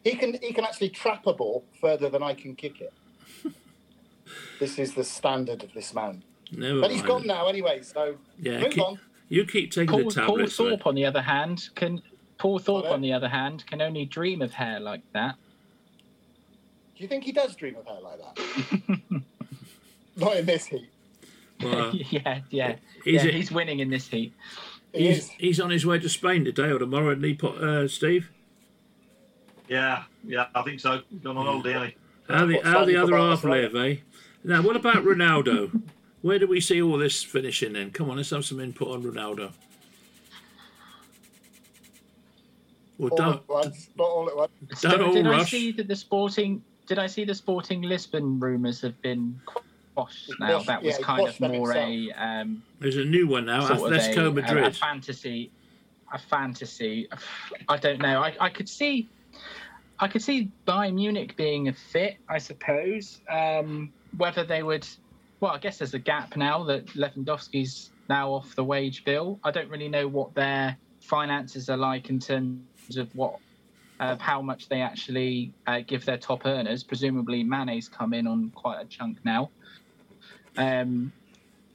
He 0.04 0.16
can. 0.16 0.38
He 0.42 0.54
can 0.54 0.64
actually 0.66 0.90
trap 0.90 1.26
a 1.28 1.34
ball 1.34 1.64
further 1.80 2.10
than 2.10 2.22
I 2.24 2.34
can 2.34 2.56
kick 2.56 2.82
it. 2.82 2.94
this 4.60 4.78
is 4.80 4.94
the 4.94 5.04
standard 5.04 5.64
of 5.64 5.74
this 5.74 5.94
man. 5.94 6.24
Never 6.52 6.82
But 6.82 6.92
he's 6.92 7.02
gone 7.02 7.28
now 7.28 7.48
anyway. 7.48 7.82
So 7.82 8.16
Yeah, 8.40 8.62
move 8.62 8.72
keep, 8.72 8.84
on. 8.84 9.00
You 9.30 9.46
keep 9.46 9.72
taking 9.72 9.88
Paul, 9.88 10.10
the 10.10 10.12
tablets. 10.12 10.60
Rick. 10.60 10.70
Thorpe, 10.70 10.88
on 10.88 10.96
the 10.96 11.06
other 11.06 11.22
hand, 11.22 11.70
can 11.76 12.02
Paul 12.38 12.60
Thorpe, 12.60 12.86
on 12.86 13.02
the 13.02 13.14
other 13.14 13.28
hand, 13.30 13.66
can 13.68 13.82
only 13.82 14.06
dream 14.06 14.42
of 14.42 14.54
hair 14.54 14.80
like 14.80 15.02
that. 15.14 15.36
Do 16.96 17.04
you 17.04 17.08
think 17.08 17.24
he 17.24 17.32
does 17.32 17.56
dream 17.56 17.76
of 17.76 17.86
hair 17.86 18.00
like 18.02 18.20
that? 18.20 19.00
Not 20.16 20.38
in 20.38 20.46
this 20.46 20.66
heat. 20.66 20.90
Well, 21.62 21.94
yeah, 21.96 22.42
yeah, 22.50 22.76
Is 23.06 23.24
yeah. 23.24 23.26
it- 23.26 23.34
He's 23.36 23.52
winning 23.52 23.80
in 23.80 23.90
this 23.90 24.08
heat. 24.08 24.34
He 24.94 25.08
he's, 25.08 25.18
is. 25.18 25.30
he's 25.38 25.60
on 25.60 25.70
his 25.70 25.86
way 25.86 26.00
to 26.00 26.10
Spain 26.10 26.46
today 26.46 26.70
or 26.72 26.80
tomorrow, 26.80 27.12
isn't 27.12 27.24
he, 27.24 27.38
uh, 27.44 27.88
Steve? 27.88 28.30
Yeah, 29.68 30.04
yeah, 30.24 30.46
I 30.56 30.62
think 30.62 30.80
so. 30.80 31.02
Gone 31.22 31.38
on 31.38 31.46
holiday, 31.46 31.74
hasn't? 31.74 31.94
How 32.30 32.46
the, 32.46 32.60
how 32.64 32.86
the 32.86 32.96
other 32.96 33.18
half 33.18 33.44
live, 33.44 33.76
eh? 33.76 33.98
Now, 34.44 34.62
what 34.62 34.76
about 34.76 35.04
Ronaldo? 35.04 35.82
Where 36.28 36.40
do 36.40 36.46
we 36.46 36.60
see 36.60 36.82
all 36.82 36.98
this 36.98 37.24
finishing 37.24 37.72
then? 37.72 37.90
Come 37.90 38.10
on, 38.10 38.18
let's 38.18 38.32
have 38.32 38.44
some 38.44 38.60
input 38.60 38.90
on 38.90 39.02
Ronaldo. 39.02 39.50
Well, 42.98 43.12
All 43.12 43.18
don't, 43.18 43.36
at 43.36 43.48
once. 43.48 43.90
Not 43.98 44.04
all 44.04 44.28
at 44.28 44.36
once. 44.36 44.82
don't 44.82 45.02
all 45.02 45.14
did 45.14 45.26
I 45.26 45.46
see 45.46 45.72
that 45.72 45.88
the 45.88 45.96
sporting? 45.96 46.62
Did 46.86 47.00
I 47.00 47.08
see 47.08 47.24
the 47.24 47.34
Sporting 47.34 47.82
Lisbon 47.82 48.42
rumours 48.42 48.82
have 48.82 49.02
been 49.02 49.40
quashed 49.46 50.30
now? 50.42 50.56
quashed- 50.56 50.68
that 50.68 50.84
was 50.84 51.00
yeah, 51.00 51.06
kind 51.06 51.28
of 51.30 51.40
more 51.40 51.74
a 51.74 52.12
um, 52.18 52.62
There's 52.82 52.98
a 52.98 53.06
new 53.06 53.26
one 53.28 53.46
now, 53.46 53.66
sort 53.66 53.80
of 53.80 53.86
a, 53.86 53.90
Atletico 53.98 54.18
a, 54.18 54.28
a 54.28 54.32
Madrid. 54.32 54.76
fantasy, 54.76 55.50
a 56.12 56.20
fantasy. 56.20 57.08
I 57.70 57.78
don't 57.78 58.02
know. 58.02 58.22
I, 58.22 58.36
I 58.42 58.50
could 58.50 58.68
see, 58.68 59.08
I 60.02 60.10
could 60.10 60.22
see 60.22 60.52
Bayern 60.68 60.96
Munich 60.96 61.38
being 61.38 61.70
a 61.70 61.74
fit. 61.74 62.18
I 62.28 62.38
suppose 62.38 63.22
um, 63.30 63.94
whether 64.18 64.44
they 64.44 64.62
would. 64.62 64.86
Well, 65.40 65.52
I 65.52 65.60
guess 65.60 65.78
there's 65.78 65.94
a 65.94 66.00
gap 66.00 66.36
now 66.36 66.64
that 66.64 66.88
Lewandowski's 66.88 67.92
now 68.10 68.32
off 68.32 68.56
the 68.56 68.64
wage 68.64 69.04
bill. 69.06 69.40
I 69.44 69.52
don't 69.52 69.70
really 69.70 69.90
know 69.90 70.08
what 70.08 70.34
their 70.34 70.78
finances 71.02 71.70
are 71.70 71.78
like 71.78 72.10
in 72.10 72.20
terms 72.20 72.98
of 72.98 73.14
what. 73.16 73.38
Of 74.00 74.22
how 74.22 74.44
much 74.44 74.70
they 74.70 74.82
actually 74.82 75.52
uh, 75.66 75.80
give 75.80 76.06
their 76.06 76.20
top 76.20 76.46
earners. 76.46 76.84
Presumably, 76.84 77.44
Mane's 77.44 77.90
come 77.90 78.14
in 78.14 78.28
on 78.28 78.52
quite 78.54 78.80
a 78.80 78.86
chunk 78.86 79.18
now. 79.26 79.50
Um, 80.56 81.12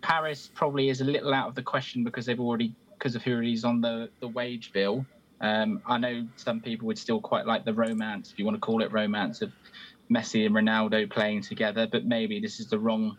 Paris 0.03 0.49
probably 0.55 0.89
is 0.89 1.01
a 1.01 1.05
little 1.05 1.35
out 1.35 1.49
of 1.49 1.57
the 1.57 1.63
question 1.63 2.05
because 2.05 2.27
they've 2.27 2.39
already 2.39 2.77
because 2.97 3.17
of 3.17 3.25
who 3.25 3.41
he's 3.41 3.65
on 3.65 3.81
the 3.81 4.09
the 4.21 4.29
wage 4.29 4.73
bill. 4.73 5.05
Um, 5.41 5.83
I 5.85 5.99
know 5.99 6.29
some 6.37 6.61
people 6.61 6.87
would 6.87 6.99
still 6.99 7.21
quite 7.21 7.45
like 7.45 7.65
the 7.65 7.75
romance, 7.75 8.31
if 8.31 8.39
you 8.39 8.45
want 8.45 8.55
to 8.55 8.61
call 8.61 8.83
it 8.83 8.93
romance, 8.93 9.43
of 9.43 9.51
Messi 10.09 10.47
and 10.47 10.55
Ronaldo 10.55 11.11
playing 11.11 11.43
together, 11.43 11.89
but 11.91 12.05
maybe 12.05 12.39
this 12.39 12.61
is 12.61 12.69
the 12.69 12.79
wrong 12.79 13.17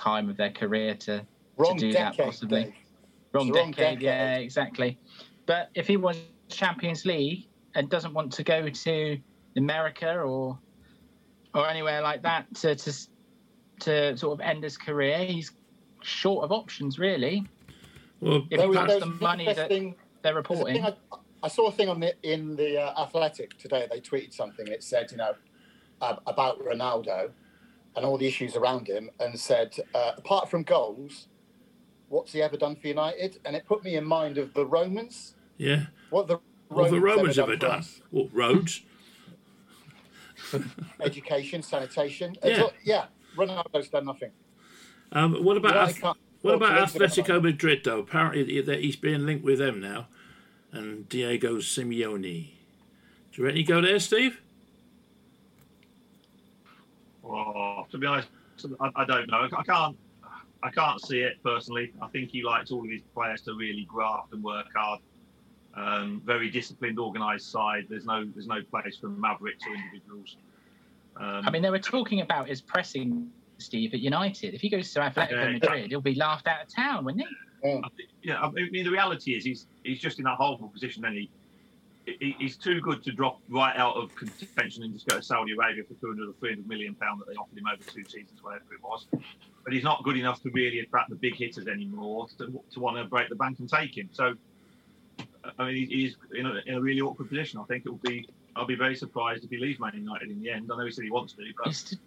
time 0.00 0.28
of 0.30 0.36
their 0.36 0.50
career 0.50 0.94
to 0.94 1.24
Wrong 1.56 1.76
do 1.76 1.92
that, 1.92 2.16
possibly. 2.16 2.64
Dave. 2.64 2.72
wrong, 3.32 3.48
It's 3.48 3.56
wrong 3.56 3.70
decade, 3.72 4.00
Yeah, 4.02 4.36
exactly. 4.36 4.98
But 5.46 5.68
if 5.74 5.86
he 5.86 5.96
wants 5.96 6.20
Champions 6.48 7.04
League 7.04 7.48
and 7.74 7.88
doesn't 7.90 8.14
want 8.14 8.32
to 8.32 8.42
go 8.42 8.68
to 8.68 9.18
America 9.56 10.18
or 10.20 10.58
or 11.54 11.68
anywhere 11.68 12.00
like 12.02 12.22
that 12.22 12.52
to 12.56 12.74
to 12.76 12.92
to 13.80 14.16
sort 14.16 14.32
of 14.34 14.40
end 14.40 14.62
his 14.64 14.76
career, 14.78 15.18
he's 15.24 15.52
short 16.02 16.44
of 16.44 16.52
options 16.52 16.98
really. 16.98 17.46
Well, 18.20 18.46
If 18.50 18.60
he 18.60 18.66
was, 18.66 18.76
has 18.78 18.86
the 18.88 18.94
was 18.94 19.02
an 19.02 19.18
money 19.20 19.44
that 19.46 19.50
interesting- 19.70 19.94
they're 20.22 20.32
there's 20.34 20.34
a 20.34 20.36
reporting. 20.36 20.82
thing 20.82 20.84
I, 21.12 21.16
I 21.42 21.48
saw 21.48 21.68
a 21.68 21.72
thing 21.72 21.88
on 21.88 22.00
the 22.00 22.14
in 22.22 22.56
the 22.56 22.78
uh, 22.80 23.02
Athletic 23.02 23.56
today. 23.58 23.86
They 23.90 24.00
tweeted 24.00 24.32
something. 24.34 24.66
It 24.66 24.82
said, 24.82 25.10
you 25.10 25.16
know, 25.16 25.32
uh, 26.02 26.16
about 26.26 26.58
Ronaldo 26.60 27.30
and 27.96 28.04
all 28.04 28.16
the 28.18 28.26
issues 28.26 28.56
around 28.56 28.86
him, 28.88 29.10
and 29.20 29.38
said, 29.38 29.76
uh, 29.94 30.12
apart 30.16 30.48
from 30.50 30.62
goals, 30.62 31.28
what's 32.08 32.32
he 32.32 32.40
ever 32.42 32.56
done 32.56 32.76
for 32.76 32.86
United? 32.88 33.38
And 33.44 33.56
it 33.56 33.66
put 33.66 33.82
me 33.84 33.96
in 33.96 34.04
mind 34.04 34.38
of 34.38 34.52
the 34.54 34.64
Romans. 34.66 35.34
yeah. 35.58 35.86
What 36.10 36.26
the 36.28 36.38
What 36.68 36.90
the 36.90 37.00
Romans 37.00 37.38
ever 37.38 37.52
for 37.52 37.56
done? 37.58 37.84
What, 38.10 38.28
roads? 38.32 38.82
Education, 41.00 41.62
sanitation. 41.62 42.36
Yeah. 42.44 42.62
All- 42.62 42.72
yeah. 42.84 43.04
Ronaldo's 43.36 43.88
done 43.88 44.06
nothing. 44.06 44.32
Um, 45.12 45.44
what 45.44 45.56
about 45.56 45.74
Well, 45.74 45.84
I 45.86 45.90
Ath- 46.10 46.16
what 46.42 46.54
about 46.54 46.88
Atletico 46.88 47.42
Madrid 47.42 47.82
though? 47.84 47.98
Apparently 47.98 48.62
he's 48.80 48.96
being 48.96 49.26
linked 49.26 49.44
with 49.44 49.58
them 49.58 49.80
now, 49.80 50.08
and 50.72 51.08
Diego 51.08 51.56
Simeone. 51.56 52.22
Do 53.32 53.42
you 53.42 53.44
reckon 53.44 53.56
he 53.58 53.62
go 53.64 53.80
there, 53.80 53.98
Steve? 54.00 54.40
Oh, 57.32 57.86
to 57.90 57.98
be 57.98 58.06
honest, 58.06 58.28
I, 58.80 58.90
I 58.96 59.04
don't 59.04 59.28
know. 59.30 59.48
I 59.56 59.62
can't. 59.62 59.96
I 60.62 60.70
can't 60.70 61.00
see 61.00 61.20
it 61.20 61.42
personally. 61.42 61.92
I 62.02 62.08
think 62.08 62.30
he 62.30 62.42
likes 62.42 62.70
all 62.70 62.84
of 62.84 62.90
his 62.90 63.00
players 63.14 63.40
to 63.42 63.54
really 63.54 63.84
graft 63.84 64.32
and 64.34 64.42
work 64.44 64.66
hard. 64.76 65.00
Um, 65.74 66.20
very 66.26 66.50
disciplined, 66.50 66.98
organised 66.98 67.50
side. 67.50 67.86
There's 67.88 68.04
no 68.04 68.24
there's 68.34 68.46
no 68.46 68.60
place 68.70 68.96
for 68.96 69.08
mavericks 69.08 69.64
or 69.66 69.74
individuals. 69.74 70.36
Um, 71.16 71.46
I 71.46 71.50
mean, 71.50 71.62
they 71.62 71.70
were 71.70 71.78
talking 71.78 72.20
about 72.20 72.48
his 72.48 72.60
pressing 72.60 73.30
Steve 73.58 73.94
at 73.94 74.00
United. 74.00 74.54
If 74.54 74.60
he 74.60 74.68
goes 74.68 74.92
to 74.94 75.00
Atletico 75.00 75.30
Yeah. 75.30 75.48
Madrid, 75.52 75.90
he'll 75.90 76.00
be 76.00 76.14
laughed 76.14 76.46
out 76.46 76.62
of 76.62 76.68
town, 76.74 77.04
wouldn't 77.04 77.24
he? 77.26 77.68
Mm. 77.68 77.80
I 77.84 77.88
think- 77.96 78.08
yeah, 78.22 78.40
I 78.40 78.50
mean, 78.50 78.84
the 78.84 78.90
reality 78.90 79.34
is 79.34 79.44
he's 79.44 79.66
he's 79.84 80.00
just 80.00 80.18
in 80.18 80.24
that 80.24 80.36
horrible 80.36 80.68
position, 80.68 81.04
and 81.04 81.14
he, 81.16 81.22
he 81.22 81.30
he's 82.06 82.56
too 82.56 82.80
good 82.80 83.02
to 83.04 83.12
drop 83.12 83.40
right 83.48 83.76
out 83.76 83.96
of 83.96 84.14
contention 84.14 84.82
and 84.82 84.92
just 84.92 85.06
go 85.06 85.16
to 85.16 85.22
Saudi 85.22 85.52
Arabia 85.52 85.84
for 85.84 85.94
200 85.94 86.28
or 86.28 86.32
300 86.40 86.66
million 86.66 86.94
pound 86.94 87.20
that 87.20 87.28
they 87.28 87.34
offered 87.34 87.58
him 87.58 87.66
over 87.66 87.82
two 87.82 88.04
seasons, 88.04 88.42
whatever 88.42 88.64
it 88.72 88.82
was. 88.82 89.06
But 89.64 89.72
he's 89.72 89.84
not 89.84 90.02
good 90.02 90.16
enough 90.16 90.42
to 90.42 90.50
really 90.50 90.80
attract 90.80 91.10
the 91.10 91.16
big 91.16 91.36
hitters 91.36 91.66
anymore 91.66 92.26
to, 92.38 92.60
to 92.72 92.80
want 92.80 92.96
to 92.96 93.04
break 93.04 93.28
the 93.28 93.36
bank 93.36 93.58
and 93.60 93.68
take 93.68 93.96
him. 93.96 94.08
So, 94.12 94.34
I 95.58 95.64
mean, 95.66 95.88
he's 95.88 96.16
in 96.34 96.46
a, 96.46 96.60
in 96.66 96.74
a 96.74 96.80
really 96.80 97.00
awkward 97.00 97.28
position. 97.28 97.60
I 97.60 97.64
think 97.64 97.84
it 97.86 97.90
will 97.90 97.98
be. 97.98 98.28
I'll 98.56 98.66
be 98.66 98.74
very 98.74 98.96
surprised 98.96 99.44
if 99.44 99.50
he 99.50 99.58
leaves 99.58 99.78
Man 99.78 99.92
United 99.94 100.30
in 100.30 100.40
the 100.40 100.50
end. 100.50 100.70
I 100.72 100.76
know 100.76 100.84
he 100.84 100.90
said 100.90 101.04
he 101.04 101.10
wants 101.10 101.34
to, 101.34 101.42
but 101.56 101.66
He's, 101.68 101.78
st- 101.78 102.00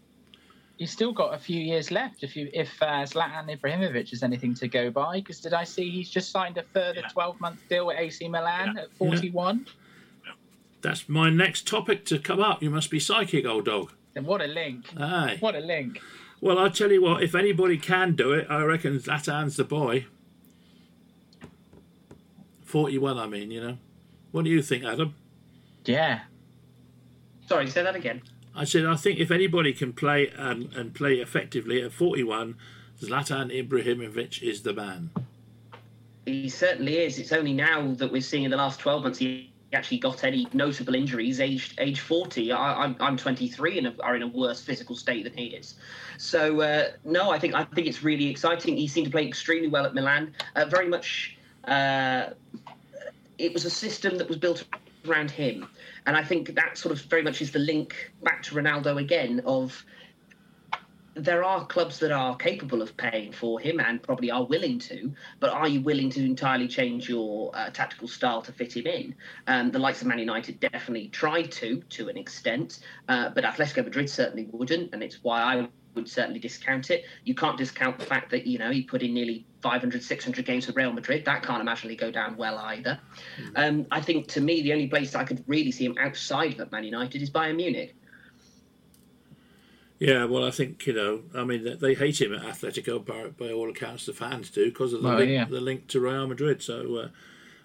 he's 0.78 0.92
still 0.92 1.14
got 1.14 1.34
a 1.34 1.38
few 1.38 1.60
years 1.62 1.90
left. 1.90 2.22
If 2.24 2.36
you 2.36 2.50
if 2.54 2.70
uh, 2.82 3.04
Zlatan 3.06 3.56
Ibrahimovic 3.58 4.12
is 4.12 4.24
anything 4.24 4.54
to 4.56 4.68
go 4.68 4.92
by, 4.92 5.20
because 5.20 5.40
did 5.40 5.54
I 5.54 5.64
see 5.64 5.90
he's 5.90 6.10
just 6.10 6.32
signed 6.32 6.58
a 6.58 6.64
further 6.64 7.00
Yeah. 7.02 7.08
12 7.08 7.40
month 7.40 7.62
deal 7.70 7.86
with 7.88 7.98
AC 7.98 8.28
Milan 8.28 8.78
at 8.78 8.92
41? 8.98 9.66
That's 10.84 11.08
my 11.08 11.30
next 11.30 11.66
topic 11.66 12.06
to 12.08 12.20
come 12.20 12.42
up. 12.42 12.62
You 12.62 12.70
must 12.70 12.92
be 12.92 13.00
psychic, 13.00 13.46
old 13.46 13.66
dog. 13.66 13.94
And 14.16 14.28
what 14.28 14.42
a 14.42 14.48
link! 14.48 14.94
Aye. 15.00 15.38
What 15.40 15.56
a 15.56 15.60
link! 15.60 16.00
Well, 16.42 16.60
I'll 16.60 16.70
tell 16.70 16.92
you 16.92 17.02
what, 17.02 17.24
if 17.24 17.36
anybody 17.36 17.78
can 17.78 18.16
do 18.16 18.34
it, 18.34 18.46
I 18.50 18.62
reckon 18.64 19.00
Zlatan's 19.00 19.56
the 19.56 19.64
boy. 19.64 20.06
41, 22.66 23.18
I 23.18 23.28
mean, 23.28 23.50
you 23.50 23.62
know. 23.62 23.78
What 24.32 24.44
do 24.44 24.52
you 24.52 24.62
think, 24.62 24.84
Adam? 24.84 25.16
Yeah. 25.86 26.20
Sorry, 27.48 27.70
say 27.70 27.82
that 27.82 27.96
again. 27.96 28.22
I 28.54 28.66
said, 28.66 28.86
I 28.86 28.98
think 28.98 29.20
if 29.20 29.32
anybody 29.32 29.72
can 29.72 29.94
play 29.94 30.32
and, 30.38 30.74
and 30.74 30.94
play 30.94 31.16
effectively 31.16 31.82
at 31.82 31.94
41, 31.94 32.56
Zlatan 33.00 33.52
Ibrahimovic 33.52 34.44
is 34.44 34.64
the 34.64 34.74
man. 34.74 35.12
He 36.26 36.50
certainly 36.50 36.98
is. 36.98 37.20
It's 37.20 37.32
only 37.32 37.54
now 37.54 37.94
that 37.94 38.12
we're 38.12 38.22
seeing 38.22 38.44
in 38.44 38.52
the 38.52 38.58
last 38.58 38.82
12 38.82 39.04
months 39.04 39.20
he 39.20 39.53
actually 39.74 39.98
got 39.98 40.24
any 40.24 40.48
notable 40.54 40.96
injuries. 40.96 41.40
Aged 41.40 41.80
age 41.80 42.00
40, 42.00 42.52
I, 42.52 42.84
I'm 42.84 42.96
I'm 43.00 43.18
23 43.18 43.80
and 43.80 44.02
are 44.02 44.16
in 44.16 44.22
a 44.22 44.28
worse 44.28 44.62
physical 44.62 44.96
state 44.96 45.24
than 45.24 45.34
he 45.34 45.48
is. 45.48 45.76
So 46.18 46.62
uh, 46.62 46.92
no, 47.04 47.32
I 47.32 47.40
think 47.40 47.54
I 47.54 47.64
think 47.64 47.88
it's 47.88 48.04
really 48.04 48.28
exciting. 48.28 48.78
He 48.78 48.88
seemed 48.88 49.08
to 49.08 49.12
play 49.12 49.28
extremely 49.28 49.68
well 49.68 49.86
at 49.86 49.94
Milan. 49.94 50.34
Uh, 50.56 50.66
very 50.66 50.88
much, 50.88 51.38
uh, 51.66 52.30
it 53.38 53.54
was 53.54 53.66
a 53.66 53.70
system 53.70 54.18
that 54.18 54.28
was 54.28 54.38
built 54.38 54.64
around 55.08 55.32
him, 55.32 55.68
and 56.06 56.16
I 56.16 56.24
think 56.24 56.56
that 56.56 56.78
sort 56.78 56.94
of 56.94 57.02
very 57.04 57.24
much 57.24 57.42
is 57.42 57.52
the 57.52 57.60
link 57.60 58.12
back 58.24 58.44
to 58.44 58.56
Ronaldo 58.56 59.00
again 59.00 59.42
of 59.46 59.84
there 61.16 61.44
are 61.44 61.66
clubs 61.66 62.00
that 62.00 62.12
are 62.12 62.36
capable 62.36 62.82
of 62.82 62.96
paying 62.98 63.32
for 63.32 63.60
him 63.60 63.80
and 63.80 64.02
probably 64.02 64.32
are 64.32 64.46
willing 64.46 64.80
to, 64.80 65.14
but 65.40 65.52
are 65.52 65.68
you 65.68 65.82
willing 65.82 66.10
to 66.12 66.26
entirely 66.26 66.68
change 66.68 67.08
your 67.08 67.52
uh, 67.56 67.70
tactical 67.70 68.08
style 68.08 68.42
to 68.42 68.52
fit 68.52 68.76
him 68.76 68.88
in? 68.88 69.16
Um, 69.48 69.72
the 69.72 69.80
likes 69.80 70.02
of 70.02 70.08
Man 70.08 70.20
United 70.20 70.60
definitely 70.60 71.10
tried 71.10 71.52
to, 71.54 71.82
to 71.90 72.10
an 72.10 72.18
extent, 72.18 72.80
uh, 73.10 73.30
but 73.30 73.44
Atletico 73.44 73.84
Madrid 73.84 74.10
certainly 74.10 74.48
wouldn't, 74.52 74.94
and 74.94 75.04
it's 75.04 75.24
why 75.24 75.42
I 75.42 75.68
would 75.96 76.10
certainly 76.10 76.40
discount 76.40 76.90
it. 76.90 77.06
You 77.24 77.36
can't 77.36 77.58
discount 77.58 78.00
the 78.00 78.06
fact 78.06 78.32
that, 78.32 78.48
you 78.48 78.58
know, 78.58 78.72
he 78.72 78.82
put 78.82 79.04
in 79.04 79.14
nearly 79.14 79.46
500, 79.62 80.02
600 80.02 80.46
games 80.46 80.66
for 80.66 80.72
Real 80.72 80.92
Madrid. 80.92 81.26
That 81.26 81.44
can't 81.44 81.62
imaginably 81.62 81.96
go 81.96 82.12
down 82.12 82.36
well 82.36 82.58
either. 82.58 83.00
Um, 83.56 83.86
I 83.92 84.02
think, 84.02 84.28
to 84.30 84.42
me, 84.42 84.64
the 84.64 84.74
only 84.74 84.88
place 84.88 85.14
I 85.14 85.24
could 85.24 85.44
really 85.48 85.72
see 85.72 85.86
him 85.86 85.96
outside 86.00 86.60
of 86.60 86.72
Man 86.72 86.84
United 86.84 87.22
is 87.22 87.30
Bayern 87.30 87.58
Munich. 87.58 87.96
Yeah, 90.00 90.26
well, 90.26 90.44
I 90.44 90.52
think 90.52 90.86
you 90.86 90.94
know. 90.94 91.22
I 91.34 91.44
mean, 91.44 91.64
they- 91.64 91.76
they 91.76 91.94
hate 91.94 92.20
him 92.20 92.34
at 92.34 92.42
Atletico, 92.42 93.04
by, 93.06 93.28
by 93.30 93.52
all 93.54 93.70
accounts, 93.70 94.06
the 94.06 94.14
fans 94.14 94.50
do 94.50 94.66
because 94.66 94.92
of 94.94 95.02
the 95.02 95.08
Well, 95.08 95.18
link, 95.20 95.32
yeah. 95.32 95.46
the 95.46 95.62
link 95.62 95.88
to 95.90 96.00
Real 96.00 96.28
Madrid. 96.28 96.62
So, 96.62 96.96
uh, 96.96 97.08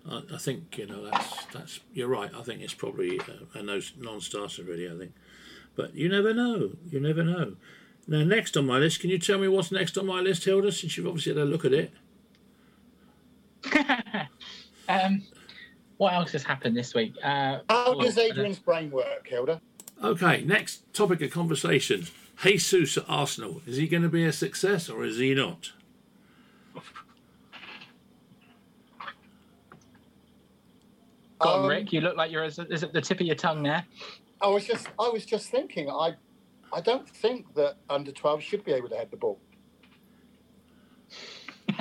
I, 0.08 0.34
I 0.34 0.38
think 0.38 0.78
you 0.78 0.86
know 0.86 1.04
that's 1.10 1.46
that's 1.46 1.80
you're 1.92 2.08
right. 2.08 2.30
I 2.34 2.42
think 2.42 2.60
it's 2.60 2.74
probably 2.74 3.18
a, 3.18 3.58
a 3.58 3.62
no, 3.62 3.80
non-starter, 3.98 4.62
really. 4.62 4.88
I 4.88 4.96
think, 4.96 5.14
but 5.74 5.94
you 5.94 6.08
never 6.08 6.32
know. 6.32 6.70
You 6.90 7.00
never 7.00 7.24
know. 7.24 7.54
Now, 8.06 8.22
next 8.24 8.56
on 8.56 8.66
my 8.66 8.78
list, 8.78 9.00
can 9.00 9.10
you 9.10 9.18
tell 9.18 9.38
me 9.38 9.48
what's 9.48 9.70
next 9.72 9.98
on 9.98 10.06
my 10.06 10.20
list, 10.20 10.44
Hilda? 10.44 10.70
Since 10.72 10.96
you've 10.96 11.06
obviously 11.06 11.32
had 11.34 11.42
a 11.42 11.44
look 11.44 11.64
at 11.64 11.72
it. 11.72 11.92
Um, 14.90 15.22
what 15.98 16.14
else 16.14 16.32
has 16.32 16.42
happened 16.42 16.74
this 16.74 16.94
week? 16.94 17.12
Uh, 17.22 17.58
How 17.68 17.90
well, 17.94 18.00
does 18.00 18.16
Adrian's 18.16 18.58
brain 18.58 18.90
work, 18.90 19.26
Hilda? 19.28 19.60
Okay, 20.02 20.42
next 20.44 20.92
topic 20.94 21.20
of 21.22 21.30
conversation: 21.30 22.06
Jesus 22.42 22.96
at 22.96 23.04
Arsenal. 23.08 23.62
Is 23.66 23.76
he 23.76 23.88
going 23.88 24.02
to 24.02 24.08
be 24.08 24.24
a 24.24 24.32
success 24.32 24.88
or 24.88 25.04
is 25.04 25.18
he 25.18 25.34
not? 25.34 25.72
Go 31.40 31.48
on, 31.48 31.64
Um, 31.64 31.70
Rick. 31.70 31.92
You 31.92 32.00
look 32.00 32.16
like 32.16 32.30
you're 32.30 32.44
is 32.44 32.58
it 32.58 32.92
the 32.92 33.00
tip 33.00 33.20
of 33.20 33.26
your 33.26 33.36
tongue 33.36 33.62
there. 33.62 33.84
I 34.40 34.48
was 34.48 34.64
just, 34.64 34.88
I 34.98 35.08
was 35.08 35.24
just 35.26 35.50
thinking. 35.50 35.90
I, 35.90 36.14
I 36.72 36.80
don't 36.80 37.08
think 37.08 37.52
that 37.54 37.76
under 37.90 38.12
12 38.12 38.42
should 38.42 38.64
be 38.64 38.72
able 38.72 38.88
to 38.88 38.96
head 38.96 39.10
the 39.10 39.16
ball. 39.16 39.40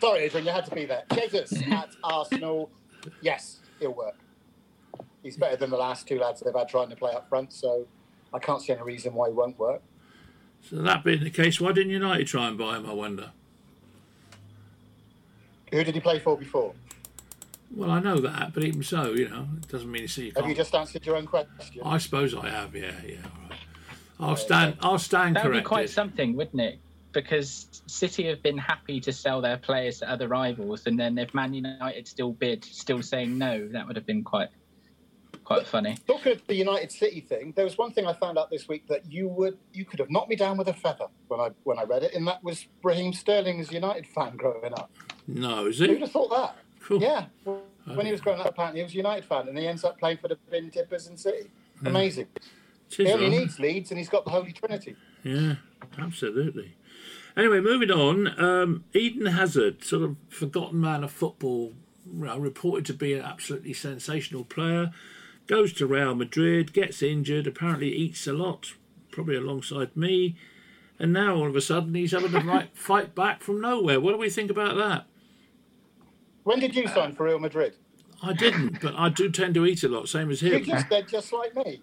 Sorry, 0.00 0.20
Adrian, 0.20 0.46
you 0.46 0.52
had 0.52 0.64
to 0.66 0.74
be 0.74 0.86
there. 0.86 1.04
Jesus 1.14 1.52
at 1.70 1.90
Arsenal. 2.02 2.70
Yes, 3.20 3.60
it'll 3.80 3.94
work. 3.94 4.16
He's 5.24 5.38
better 5.38 5.56
than 5.56 5.70
the 5.70 5.76
last 5.76 6.06
two 6.06 6.18
lads 6.18 6.40
they've 6.40 6.54
had 6.54 6.68
trying 6.68 6.90
to 6.90 6.96
play 6.96 7.12
up 7.12 7.28
front, 7.30 7.52
so 7.52 7.86
I 8.32 8.38
can't 8.38 8.60
see 8.60 8.74
any 8.74 8.82
reason 8.82 9.14
why 9.14 9.28
he 9.28 9.34
won't 9.34 9.58
work. 9.58 9.82
So 10.60 10.76
that 10.76 11.02
being 11.02 11.24
the 11.24 11.30
case, 11.30 11.60
why 11.60 11.72
didn't 11.72 11.90
United 11.90 12.26
try 12.26 12.46
and 12.46 12.58
buy 12.58 12.76
him? 12.76 12.86
I 12.86 12.92
wonder. 12.92 13.32
Who 15.72 15.82
did 15.82 15.94
he 15.94 16.00
play 16.00 16.18
for 16.18 16.36
before? 16.36 16.74
Well, 17.74 17.90
I 17.90 18.00
know 18.00 18.18
that, 18.18 18.52
but 18.52 18.64
even 18.64 18.82
so, 18.82 19.12
you 19.14 19.28
know, 19.28 19.48
it 19.56 19.68
doesn't 19.68 19.90
mean 19.90 20.02
to 20.02 20.08
see 20.08 20.26
you 20.26 20.32
Have 20.36 20.46
you 20.46 20.54
just 20.54 20.74
answered 20.74 21.04
your 21.04 21.16
own 21.16 21.26
question? 21.26 21.82
I 21.82 21.98
suppose 21.98 22.34
I 22.34 22.50
have. 22.50 22.74
Yeah, 22.76 22.92
yeah. 23.04 23.16
All 23.24 23.48
right. 23.48 23.58
I'll 24.20 24.36
stand. 24.36 24.76
I'll 24.80 24.98
stand 24.98 25.36
That 25.36 25.46
would 25.46 25.54
be 25.54 25.62
quite 25.62 25.90
something, 25.90 26.36
wouldn't 26.36 26.60
it? 26.60 26.78
Because 27.12 27.82
City 27.86 28.26
have 28.26 28.42
been 28.42 28.58
happy 28.58 29.00
to 29.00 29.12
sell 29.12 29.40
their 29.40 29.56
players 29.56 30.00
to 30.00 30.10
other 30.10 30.28
rivals, 30.28 30.86
and 30.86 30.98
then 30.98 31.16
if 31.16 31.32
Man 31.32 31.54
United 31.54 32.06
still 32.06 32.32
bid, 32.32 32.62
still 32.64 33.02
saying 33.02 33.36
no, 33.38 33.66
that 33.68 33.86
would 33.86 33.96
have 33.96 34.06
been 34.06 34.22
quite, 34.22 34.48
quite 35.44 35.66
funny. 35.66 35.96
Talking 36.06 36.32
of 36.32 36.46
the 36.46 36.54
United 36.54 36.90
City 36.90 37.20
thing, 37.20 37.52
there 37.56 37.64
was 37.64 37.78
one 37.78 37.92
thing 37.92 38.06
I 38.06 38.12
found 38.12 38.38
out 38.38 38.50
this 38.50 38.68
week 38.68 38.86
that 38.88 39.10
you 39.10 39.28
would 39.28 39.58
you 39.72 39.84
could 39.84 40.00
have 40.00 40.10
knocked 40.10 40.28
me 40.28 40.36
down 40.36 40.56
with 40.56 40.68
a 40.68 40.72
feather 40.72 41.06
when 41.28 41.40
I 41.40 41.50
when 41.64 41.78
I 41.78 41.84
read 41.84 42.02
it, 42.02 42.14
and 42.14 42.26
that 42.26 42.42
was 42.42 42.66
Raheem 42.82 43.12
Sterling's 43.12 43.70
United 43.70 44.06
fan 44.06 44.36
growing 44.36 44.72
up. 44.74 44.90
No, 45.26 45.66
is 45.66 45.80
it? 45.80 45.90
Who'd 45.90 46.00
have 46.00 46.10
thought 46.10 46.30
that? 46.30 46.56
Cool. 46.80 47.00
Yeah, 47.00 47.26
well, 47.44 47.62
when 47.86 48.06
he 48.06 48.12
was 48.12 48.20
growing 48.20 48.40
up, 48.40 48.46
apparently 48.46 48.80
he 48.80 48.84
was 48.84 48.92
a 48.92 48.96
United 48.96 49.24
fan, 49.24 49.48
and 49.48 49.56
he 49.56 49.66
ends 49.66 49.84
up 49.84 49.98
playing 49.98 50.18
for 50.18 50.28
the 50.28 50.38
Bin 50.50 50.70
Tippers 50.70 51.06
and 51.06 51.18
City. 51.18 51.50
Amazing. 51.84 52.26
It 52.36 53.00
is 53.00 53.06
He 53.06 53.12
only 53.12 53.30
needs 53.30 53.58
Leeds, 53.58 53.90
and 53.90 53.98
he's 53.98 54.08
got 54.08 54.24
the 54.24 54.30
Holy 54.30 54.52
Trinity. 54.52 54.96
Yeah, 55.22 55.56
absolutely. 55.98 56.76
Anyway, 57.36 57.60
moving 57.60 57.90
on. 57.90 58.40
Um, 58.40 58.84
Eden 58.92 59.26
Hazard, 59.26 59.82
sort 59.82 60.02
of 60.02 60.16
forgotten 60.28 60.80
man 60.80 61.02
of 61.02 61.10
football, 61.10 61.72
reported 62.06 62.86
to 62.86 62.94
be 62.94 63.14
an 63.14 63.22
absolutely 63.22 63.72
sensational 63.72 64.44
player, 64.44 64.92
goes 65.46 65.72
to 65.74 65.86
Real 65.86 66.14
Madrid, 66.14 66.72
gets 66.72 67.02
injured, 67.02 67.46
apparently 67.46 67.92
eats 67.94 68.26
a 68.26 68.32
lot, 68.32 68.74
probably 69.10 69.36
alongside 69.36 69.96
me, 69.96 70.36
and 70.98 71.12
now 71.12 71.34
all 71.36 71.48
of 71.48 71.56
a 71.56 71.60
sudden 71.60 71.94
he's 71.94 72.12
having 72.12 72.32
to 72.32 72.40
right, 72.40 72.70
fight 72.74 73.14
back 73.14 73.42
from 73.42 73.60
nowhere. 73.60 74.00
What 74.00 74.12
do 74.12 74.18
we 74.18 74.30
think 74.30 74.50
about 74.50 74.76
that? 74.76 75.06
When 76.44 76.60
did 76.60 76.74
you 76.76 76.86
sign 76.88 77.14
for 77.14 77.24
Real 77.24 77.38
Madrid? 77.38 77.74
I 78.22 78.32
didn't, 78.32 78.80
but 78.80 78.94
I 78.96 79.08
do 79.08 79.30
tend 79.30 79.54
to 79.54 79.66
eat 79.66 79.82
a 79.82 79.88
lot, 79.88 80.08
same 80.08 80.30
as 80.30 80.40
You 80.42 80.54
him. 80.54 80.64
just 80.64 80.88
said 80.88 81.08
just 81.08 81.32
like 81.32 81.54
me. 81.54 81.82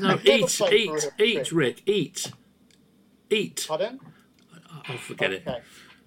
No, 0.00 0.18
eat, 0.24 0.60
eat, 0.70 1.10
eat, 1.18 1.52
Rick, 1.52 1.82
eat, 1.86 2.32
eat. 3.30 3.64
Pardon? 3.66 3.98
I'll 4.88 4.98
forget 4.98 5.32
it. 5.32 5.48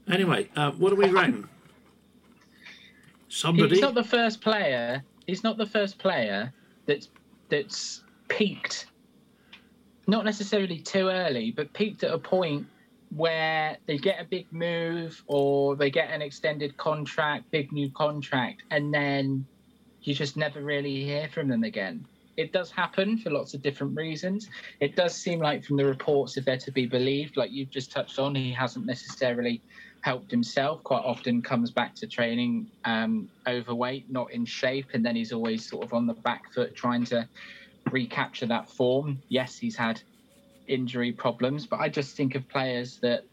Anyway, 0.10 0.50
uh, 0.56 0.72
what 0.72 0.92
do 0.92 0.96
we 0.96 1.10
reckon? 1.10 1.50
Somebody. 3.30 3.70
He's 3.70 3.82
not 3.82 3.96
the 3.96 4.04
first 4.04 4.42
player. 4.42 5.04
He's 5.26 5.44
not 5.44 5.58
the 5.58 5.66
first 5.66 5.98
player 5.98 6.54
that's 6.86 7.10
that's 7.50 8.04
peaked. 8.28 8.88
Not 10.08 10.26
necessarily 10.26 10.80
too 10.80 11.10
early, 11.10 11.52
but 11.52 11.72
peaked 11.74 12.04
at 12.04 12.14
a 12.14 12.18
point 12.18 12.66
where 13.16 13.78
they 13.88 13.98
get 13.98 14.22
a 14.22 14.24
big 14.24 14.52
move 14.52 15.22
or 15.28 15.76
they 15.76 15.92
get 15.92 16.10
an 16.12 16.22
extended 16.22 16.78
contract, 16.78 17.52
big 17.52 17.72
new 17.72 17.92
contract, 17.92 18.64
and 18.72 18.94
then 18.94 19.46
you 20.02 20.14
just 20.16 20.38
never 20.38 20.62
really 20.62 21.04
hear 21.04 21.28
from 21.28 21.48
them 21.48 21.64
again. 21.64 22.06
It 22.38 22.54
does 22.54 22.72
happen 22.72 23.18
for 23.18 23.30
lots 23.30 23.54
of 23.54 23.62
different 23.62 23.96
reasons. 23.96 24.50
It 24.80 24.96
does 24.96 25.14
seem 25.14 25.40
like, 25.40 25.64
from 25.64 25.78
the 25.78 25.86
reports, 25.86 26.38
if 26.38 26.46
they're 26.46 26.58
to 26.58 26.72
be 26.72 26.86
believed, 26.86 27.38
like 27.38 27.52
you've 27.52 27.70
just 27.70 27.92
touched 27.92 28.18
on, 28.18 28.34
he 28.34 28.52
hasn't 28.52 28.86
necessarily 28.86 29.62
helped 30.02 30.32
himself. 30.32 30.84
Quite 30.84 31.04
often 31.04 31.42
comes 31.42 31.72
back 31.72 31.96
to 31.96 32.08
training 32.08 32.70
um, 32.86 33.30
overweight, 33.48 34.12
not 34.12 34.32
in 34.32 34.46
shape, 34.46 34.88
and 34.94 35.06
then 35.06 35.16
he's 35.16 35.32
always 35.32 35.68
sort 35.68 35.84
of 35.86 35.94
on 35.94 36.08
the 36.08 36.14
back 36.14 36.52
foot 36.54 36.76
trying 36.76 37.06
to 37.06 37.28
recapture 37.92 38.48
that 38.48 38.70
form. 38.70 39.22
Yes, 39.30 39.58
he's 39.58 39.76
had 39.76 40.02
injury 40.68 41.12
problems, 41.12 41.66
but 41.66 41.80
I 41.80 41.90
just 41.90 42.16
think 42.16 42.36
of 42.36 42.48
players 42.50 42.98
that 43.02 43.26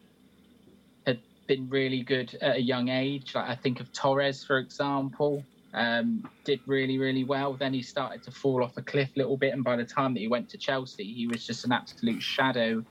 had 1.07 1.21
been 1.47 1.69
really 1.69 2.03
good 2.03 2.37
at 2.41 2.57
a 2.57 2.61
young 2.61 2.89
age. 2.89 3.35
Like 3.35 3.49
I 3.49 3.55
think 3.55 3.81
of 3.81 3.93
Torres, 3.93 4.45
for 4.45 4.59
example. 4.59 5.45
Um, 5.75 6.27
did 6.45 6.61
really, 6.67 6.99
really 6.99 7.25
well. 7.25 7.53
Then 7.53 7.75
he 7.75 7.83
started 7.83 8.23
to 8.23 8.31
fall 8.31 8.65
off 8.65 8.79
a 8.79 8.83
cliff 8.83 9.11
a 9.17 9.19
little 9.19 9.37
bit, 9.37 9.53
and 9.53 9.63
by 9.63 9.77
the 9.77 9.85
time 9.85 10.15
that 10.15 10.21
he 10.21 10.29
went 10.29 10.49
to 10.51 10.59
Chelsea, 10.59 11.05
he 11.05 11.27
was 11.27 11.47
just 11.47 11.67
an 11.67 11.73
absolute 11.73 12.23
shadow 12.23 12.83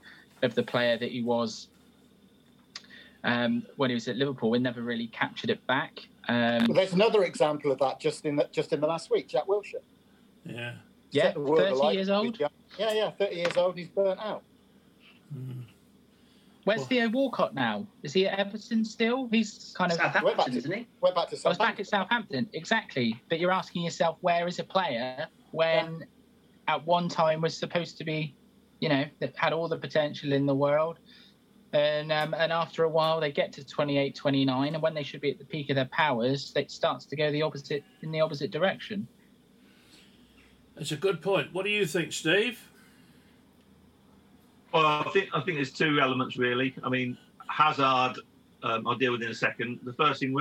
of 0.44 0.54
the 0.54 0.62
player 0.62 0.96
that 0.96 1.12
he 1.12 1.24
was 1.24 1.70
um, 3.24 3.64
when 3.76 3.90
he 3.90 3.94
was 3.94 4.08
at 4.08 4.16
Liverpool. 4.16 4.50
We 4.50 4.60
never 4.60 4.82
really 4.82 5.08
captured 5.08 5.50
it 5.50 5.66
back. 5.68 6.00
Um, 6.28 6.66
Well, 6.68 6.76
there's 6.76 6.94
another 6.94 7.24
example 7.24 7.72
of 7.72 7.80
that 7.80 8.00
just 8.00 8.26
in 8.26 8.36
the, 8.36 8.48
just 8.52 8.74
in 8.74 8.80
the 8.82 8.88
last 8.88 9.10
week. 9.10 9.28
Jack 9.28 9.48
Wilshere. 9.48 9.76
Yeah. 10.46 10.76
yeah, 11.12 11.24
Set 11.24 11.34
the 11.36 11.40
world 11.42 11.80
30 11.80 11.96
years 11.96 12.10
old. 12.10 12.40
Yeah, 12.40 12.48
yeah, 12.94 13.12
30 13.12 13.36
years 13.36 13.58
old. 13.58 13.78
He's 13.78 13.90
burnt 13.90 14.20
out. 14.20 14.44
Where's 16.68 16.86
Theo 16.86 17.08
Walcott 17.08 17.54
now? 17.56 17.88
Is 18.04 18.12
he 18.12 18.28
at 18.28 18.38
Everton 18.38 18.84
still? 18.84 19.30
He's 19.32 19.74
kind 19.78 19.90
of. 19.90 19.98
Southampton, 19.98 20.58
isn't 20.58 20.70
he? 20.70 20.86
Went 21.00 21.16
back 21.16 21.30
to 21.30 21.38
I 21.46 21.50
was 21.50 21.58
back 21.58 21.80
at 21.80 21.88
Southampton, 21.88 22.50
exactly. 22.52 23.22
But 23.30 23.40
you're 23.40 23.54
asking 23.54 23.84
yourself, 23.84 24.18
where 24.20 24.48
is 24.50 24.60
a 24.60 24.66
player 24.66 25.28
when 25.52 26.06
at 26.68 26.86
one 26.86 27.08
time 27.08 27.40
was 27.40 27.56
supposed 27.56 27.98
to 28.00 28.04
be, 28.04 28.36
you 28.82 28.90
know, 28.90 29.06
that 29.22 29.34
had 29.38 29.54
all 29.54 29.70
the 29.70 29.78
potential 29.78 30.34
in 30.34 30.46
the 30.46 30.56
world? 30.56 31.00
And 31.74 32.12
um, 32.14 32.34
and 32.34 32.52
after 32.52 32.84
a 32.84 32.90
while, 32.90 33.20
they 33.20 33.32
get 33.32 33.52
to 33.54 33.66
28, 33.66 34.16
29, 34.16 34.74
and 34.74 34.82
when 34.82 34.94
they 34.94 35.04
should 35.04 35.20
be 35.20 35.32
at 35.32 35.38
the 35.38 35.46
peak 35.46 35.70
of 35.70 35.76
their 35.76 35.86
powers, 35.86 36.54
it 36.56 36.72
starts 36.72 37.06
to 37.06 37.16
go 37.16 37.30
the 37.32 37.42
opposite 37.42 37.84
in 38.02 38.12
the 38.12 38.22
opposite 38.22 38.52
direction. 38.52 39.08
That's 40.76 40.92
a 40.92 40.96
good 40.96 41.22
point. 41.22 41.54
What 41.54 41.66
do 41.66 41.72
you 41.72 41.86
think, 41.86 42.14
Steve? 42.14 42.62
Well, 44.74 44.86
I 44.86 45.10
think 45.12 45.30
I 45.34 45.42
think 45.42 45.58
there's 45.58 45.74
two 45.74 46.00
elements 46.00 46.38
really. 46.38 46.74
I 46.84 46.90
mean, 46.90 47.18
Hazard, 47.50 48.20
um, 48.64 48.88
I'll 48.88 48.96
deal 48.96 49.12
with 49.12 49.24
in 49.24 49.30
a 49.30 49.36
second. 49.36 49.80
The 49.84 49.94
first 49.94 50.22
thing, 50.22 50.38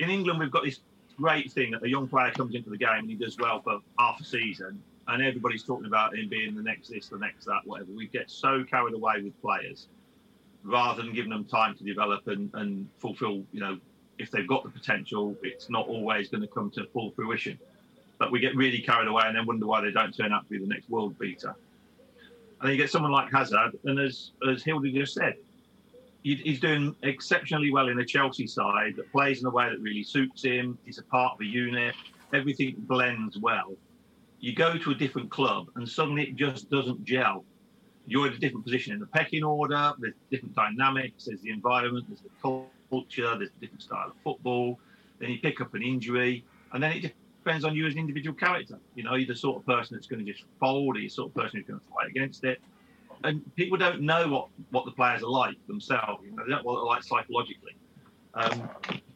in 0.00 0.10
England, 0.10 0.38
we've 0.38 0.50
got 0.50 0.64
this 0.64 0.80
great 1.18 1.52
thing 1.52 1.72
that 1.72 1.82
a 1.82 1.88
young 1.88 2.08
player 2.08 2.30
comes 2.30 2.54
into 2.54 2.70
the 2.70 2.78
game 2.78 3.00
and 3.00 3.10
he 3.10 3.16
does 3.16 3.36
well 3.38 3.60
for 3.60 3.80
half 3.98 4.20
a 4.20 4.24
season, 4.24 4.82
and 5.08 5.22
everybody's 5.22 5.64
talking 5.64 5.86
about 5.86 6.16
him 6.16 6.30
being 6.30 6.54
the 6.54 6.62
next 6.62 6.88
this, 6.88 7.08
the 7.08 7.18
next 7.18 7.44
that, 7.44 7.60
whatever. 7.66 7.90
We 7.92 8.06
get 8.06 8.30
so 8.30 8.64
carried 8.64 8.94
away 8.94 9.20
with 9.22 9.38
players 9.42 9.88
rather 10.64 11.02
than 11.02 11.12
giving 11.12 11.30
them 11.30 11.44
time 11.44 11.76
to 11.76 11.84
develop 11.84 12.26
and, 12.28 12.50
and 12.54 12.88
fulfil. 12.98 13.44
You 13.52 13.60
know, 13.60 13.78
if 14.18 14.30
they've 14.30 14.46
got 14.46 14.64
the 14.64 14.70
potential, 14.70 15.36
it's 15.42 15.68
not 15.68 15.88
always 15.88 16.28
going 16.28 16.42
to 16.42 16.48
come 16.48 16.70
to 16.72 16.86
full 16.92 17.10
fruition. 17.12 17.58
But 18.18 18.30
we 18.30 18.40
get 18.40 18.54
really 18.54 18.80
carried 18.80 19.08
away 19.08 19.24
and 19.26 19.36
then 19.36 19.46
wonder 19.46 19.66
why 19.66 19.80
they 19.80 19.90
don't 19.90 20.16
turn 20.16 20.32
out 20.32 20.44
to 20.44 20.50
be 20.50 20.58
the 20.58 20.66
next 20.66 20.88
world 20.88 21.18
beater. 21.18 21.54
And 22.60 22.68
then 22.68 22.70
you 22.70 22.76
get 22.76 22.90
someone 22.90 23.10
like 23.10 23.32
Hazard, 23.32 23.76
and 23.84 23.98
as 23.98 24.30
as 24.48 24.62
Hilda 24.62 24.88
just 24.92 25.14
said, 25.14 25.34
he's 26.22 26.60
doing 26.60 26.94
exceptionally 27.02 27.72
well 27.72 27.88
in 27.88 27.98
a 27.98 28.04
Chelsea 28.04 28.46
side 28.46 28.94
that 28.96 29.10
plays 29.10 29.40
in 29.40 29.46
a 29.46 29.50
way 29.50 29.68
that 29.68 29.80
really 29.80 30.04
suits 30.04 30.44
him. 30.44 30.78
He's 30.84 30.98
a 30.98 31.02
part 31.02 31.34
of 31.34 31.40
a 31.40 31.44
unit. 31.44 31.96
Everything 32.32 32.76
blends 32.78 33.36
well. 33.36 33.74
You 34.38 34.54
go 34.54 34.78
to 34.78 34.90
a 34.92 34.94
different 34.94 35.30
club, 35.30 35.70
and 35.74 35.88
suddenly 35.88 36.22
it 36.22 36.36
just 36.36 36.70
doesn't 36.70 37.04
gel. 37.04 37.44
You're 38.06 38.26
in 38.26 38.34
a 38.34 38.38
different 38.38 38.64
position 38.64 38.92
in 38.92 39.00
the 39.00 39.06
pecking 39.06 39.44
order. 39.44 39.92
There's 39.98 40.14
different 40.30 40.54
dynamics. 40.54 41.26
There's 41.26 41.40
the 41.40 41.50
environment. 41.50 42.06
There's 42.08 42.20
the 42.20 42.30
culture. 42.40 43.36
There's 43.38 43.50
a 43.50 43.60
different 43.60 43.82
style 43.82 44.08
of 44.08 44.14
football. 44.24 44.78
Then 45.18 45.30
you 45.30 45.38
pick 45.38 45.60
up 45.60 45.74
an 45.74 45.82
injury, 45.82 46.44
and 46.72 46.82
then 46.82 46.92
it 46.92 47.14
depends 47.44 47.64
on 47.64 47.76
you 47.76 47.86
as 47.86 47.92
an 47.94 48.00
individual 48.00 48.36
character. 48.36 48.78
You 48.96 49.04
know, 49.04 49.14
you're 49.14 49.28
the 49.28 49.36
sort 49.36 49.58
of 49.58 49.66
person 49.66 49.96
that's 49.96 50.08
going 50.08 50.24
to 50.24 50.32
just 50.32 50.44
fold. 50.58 50.96
Or 50.96 50.98
you're 50.98 51.08
the 51.08 51.14
sort 51.14 51.30
of 51.30 51.34
person 51.34 51.60
who's 51.60 51.66
going 51.66 51.80
to 51.80 51.86
fight 51.86 52.08
against 52.08 52.44
it 52.44 52.60
and 53.24 53.54
people 53.56 53.78
don't 53.78 54.00
know 54.00 54.28
what, 54.28 54.48
what 54.70 54.84
the 54.84 54.90
players 54.90 55.22
are 55.22 55.30
like 55.30 55.56
themselves. 55.66 56.22
You 56.24 56.32
know, 56.32 56.44
they 56.44 56.50
don't 56.50 56.64
know 56.64 56.72
what 56.72 56.76
they're 56.76 56.84
like 56.84 57.02
psychologically. 57.02 57.76
Um, 58.34 58.68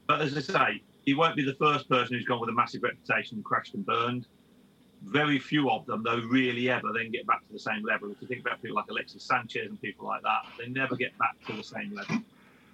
but 0.07 0.21
as 0.21 0.37
I 0.37 0.41
say, 0.41 0.83
he 1.05 1.15
won't 1.15 1.37
be 1.37 1.45
the 1.45 1.55
first 1.55 1.89
person 1.89 2.15
who's 2.15 2.25
gone 2.25 2.41
with 2.41 2.51
a 2.51 2.53
massive 2.53 2.83
reputation 2.83 3.37
and 3.37 3.45
crashed 3.45 3.75
and 3.75 3.85
burned. 3.85 4.27
Very 5.07 5.39
few 5.39 5.71
of 5.71 5.87
them, 5.87 6.03
though, 6.03 6.21
really 6.29 6.69
ever 6.69 6.93
then 6.93 7.11
get 7.13 7.27
back 7.27 7.47
to 7.47 7.53
the 7.53 7.59
same 7.59 7.85
level. 7.85 8.11
If 8.11 8.21
you 8.21 8.27
think 8.27 8.41
about 8.41 8.61
people 8.61 8.77
like 8.77 8.91
Alexis 8.91 9.23
Sanchez 9.23 9.69
and 9.69 9.81
people 9.81 10.07
like 10.07 10.23
that, 10.23 10.43
they 10.59 10.69
never 10.69 10.97
get 10.97 11.17
back 11.17 11.37
to 11.47 11.53
the 11.53 11.63
same 11.63 11.95
level 11.95 12.19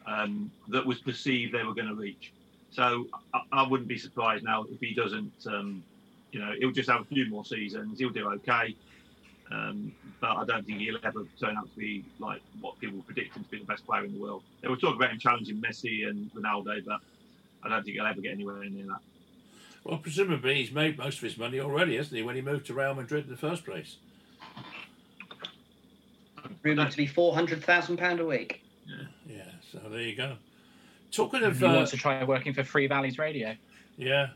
um, 0.06 0.50
that 0.68 0.84
was 0.84 0.98
perceived 1.00 1.52
they 1.52 1.62
were 1.62 1.74
going 1.74 1.88
to 1.88 1.94
reach. 1.94 2.32
So 2.70 3.06
I, 3.34 3.42
I 3.52 3.68
wouldn't 3.68 3.88
be 3.88 3.98
surprised 3.98 4.44
now 4.44 4.64
if 4.70 4.80
he 4.80 4.94
doesn't. 4.94 5.32
Um, 5.46 5.84
you 6.32 6.40
know, 6.40 6.52
he'll 6.58 6.72
just 6.72 6.88
have 6.88 7.02
a 7.02 7.04
few 7.04 7.28
more 7.28 7.44
seasons. 7.44 7.98
He'll 7.98 8.10
do 8.10 8.28
okay. 8.30 8.74
Um, 9.50 9.92
but 10.20 10.30
I 10.30 10.44
don't 10.46 10.66
think 10.66 10.78
he'll 10.78 10.96
ever 11.04 11.26
turn 11.38 11.58
out 11.58 11.70
to 11.70 11.78
be 11.78 12.04
like 12.18 12.40
what 12.60 12.78
people 12.78 13.02
predict 13.02 13.36
him 13.36 13.44
to 13.44 13.50
be 13.50 13.58
the 13.58 13.66
best 13.66 13.84
player 13.84 14.04
in 14.04 14.14
the 14.14 14.20
world. 14.20 14.42
They 14.62 14.68
were 14.68 14.76
talking 14.76 14.96
about 14.96 15.10
him 15.10 15.18
challenging 15.18 15.60
Messi 15.60 16.08
and 16.08 16.30
Ronaldo, 16.32 16.82
but 16.86 17.00
I 17.62 17.68
don't 17.68 17.84
think 17.84 17.96
he'll 17.96 18.06
ever 18.06 18.22
get 18.22 18.32
anywhere 18.32 18.64
near 18.64 18.86
that. 18.86 19.00
Well, 19.84 19.98
presumably 19.98 20.56
he's 20.56 20.70
made 20.72 20.96
most 20.98 21.16
of 21.18 21.22
his 21.24 21.36
money 21.36 21.58
already, 21.60 21.96
hasn't 21.96 22.16
he, 22.16 22.22
when 22.22 22.36
he 22.36 22.40
moved 22.40 22.66
to 22.66 22.74
Real 22.74 22.94
Madrid 22.94 23.24
in 23.24 23.30
the 23.30 23.36
first 23.36 23.64
place? 23.64 23.96
Rumoured 26.62 26.90
to 26.90 26.96
be 26.96 27.06
four 27.06 27.34
hundred 27.34 27.64
thousand 27.64 27.96
pound 27.96 28.20
a 28.20 28.26
week. 28.26 28.62
Yeah, 29.26 29.42
so 29.70 29.78
there 29.88 30.00
you 30.00 30.14
go. 30.16 30.36
Talking 31.10 31.42
of, 31.42 31.58
He 31.58 31.64
uh, 31.64 31.74
wants 31.74 31.90
to 31.92 31.96
try 31.96 32.22
working 32.24 32.52
for 32.54 32.64
Free 32.64 32.86
Valleys 32.86 33.18
Radio. 33.18 33.56
yeah, 33.96 34.28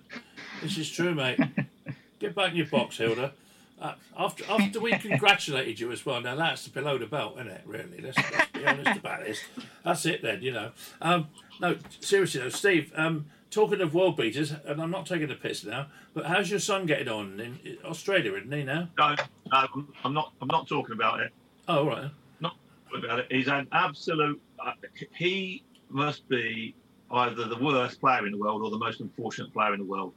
this 0.63 0.77
is 0.79 0.91
true, 0.91 1.15
mate. 1.15 1.39
Get 2.19 2.35
back 2.35 2.51
in 2.51 2.57
your 2.57 2.67
box, 2.67 2.97
Hilda. 2.99 3.33
Uh, 3.81 3.93
after 4.19 4.45
after 4.49 4.81
we 4.81 4.93
congratulated 4.93 5.79
you 5.79 5.93
as 5.93 6.05
well, 6.07 6.21
now 6.21 6.35
that's 6.35 6.67
below 6.69 6.97
the 6.99 7.07
belt, 7.07 7.35
isn't 7.35 7.49
it? 7.49 7.63
Really, 7.67 8.01
let's, 8.03 8.17
let's 8.17 8.51
be 8.53 8.65
honest 8.67 8.99
about 8.99 9.25
this. 9.25 9.41
That's 9.85 10.07
it 10.07 10.23
then, 10.23 10.43
you 10.43 10.53
know. 10.53 10.71
Um, 11.03 11.29
no, 11.61 11.77
seriously 12.01 12.41
though, 12.41 12.49
Steve. 12.49 12.91
Um, 12.97 13.27
talking 13.51 13.81
of 13.81 13.95
world 13.95 14.17
beaters, 14.17 14.53
and 14.65 14.81
I'm 14.81 14.91
not 14.91 15.07
taking 15.07 15.29
the 15.29 15.35
piss 15.35 15.65
now, 15.65 15.87
but 16.15 16.27
how's 16.27 16.51
your 16.51 16.61
son 16.61 16.87
getting 16.87 17.09
on 17.09 17.41
in 17.41 17.79
Australia? 17.85 18.35
Isn't 18.35 18.53
he 18.53 18.65
now? 18.65 18.89
No, 18.99 19.15
no, 19.53 19.67
I'm 20.05 20.15
not. 20.15 20.33
I'm 20.41 20.49
not 20.49 20.69
talking 20.69 20.95
about 20.95 21.21
it. 21.21 21.33
Oh, 21.69 21.79
all 21.79 21.87
right. 21.87 22.11
Not 22.41 22.57
about 22.97 23.21
it. 23.21 23.27
He's 23.31 23.49
an 23.49 23.69
absolute. 23.73 24.41
Uh, 24.65 24.73
he 25.15 25.63
must 25.91 26.29
be 26.29 26.75
either 27.11 27.45
the 27.47 27.59
worst 27.59 28.01
player 28.01 28.27
in 28.27 28.33
the 28.33 28.39
world 28.39 28.63
or 28.63 28.71
the 28.71 28.79
most 28.79 29.01
unfortunate 29.01 29.53
player 29.53 29.73
in 29.75 29.81
the 29.81 29.87
world. 29.87 30.13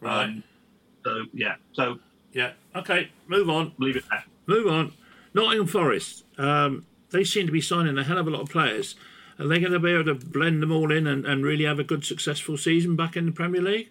Right. 0.00 0.24
Um, 0.24 0.42
so 1.04 1.24
yeah. 1.32 1.56
So 1.72 1.98
Yeah. 2.32 2.52
Okay. 2.74 3.10
Move 3.26 3.50
on. 3.50 3.72
leave 3.78 3.96
it 3.96 4.04
there. 4.10 4.24
Move 4.46 4.66
on. 4.68 4.92
Nottingham 5.34 5.66
Forest. 5.66 6.24
Um, 6.38 6.86
they 7.10 7.24
seem 7.24 7.46
to 7.46 7.52
be 7.52 7.60
signing 7.60 7.96
a 7.98 8.04
hell 8.04 8.18
of 8.18 8.26
a 8.26 8.30
lot 8.30 8.40
of 8.42 8.48
players. 8.48 8.94
Are 9.38 9.46
they 9.46 9.60
going 9.60 9.72
to 9.72 9.78
be 9.78 9.92
able 9.92 10.04
to 10.06 10.14
blend 10.14 10.62
them 10.62 10.72
all 10.72 10.90
in 10.90 11.06
and, 11.06 11.24
and 11.24 11.44
really 11.44 11.64
have 11.64 11.78
a 11.78 11.84
good, 11.84 12.04
successful 12.04 12.56
season 12.56 12.96
back 12.96 13.16
in 13.16 13.26
the 13.26 13.32
Premier 13.32 13.62
League? 13.62 13.88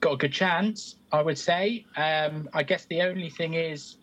Got 0.00 0.12
a 0.12 0.16
good 0.16 0.32
chance, 0.32 0.94
I 1.10 1.22
would 1.22 1.38
say. 1.38 1.84
Um, 1.96 2.48
I 2.52 2.62
guess 2.62 2.84
the 2.84 3.02
only 3.02 3.30
thing 3.30 3.54
is 3.54 3.96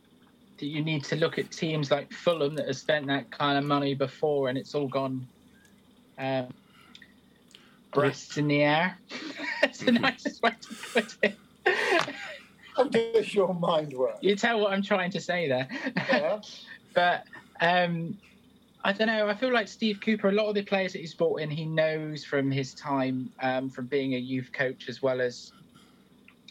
that 0.58 0.66
you 0.66 0.84
need 0.84 1.06
to 1.06 1.16
look 1.16 1.40
at 1.40 1.52
teams 1.52 1.90
like 1.90 2.12
Fulham 2.12 2.56
that 2.56 2.68
have 2.68 2.76
spent 2.76 3.08
that 3.08 3.32
kind 3.32 3.58
of 3.58 3.64
money 3.64 3.96
before 3.96 4.50
and 4.50 4.58
it's 4.58 4.76
all 4.76 4.90
gone 4.90 5.26
um, 6.18 6.48
breasts 7.94 8.38
in 8.38 8.50
the 8.50 8.62
air. 8.62 8.98
That's 9.62 9.80
the 9.80 9.94
nicest 9.94 10.44
way 10.44 10.52
to 10.62 10.76
put 10.94 11.18
it. 11.24 11.38
How 12.76 12.84
does 12.84 13.34
your 13.34 13.54
mind 13.54 13.94
work? 13.94 14.18
You 14.22 14.36
tell 14.36 14.60
what 14.60 14.74
I'm 14.74 14.82
trying 14.82 15.12
to 15.12 15.22
say 15.22 15.48
there. 15.48 15.68
Yeah. 15.96 16.42
but 16.94 17.24
um, 17.62 18.18
I 18.84 18.92
don't 18.92 19.08
know. 19.08 19.28
I 19.28 19.34
feel 19.34 19.54
like 19.54 19.68
Steve 19.68 20.00
Cooper. 20.02 20.30
A 20.30 20.32
lot 20.32 20.48
of 20.48 20.56
the 20.56 20.64
players 20.64 20.94
that 20.94 21.00
he's 21.00 21.14
brought 21.14 21.42
in, 21.42 21.50
he 21.50 21.66
knows 21.66 22.26
from 22.26 22.52
his 22.52 22.74
time 22.74 23.32
um, 23.42 23.70
from 23.70 23.86
being 23.86 24.14
a 24.16 24.18
youth 24.18 24.52
coach 24.52 24.90
as 24.90 25.02
well 25.02 25.22
as 25.22 25.54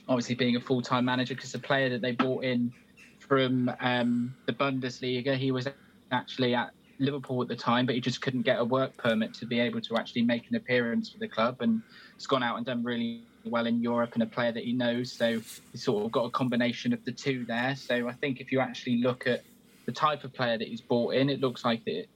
obviously 0.09 0.35
being 0.35 0.57
a 0.57 0.61
full-time 0.61 1.05
manager. 1.05 1.35
Because 1.35 1.53
the 1.53 1.59
player 1.59 1.91
that 1.91 2.01
they 2.01 2.13
brought 2.13 2.45
in 2.45 2.73
from 3.19 3.71
um, 3.81 4.35
the 4.47 4.53
Bundesliga, 4.53 5.37
he 5.37 5.53
was 5.53 5.69
actually 6.11 6.55
at 6.55 6.71
Liverpool 6.99 7.43
at 7.43 7.49
the 7.49 7.57
time, 7.57 7.87
but 7.87 7.95
he 7.95 8.01
just 8.01 8.23
couldn't 8.23 8.43
get 8.43 8.59
a 8.59 8.65
work 8.65 8.97
permit 8.97 9.35
to 9.35 9.47
be 9.47 9.61
able 9.61 9.81
to 9.83 9.97
actually 9.97 10.23
make 10.23 10.49
an 10.49 10.57
appearance 10.57 11.11
for 11.11 11.19
the 11.19 11.29
club, 11.29 11.59
and 11.61 11.83
has 12.15 12.27
gone 12.27 12.43
out 12.43 12.57
and 12.57 12.65
done 12.65 12.83
really 12.83 13.23
well 13.45 13.67
in 13.67 13.83
Europe 13.83 14.15
and 14.15 14.23
a 14.23 14.27
player 14.27 14.53
that 14.53 14.65
he 14.65 14.73
knows. 14.73 15.13
So 15.13 15.41
he's 15.73 15.85
sort 15.85 16.05
of 16.05 16.13
got 16.13 16.25
a 16.25 16.31
combination 16.31 16.93
of 16.93 17.05
the 17.05 17.13
two 17.13 17.45
there. 17.47 17.77
So 17.77 18.09
I 18.09 18.13
think 18.13 18.41
if 18.41 18.53
you 18.53 18.61
actually 18.61 18.99
look 18.99 19.27
at 19.27 19.43
the 19.87 19.93
type 19.93 20.25
of 20.25 20.33
player 20.33 20.59
that 20.59 20.69
he's 20.69 20.81
brought 20.81 21.15
in, 21.15 21.29
it 21.29 21.41
looks 21.41 21.65
like 21.65 21.83
it, 21.87 22.09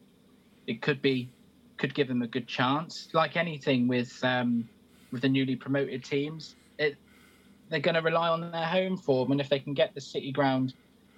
it 0.66 0.82
could 0.82 1.02
be 1.02 1.30
could 1.76 1.94
give 1.94 2.10
him 2.10 2.22
a 2.22 2.26
good 2.26 2.46
chance. 2.46 3.08
Like 3.12 3.36
anything 3.36 3.88
with 3.88 4.18
um, 4.24 4.68
with 5.12 5.22
the 5.22 5.28
newly 5.28 5.56
promoted 5.56 6.04
teams, 6.04 6.56
it 6.78 6.96
they're 7.68 7.80
going 7.80 7.94
to 7.94 8.00
rely 8.00 8.28
on 8.28 8.50
their 8.50 8.66
home 8.66 8.96
form, 8.96 9.32
and 9.32 9.40
if 9.40 9.48
they 9.48 9.58
can 9.58 9.74
get 9.74 9.94
the 9.94 10.00
City 10.00 10.32
ground 10.32 10.74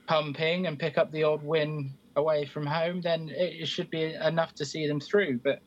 pumping 0.07 0.67
and 0.67 0.79
pick 0.79 0.99
up 0.99 1.13
the 1.13 1.23
odd 1.23 1.43
win 1.43 1.93
away 2.17 2.45
from 2.45 2.67
home, 2.67 3.01
then 3.01 3.29
it, 3.29 3.63
it 3.63 3.69
should 3.69 3.89
be 3.91 4.15
enough 4.15 4.55
to 4.57 4.65
see 4.65 4.87
them 4.87 5.01
through. 5.01 5.39
But 5.39 5.61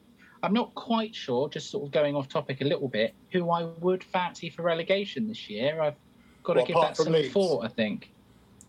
I'm 0.44 0.54
not 0.54 0.76
quite 0.76 1.16
sure, 1.16 1.48
just 1.48 1.72
sort 1.72 1.86
of 1.86 1.91
going 1.91 2.16
off 2.16 2.28
topic 2.28 2.60
a 2.60 2.66
little 2.66 2.89
bit, 2.89 3.16
who 3.32 3.50
I 3.50 3.64
would 3.64 4.04
fancy 4.04 4.50
for 4.50 4.62
relegation 4.62 5.26
this 5.28 5.50
year. 5.50 5.82
I've 5.82 5.96
got 6.44 6.56
to 6.56 6.64
give 6.64 6.76
that 6.76 6.98
some 6.98 7.14
Leeds. 7.14 7.34
thought, 7.34 7.64
I 7.64 7.70
think. 7.70 8.12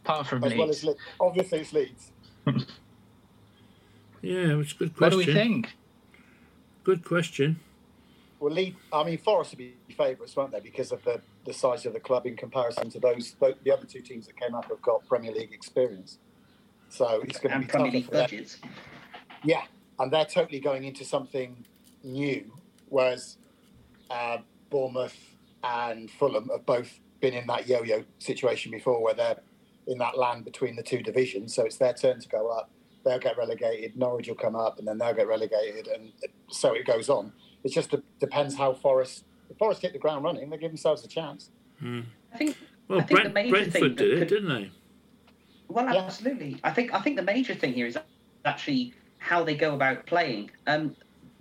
Apart 0.04 0.28
from 0.28 0.44
As 0.44 0.54
well 0.54 0.70
as 0.70 0.84
Le- 0.84 0.94
obviously 1.20 1.58
it's 1.60 1.72
Leeds. 1.72 2.12
Yeah, 4.22 4.58
it's 4.58 4.72
a 4.72 4.76
good 4.76 4.96
question. 4.96 5.00
What 5.00 5.10
do 5.10 5.16
we 5.18 5.26
think? 5.26 5.76
Good 6.82 7.04
question. 7.04 7.60
Well, 8.40 8.54
Leeds. 8.54 8.78
I 8.90 9.04
mean, 9.04 9.18
Forest 9.18 9.50
would 9.50 9.58
be 9.58 9.74
favourites, 9.94 10.34
won't 10.34 10.50
they? 10.50 10.60
Because 10.60 10.92
of 10.92 11.04
the, 11.04 11.20
the 11.44 11.52
size 11.52 11.84
of 11.84 11.92
the 11.92 12.00
club 12.00 12.24
in 12.26 12.34
comparison 12.34 12.88
to 12.88 13.00
those 13.00 13.36
the, 13.38 13.54
the 13.64 13.70
other 13.70 13.84
two 13.84 14.00
teams 14.00 14.26
that 14.26 14.40
came 14.40 14.54
up 14.54 14.70
have 14.70 14.80
got 14.80 15.06
Premier 15.06 15.30
League 15.30 15.52
experience. 15.52 16.20
So 16.88 17.20
it's 17.28 17.38
going 17.38 17.50
to 17.50 17.56
and 17.56 17.66
be 17.66 17.70
Premier 17.70 17.86
tougher 17.86 17.96
League 17.96 18.04
for 18.06 18.10
them. 18.12 18.22
budgets. 18.22 18.58
Yeah, 19.44 19.64
and 19.98 20.12
they're 20.12 20.24
totally 20.24 20.60
going 20.60 20.84
into 20.84 21.04
something 21.04 21.64
new, 22.02 22.50
whereas 22.88 23.36
uh, 24.10 24.38
Bournemouth 24.70 25.16
and 25.62 26.10
Fulham 26.10 26.48
have 26.50 26.66
both 26.66 26.98
been 27.20 27.34
in 27.34 27.46
that 27.46 27.66
yo-yo 27.68 28.04
situation 28.18 28.70
before, 28.70 29.02
where 29.02 29.14
they're 29.14 29.40
in 29.86 29.98
that 29.98 30.18
land 30.18 30.44
between 30.44 30.76
the 30.76 30.82
two 30.82 31.02
divisions. 31.02 31.54
So 31.54 31.64
it's 31.64 31.76
their 31.76 31.94
turn 31.94 32.20
to 32.20 32.28
go 32.28 32.48
up. 32.48 32.70
They'll 33.04 33.18
get 33.18 33.36
relegated. 33.36 33.96
Norwich 33.96 34.28
will 34.28 34.34
come 34.34 34.56
up, 34.56 34.78
and 34.78 34.88
then 34.88 34.98
they'll 34.98 35.14
get 35.14 35.26
relegated, 35.28 35.88
and 35.88 36.10
so 36.50 36.72
it 36.74 36.86
goes 36.86 37.08
on. 37.08 37.32
It 37.62 37.72
just 37.72 37.90
de- 37.90 38.02
depends 38.18 38.54
how 38.56 38.72
Forest. 38.74 39.24
If 39.50 39.58
Forest 39.58 39.82
hit 39.82 39.92
the 39.92 39.98
ground 39.98 40.24
running, 40.24 40.48
they 40.50 40.56
give 40.56 40.70
themselves 40.70 41.04
a 41.04 41.08
chance. 41.08 41.50
I 41.82 42.02
think 42.36 42.56
Well, 42.88 43.00
I 43.00 43.02
think 43.04 43.22
the 43.24 43.28
major 43.28 43.50
Brentford 43.50 43.72
thing 43.72 43.82
that 43.82 43.96
did 43.96 44.12
it, 44.14 44.18
could- 44.20 44.28
didn't 44.28 44.48
they? 44.48 44.70
Well, 45.68 45.92
Yeah. 45.92 46.04
absolutely. 46.04 46.58
I 46.64 46.70
think 46.70 46.94
I 46.94 47.00
think 47.00 47.16
the 47.16 47.22
major 47.22 47.54
thing 47.54 47.72
here 47.74 47.86
is 47.86 47.98
actually 48.44 48.94
how 49.24 49.42
they 49.42 49.54
go 49.54 49.74
about 49.74 50.04
playing. 50.04 50.50
Um, 50.66 50.94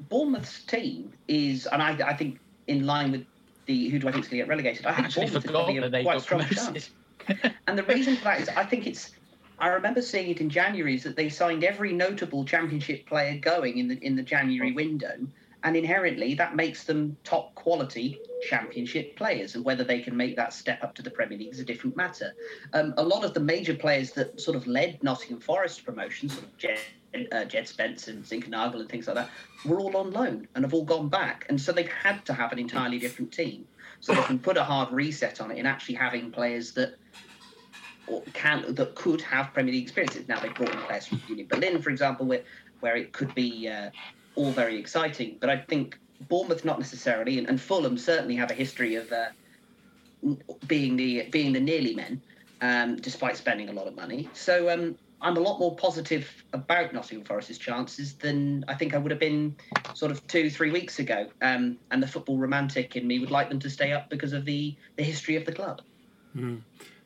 Bournemouth's 0.07 0.63
team 0.63 1.11
is, 1.27 1.65
and 1.67 1.83
I, 1.83 1.91
I 2.11 2.13
think 2.15 2.39
in 2.67 2.85
line 2.85 3.11
with 3.11 3.25
the 3.65 3.89
who 3.89 3.99
do 3.99 4.07
I 4.07 4.11
think 4.13 4.23
is 4.23 4.29
going 4.29 4.39
to 4.39 4.43
get 4.45 4.47
relegated. 4.47 4.85
I 4.85 4.91
I 4.91 4.93
think 4.93 5.05
actually 5.07 5.25
Bournemouth 5.25 5.43
is 5.43 5.49
forgot 5.49 5.65
probably 5.65 5.79
that 5.81 5.93
a 5.93 6.03
quite 6.03 6.21
strong 6.21 6.45
promoted. 6.45 6.83
chance. 7.27 7.51
And 7.67 7.77
the 7.77 7.83
reason 7.83 8.15
for 8.15 8.23
that 8.23 8.39
is 8.41 8.49
I 8.49 8.63
think 8.63 8.87
it's. 8.87 9.11
I 9.59 9.67
remember 9.67 10.01
seeing 10.01 10.29
it 10.29 10.39
in 10.41 10.49
January 10.49 10.95
is 10.95 11.03
that 11.03 11.15
they 11.15 11.29
signed 11.29 11.63
every 11.63 11.91
notable 11.93 12.43
Championship 12.45 13.05
player 13.05 13.37
going 13.37 13.77
in 13.77 13.89
the 13.89 13.97
in 14.01 14.15
the 14.15 14.23
January 14.23 14.71
window, 14.71 15.15
and 15.63 15.75
inherently 15.75 16.35
that 16.35 16.55
makes 16.55 16.85
them 16.85 17.17
top 17.25 17.53
quality 17.55 18.17
Championship 18.49 19.17
players. 19.17 19.55
And 19.55 19.65
whether 19.65 19.83
they 19.83 19.99
can 19.99 20.15
make 20.15 20.37
that 20.37 20.53
step 20.53 20.81
up 20.83 20.95
to 20.95 21.01
the 21.01 21.11
Premier 21.11 21.37
League 21.37 21.51
is 21.51 21.59
a 21.59 21.65
different 21.65 21.97
matter. 21.97 22.33
Um, 22.71 22.93
a 22.95 23.03
lot 23.03 23.25
of 23.25 23.33
the 23.33 23.41
major 23.41 23.75
players 23.75 24.11
that 24.13 24.39
sort 24.39 24.55
of 24.55 24.67
led 24.67 25.03
Nottingham 25.03 25.41
Forest 25.41 25.83
promotion, 25.83 26.29
sort 26.29 26.45
of 26.45 26.57
uh, 27.31 27.45
Jed 27.45 27.67
Spence 27.67 28.07
and 28.07 28.23
Zinckernagel 28.23 28.79
and 28.79 28.89
things 28.89 29.07
like 29.07 29.15
that, 29.15 29.29
were 29.65 29.79
all 29.79 29.95
on 29.97 30.11
loan 30.11 30.47
and 30.55 30.63
have 30.63 30.73
all 30.73 30.85
gone 30.85 31.09
back, 31.09 31.45
and 31.49 31.59
so 31.59 31.71
they've 31.71 31.87
had 31.87 32.25
to 32.25 32.33
have 32.33 32.51
an 32.51 32.59
entirely 32.59 32.99
different 32.99 33.31
team. 33.31 33.67
So 33.99 34.13
they 34.13 34.21
can 34.23 34.39
put 34.39 34.57
a 34.57 34.63
hard 34.63 34.91
reset 34.91 35.39
on 35.39 35.51
it 35.51 35.57
in 35.57 35.65
actually 35.65 35.95
having 35.95 36.29
players 36.31 36.73
that 36.73 36.95
can 38.33 38.75
that 38.75 38.95
could 38.95 39.21
have 39.21 39.53
Premier 39.53 39.73
League 39.73 39.83
experiences. 39.83 40.27
Now 40.27 40.39
they've 40.39 40.53
brought 40.53 40.71
in 40.71 40.79
players 40.79 41.07
from 41.07 41.21
Union 41.27 41.47
Berlin, 41.47 41.81
for 41.81 41.89
example, 41.89 42.25
where 42.25 42.43
where 42.81 42.97
it 42.97 43.13
could 43.13 43.33
be 43.33 43.69
uh, 43.69 43.91
all 44.35 44.51
very 44.51 44.77
exciting. 44.77 45.37
But 45.39 45.49
I 45.49 45.57
think 45.57 45.97
Bournemouth 46.27 46.65
not 46.65 46.79
necessarily, 46.79 47.37
and, 47.37 47.47
and 47.47 47.59
Fulham 47.59 47.97
certainly 47.97 48.35
have 48.35 48.51
a 48.51 48.53
history 48.53 48.95
of 48.95 49.11
uh, 49.11 49.27
being 50.67 50.95
the 50.95 51.29
being 51.31 51.53
the 51.53 51.59
nearly 51.59 51.95
men, 51.95 52.21
um, 52.61 52.97
despite 52.97 53.37
spending 53.37 53.69
a 53.69 53.73
lot 53.73 53.87
of 53.87 53.95
money. 53.95 54.29
So 54.33 54.69
um, 54.69 54.97
I'm 55.23 55.37
a 55.37 55.39
lot 55.39 55.57
more 55.57 55.73
positive 55.75 56.29
about 56.51 56.93
Nottingham 56.93 57.25
Forest's 57.25 57.57
chances 57.57 58.13
than 58.13 58.65
I 58.67 58.75
think 58.75 58.93
I 58.93 58.97
would 58.97 59.09
have 59.09 59.21
been 59.21 59.55
sort 59.93 60.11
of 60.11 60.25
two, 60.27 60.49
three 60.49 60.69
weeks 60.69 60.99
ago. 60.99 61.27
Um, 61.41 61.77
and 61.91 62.03
the 62.03 62.07
football 62.07 62.37
romantic 62.37 62.97
in 62.97 63.07
me 63.07 63.19
would 63.19 63.31
like 63.31 63.47
them 63.47 63.59
to 63.59 63.69
stay 63.69 63.93
up 63.93 64.09
because 64.09 64.33
of 64.33 64.43
the 64.43 64.75
the 64.97 65.03
history 65.03 65.37
of 65.37 65.45
the 65.45 65.53
club. 65.53 65.81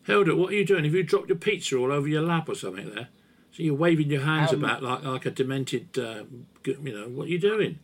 Hilda, 0.03 0.36
what 0.36 0.51
are 0.51 0.55
you 0.55 0.65
doing? 0.65 0.84
Have 0.86 0.95
you 0.95 1.03
dropped 1.03 1.30
your 1.30 1.38
pizza 1.38 1.78
all 1.78 1.91
over 1.91 2.07
your 2.07 2.24
lap 2.24 2.49
or 2.49 2.55
something 2.55 2.89
there? 2.95 3.09
So 3.51 3.63
you're 3.63 3.76
waving 3.76 4.09
your 4.09 4.22
hands 4.22 4.51
Um, 4.51 4.63
about 4.63 4.82
like 4.82 5.03
like 5.03 5.26
a 5.28 5.32
demented, 5.32 5.97
uh, 5.99 6.24
you 6.65 6.93
know, 6.93 7.07
what 7.09 7.28
are 7.28 7.32
you 7.32 7.39
doing? 7.39 7.78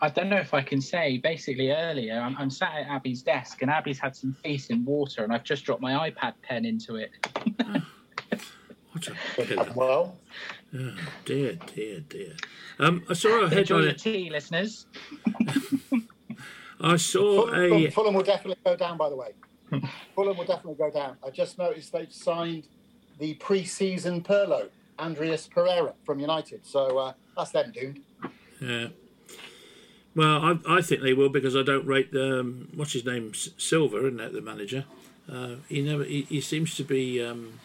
I 0.00 0.08
don't 0.08 0.28
know 0.28 0.38
if 0.38 0.54
I 0.54 0.62
can 0.62 0.80
say. 0.80 1.18
Basically, 1.18 1.70
earlier 1.70 2.18
I'm, 2.18 2.36
I'm 2.38 2.50
sat 2.50 2.74
at 2.74 2.88
Abby's 2.88 3.22
desk, 3.22 3.62
and 3.62 3.70
Abby's 3.70 3.98
had 4.00 4.16
some 4.16 4.32
feast 4.32 4.70
in 4.70 4.84
water, 4.84 5.22
and 5.22 5.32
I've 5.32 5.44
just 5.44 5.64
dropped 5.64 5.82
my 5.82 6.10
iPad 6.10 6.34
pen 6.42 6.64
into 6.64 6.96
it. 6.96 7.10
What 8.92 9.08
a 9.08 9.44
killer. 9.44 9.72
Well, 9.74 10.16
Oh, 10.76 10.92
dear, 11.24 11.58
dear, 11.74 12.00
dear. 12.00 12.32
Um, 12.78 13.02
I 13.08 13.14
saw 13.14 13.28
a 13.40 13.44
Enjoy 13.44 13.54
headline. 13.54 13.82
your 13.84 13.92
tea, 13.94 14.28
listeners. 14.30 14.86
I 16.80 16.96
saw 16.96 17.46
Fulham, 17.46 17.72
a. 17.72 17.90
Fulham 17.90 18.14
will 18.14 18.22
definitely 18.22 18.60
go 18.64 18.76
down, 18.76 18.96
by 18.98 19.08
the 19.08 19.16
way. 19.16 19.32
Fulham 20.14 20.36
will 20.36 20.44
definitely 20.44 20.74
go 20.76 20.90
down. 20.90 21.16
I 21.26 21.30
just 21.30 21.58
noticed 21.58 21.92
they've 21.92 22.12
signed 22.12 22.68
the 23.18 23.34
pre-season 23.34 24.22
Pirlo, 24.22 24.68
Andreas 24.98 25.48
Pereira 25.48 25.94
from 26.04 26.20
United. 26.20 26.64
So 26.66 26.98
uh, 26.98 27.12
that's 27.36 27.50
them 27.50 27.72
doomed. 27.72 28.00
Yeah. 28.60 28.88
Well, 30.14 30.42
I, 30.66 30.76
I 30.76 30.82
think 30.82 31.02
they 31.02 31.14
will 31.14 31.28
because 31.30 31.56
I 31.56 31.62
don't 31.62 31.86
rate 31.86 32.12
the 32.12 32.40
um, 32.40 32.68
what's 32.74 32.92
his 32.92 33.04
name 33.04 33.30
S- 33.34 33.50
Silva, 33.56 33.98
isn't 33.98 34.16
that 34.18 34.32
the 34.32 34.40
manager? 34.40 34.84
Uh, 35.30 35.56
he 35.68 35.80
never. 35.82 36.04
He, 36.04 36.22
he 36.22 36.40
seems 36.40 36.74
to 36.76 36.84
be. 36.84 37.24
Um, 37.24 37.60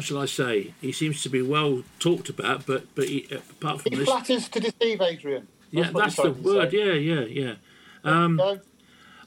what 0.00 0.06
shall 0.06 0.18
I 0.18 0.24
say? 0.24 0.72
He 0.80 0.92
seems 0.92 1.22
to 1.24 1.28
be 1.28 1.42
well 1.42 1.82
talked 1.98 2.30
about, 2.30 2.64
but 2.64 2.86
but 2.94 3.06
he, 3.06 3.28
apart 3.30 3.82
from 3.82 3.92
He 3.92 3.98
this, 3.98 4.08
flatters 4.08 4.48
to 4.48 4.58
deceive, 4.58 4.98
Adrian. 5.02 5.46
yeah, 5.70 5.90
that's 5.94 6.16
the 6.16 6.32
word. 6.32 6.70
say. 6.70 6.78
Yeah, 6.78 7.20
yeah, 7.20 7.24
yeah. 7.26 7.54
Um, 8.02 8.40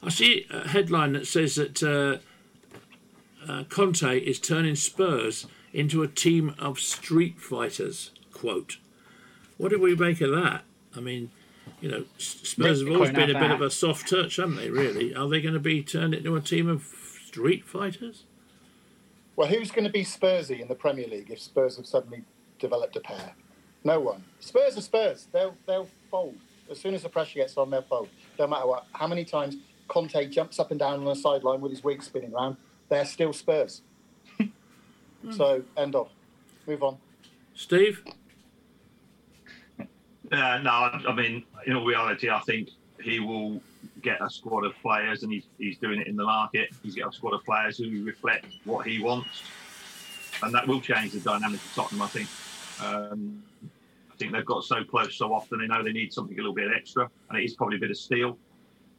I 0.02 0.08
see 0.08 0.48
a 0.50 0.66
headline 0.66 1.12
that 1.12 1.28
says 1.28 1.54
that 1.54 1.80
uh, 1.80 2.18
uh, 3.48 3.62
Conte 3.68 4.18
is 4.18 4.40
turning 4.40 4.74
Spurs 4.74 5.46
into 5.72 6.02
a 6.02 6.08
team 6.08 6.56
of 6.58 6.80
street 6.80 7.38
fighters. 7.38 8.10
Quote. 8.32 8.78
What 9.58 9.68
do 9.70 9.80
we 9.80 9.94
make 9.94 10.20
of 10.20 10.32
that? 10.32 10.64
I 10.96 10.98
mean, 10.98 11.30
you 11.80 11.88
know, 11.88 12.04
Spurs 12.18 12.80
have 12.80 12.90
always 12.90 13.12
been 13.12 13.30
a 13.30 13.38
bit 13.38 13.52
of 13.52 13.60
a 13.60 13.70
soft 13.70 14.08
touch, 14.08 14.36
haven't 14.38 14.56
they? 14.56 14.70
Really? 14.70 15.14
Are 15.14 15.28
they 15.28 15.40
going 15.40 15.54
to 15.54 15.60
be 15.60 15.84
turned 15.84 16.14
into 16.14 16.34
a 16.34 16.40
team 16.40 16.68
of 16.68 16.82
street 17.28 17.64
fighters? 17.64 18.24
Well, 19.36 19.48
who's 19.48 19.70
going 19.70 19.84
to 19.84 19.90
be 19.90 20.04
Spursy 20.04 20.60
in 20.60 20.68
the 20.68 20.74
Premier 20.74 21.08
League 21.08 21.30
if 21.30 21.40
Spurs 21.40 21.76
have 21.76 21.86
suddenly 21.86 22.22
developed 22.58 22.96
a 22.96 23.00
pair? 23.00 23.32
No 23.82 24.00
one. 24.00 24.24
Spurs 24.40 24.76
are 24.76 24.80
Spurs. 24.80 25.26
They'll 25.32 25.56
they'll 25.66 25.88
fold 26.10 26.36
as 26.70 26.80
soon 26.80 26.94
as 26.94 27.02
the 27.02 27.08
pressure 27.08 27.40
gets 27.40 27.56
on. 27.56 27.70
They'll 27.70 27.82
fold. 27.82 28.08
No 28.38 28.46
matter 28.46 28.66
what. 28.66 28.86
How 28.92 29.06
many 29.06 29.24
times 29.24 29.56
Conte 29.88 30.28
jumps 30.28 30.58
up 30.58 30.70
and 30.70 30.80
down 30.80 31.00
on 31.00 31.04
the 31.04 31.14
sideline 31.14 31.60
with 31.60 31.72
his 31.72 31.84
wig 31.84 32.02
spinning 32.02 32.32
around, 32.32 32.56
they're 32.88 33.04
still 33.04 33.32
Spurs. 33.32 33.82
so 35.30 35.62
end 35.76 35.94
of. 35.94 36.08
Move 36.66 36.82
on. 36.82 36.96
Steve? 37.54 38.02
Uh, 39.78 40.58
no, 40.58 40.70
I 40.70 41.02
I 41.08 41.14
mean, 41.14 41.44
in 41.66 41.76
all 41.76 41.84
reality, 41.84 42.30
I 42.30 42.40
think 42.40 42.70
he 43.02 43.20
will 43.20 43.60
get 44.04 44.22
a 44.22 44.30
squad 44.30 44.64
of 44.64 44.74
players, 44.80 45.22
and 45.22 45.32
he's, 45.32 45.46
he's 45.58 45.78
doing 45.78 46.00
it 46.00 46.06
in 46.06 46.14
the 46.14 46.24
market. 46.24 46.70
He's 46.82 46.94
got 46.94 47.08
a 47.08 47.12
squad 47.12 47.34
of 47.34 47.44
players 47.44 47.78
who 47.78 48.04
reflect 48.04 48.46
what 48.64 48.86
he 48.86 49.02
wants, 49.02 49.42
and 50.42 50.54
that 50.54 50.68
will 50.68 50.80
change 50.80 51.12
the 51.12 51.20
dynamic 51.20 51.60
of 51.60 51.72
Tottenham. 51.74 52.02
I 52.02 52.08
think. 52.08 52.28
Um, 52.82 53.42
I 54.12 54.16
think 54.16 54.30
they've 54.32 54.44
got 54.44 54.62
so 54.62 54.84
close 54.84 55.16
so 55.16 55.34
often. 55.34 55.58
They 55.58 55.66
know 55.66 55.82
they 55.82 55.92
need 55.92 56.12
something 56.12 56.38
a 56.38 56.40
little 56.40 56.54
bit 56.54 56.68
extra, 56.74 57.10
and 57.28 57.38
it 57.38 57.44
is 57.44 57.54
probably 57.54 57.78
a 57.78 57.80
bit 57.80 57.90
of 57.90 57.96
steel. 57.96 58.38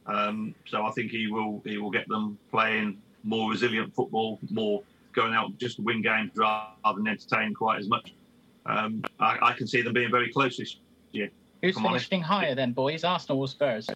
Um, 0.04 0.54
so 0.66 0.84
I 0.84 0.90
think 0.90 1.10
he 1.10 1.26
will 1.28 1.62
he 1.64 1.78
will 1.78 1.90
get 1.90 2.06
them 2.08 2.38
playing 2.50 2.98
more 3.24 3.50
resilient 3.50 3.94
football, 3.94 4.38
more 4.50 4.82
going 5.14 5.32
out 5.32 5.56
just 5.58 5.76
to 5.76 5.82
win 5.82 6.02
games 6.02 6.30
rather 6.36 6.68
than 6.96 7.08
entertain 7.08 7.54
quite 7.54 7.78
as 7.78 7.88
much. 7.88 8.14
Um, 8.66 9.02
I, 9.18 9.38
I 9.40 9.52
can 9.54 9.66
see 9.66 9.80
them 9.80 9.94
being 9.94 10.10
very 10.10 10.30
close 10.30 10.58
this 10.58 10.76
year. 11.12 11.30
Who's 11.62 11.80
finishing 11.80 12.20
higher 12.20 12.54
then, 12.54 12.72
boys? 12.72 13.02
Arsenal 13.02 13.40
or 13.40 13.48
Spurs? 13.48 13.88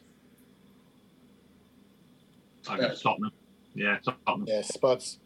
I 2.71 2.77
go 2.77 2.95
Tottenham. 2.95 3.33
Yeah, 3.75 3.99
Tottenham. 3.99 4.47
Yeah, 4.47 4.63
Spuds. 4.63 5.19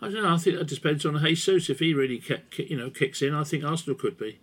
I 0.00 0.08
don't 0.08 0.22
know. 0.22 0.34
I 0.34 0.38
think 0.38 0.58
that 0.58 0.68
depends 0.68 1.04
on 1.04 1.18
Jesus. 1.24 1.68
If 1.70 1.80
he 1.80 1.92
really, 1.92 2.18
kick, 2.18 2.50
kick- 2.50 2.70
you 2.70 2.76
know, 2.76 2.88
kicks 2.90 3.20
in, 3.20 3.34
I 3.34 3.42
think 3.44 3.64
Arsenal 3.64 3.96
could 3.98 4.16
be. 4.16 4.38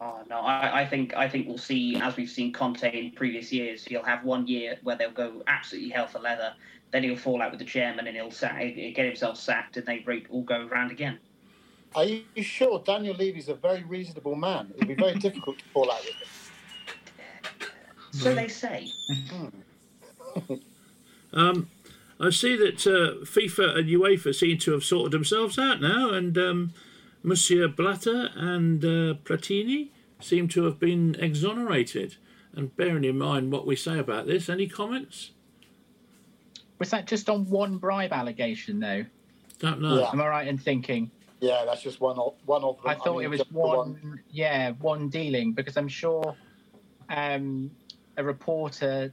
Oh 0.00 0.20
no, 0.30 0.38
I, 0.38 0.80
I 0.82 0.86
think 0.86 1.14
I 1.14 1.28
think 1.28 1.46
we'll 1.46 1.58
see 1.58 1.96
as 1.96 2.16
we've 2.16 2.30
seen 2.30 2.52
Conte 2.52 2.90
in 2.90 3.10
previous 3.12 3.52
years. 3.52 3.84
He'll 3.84 4.02
have 4.04 4.24
one 4.24 4.46
year 4.46 4.78
where 4.82 4.96
they'll 4.96 5.10
go 5.10 5.42
absolutely 5.46 5.90
hell 5.90 6.06
for 6.06 6.20
leather. 6.20 6.54
Then 6.90 7.02
he'll 7.02 7.16
fall 7.16 7.42
out 7.42 7.50
with 7.50 7.60
the 7.60 7.66
chairman 7.66 8.06
and 8.06 8.16
he'll 8.16 8.30
sa- 8.30 8.56
get 8.58 8.96
himself 9.04 9.36
sacked, 9.36 9.76
and 9.76 9.86
they 9.86 10.04
all 10.30 10.42
go 10.42 10.66
round 10.66 10.90
again. 10.90 11.18
Are 11.94 12.04
you 12.04 12.24
sure 12.42 12.78
Daniel 12.84 13.14
Levy's 13.16 13.48
a 13.48 13.54
very 13.54 13.82
reasonable 13.82 14.36
man? 14.36 14.72
It'd 14.76 14.88
be 14.88 14.94
very 14.94 15.14
difficult 15.18 15.58
to 15.58 15.64
fall 15.66 15.90
out 15.90 16.00
with 16.04 16.14
him. 16.14 16.28
So 18.12 18.34
they 18.34 18.48
say. 18.48 18.88
Um, 21.32 21.70
I 22.18 22.30
see 22.30 22.56
that 22.56 22.86
uh, 22.86 23.24
FIFA 23.24 23.78
and 23.78 23.88
UEFA 23.88 24.34
seem 24.34 24.58
to 24.58 24.72
have 24.72 24.84
sorted 24.84 25.12
themselves 25.12 25.58
out 25.58 25.80
now, 25.80 26.10
and 26.10 26.36
um, 26.36 26.72
Monsieur 27.22 27.68
Blatter 27.68 28.30
and 28.34 28.84
uh, 28.84 29.14
Platini 29.24 29.88
seem 30.20 30.48
to 30.48 30.64
have 30.64 30.78
been 30.78 31.16
exonerated. 31.18 32.16
And 32.52 32.76
bearing 32.76 33.04
in 33.04 33.16
mind 33.16 33.52
what 33.52 33.64
we 33.64 33.76
say 33.76 33.98
about 33.98 34.26
this, 34.26 34.48
any 34.48 34.66
comments? 34.66 35.30
Was 36.80 36.90
that 36.90 37.06
just 37.06 37.30
on 37.30 37.48
one 37.48 37.78
bribe 37.78 38.12
allegation, 38.12 38.80
though? 38.80 39.04
Don't 39.60 39.80
know. 39.80 40.00
Yeah. 40.00 40.10
Am 40.12 40.20
I 40.20 40.28
right 40.28 40.48
in 40.48 40.58
thinking? 40.58 41.10
Yeah, 41.40 41.64
that's 41.64 41.82
just 41.82 42.00
one 42.00 42.18
of 42.18 42.34
one 42.44 42.64
of 42.64 42.76
them. 42.78 42.88
I 42.88 42.94
thought 42.96 43.18
mean, 43.18 43.26
it 43.26 43.28
was 43.28 43.38
just 43.40 43.52
the 43.52 43.58
one, 43.58 44.20
yeah, 44.30 44.72
one 44.72 45.08
dealing 45.08 45.52
because 45.52 45.76
I'm 45.76 45.88
sure 45.88 46.34
um, 47.08 47.70
a 48.20 48.24
reporter 48.24 49.12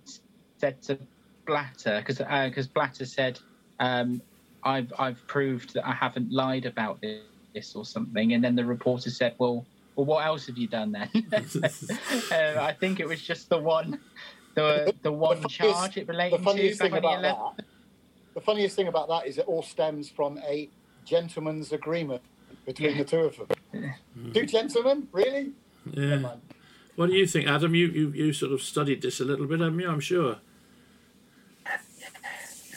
said 0.59 0.81
to 0.83 0.99
Blatter 1.45 2.03
because 2.05 2.17
because 2.17 2.67
Blatter 2.67 3.05
said 3.05 3.39
um, 3.79 4.21
I've 4.63 4.91
I've 4.99 5.25
proved 5.27 5.73
that 5.73 5.87
I 5.87 5.93
haven't 5.93 6.31
lied 6.31 6.65
about 6.65 7.01
this 7.01 7.75
or 7.75 7.85
something, 7.85 8.33
and 8.33 8.43
then 8.43 8.55
the 8.55 8.65
reporter 8.65 9.09
said, 9.09 9.33
well, 9.39 9.65
well, 9.95 10.05
what 10.05 10.25
else 10.25 10.45
have 10.47 10.57
you 10.57 10.67
done 10.67 10.91
then? 10.91 11.09
uh, 11.33 12.61
I 12.61 12.75
think 12.79 12.99
it 12.99 13.07
was 13.07 13.21
just 13.21 13.49
the 13.49 13.57
one, 13.57 13.99
the 14.55 14.93
the 15.01 15.11
one 15.11 15.37
funniest- 15.37 15.55
charge 15.55 15.97
it 15.97 16.05
The 16.07 16.13
related 16.13 16.37
to 16.39 16.43
funniest 16.43 16.79
back 16.79 16.91
thing 16.91 17.01
the 17.01 17.07
about 17.07 17.21
that, 17.57 17.65
the 18.35 18.41
funniest 18.41 18.75
thing 18.75 18.87
about 18.87 19.07
that 19.07 19.25
is 19.25 19.37
it 19.37 19.45
all 19.47 19.63
stems 19.63 20.09
from 20.09 20.37
a 20.39 20.69
gentleman's 21.05 21.71
agreement 21.71 22.21
between 22.65 22.91
Yeah. 22.91 22.97
the 22.97 23.05
two 23.05 23.19
of 23.19 23.37
them. 23.37 23.93
Two 24.33 24.45
gentlemen, 24.45 25.07
really? 25.13 25.51
Never 25.85 26.21
Yeah. 26.21 26.35
What 26.97 27.11
do 27.11 27.15
you 27.15 27.27
think, 27.27 27.47
Adam? 27.47 27.75
You, 27.75 27.87
you 27.89 28.09
you 28.09 28.33
sort 28.33 28.51
of 28.51 28.61
studied 28.63 29.03
this 29.03 29.19
a 29.19 29.23
little 29.23 29.45
bit, 29.45 29.59
haven't 29.59 29.79
you? 29.79 29.87
I'm 29.87 29.99
sure. 29.99 30.37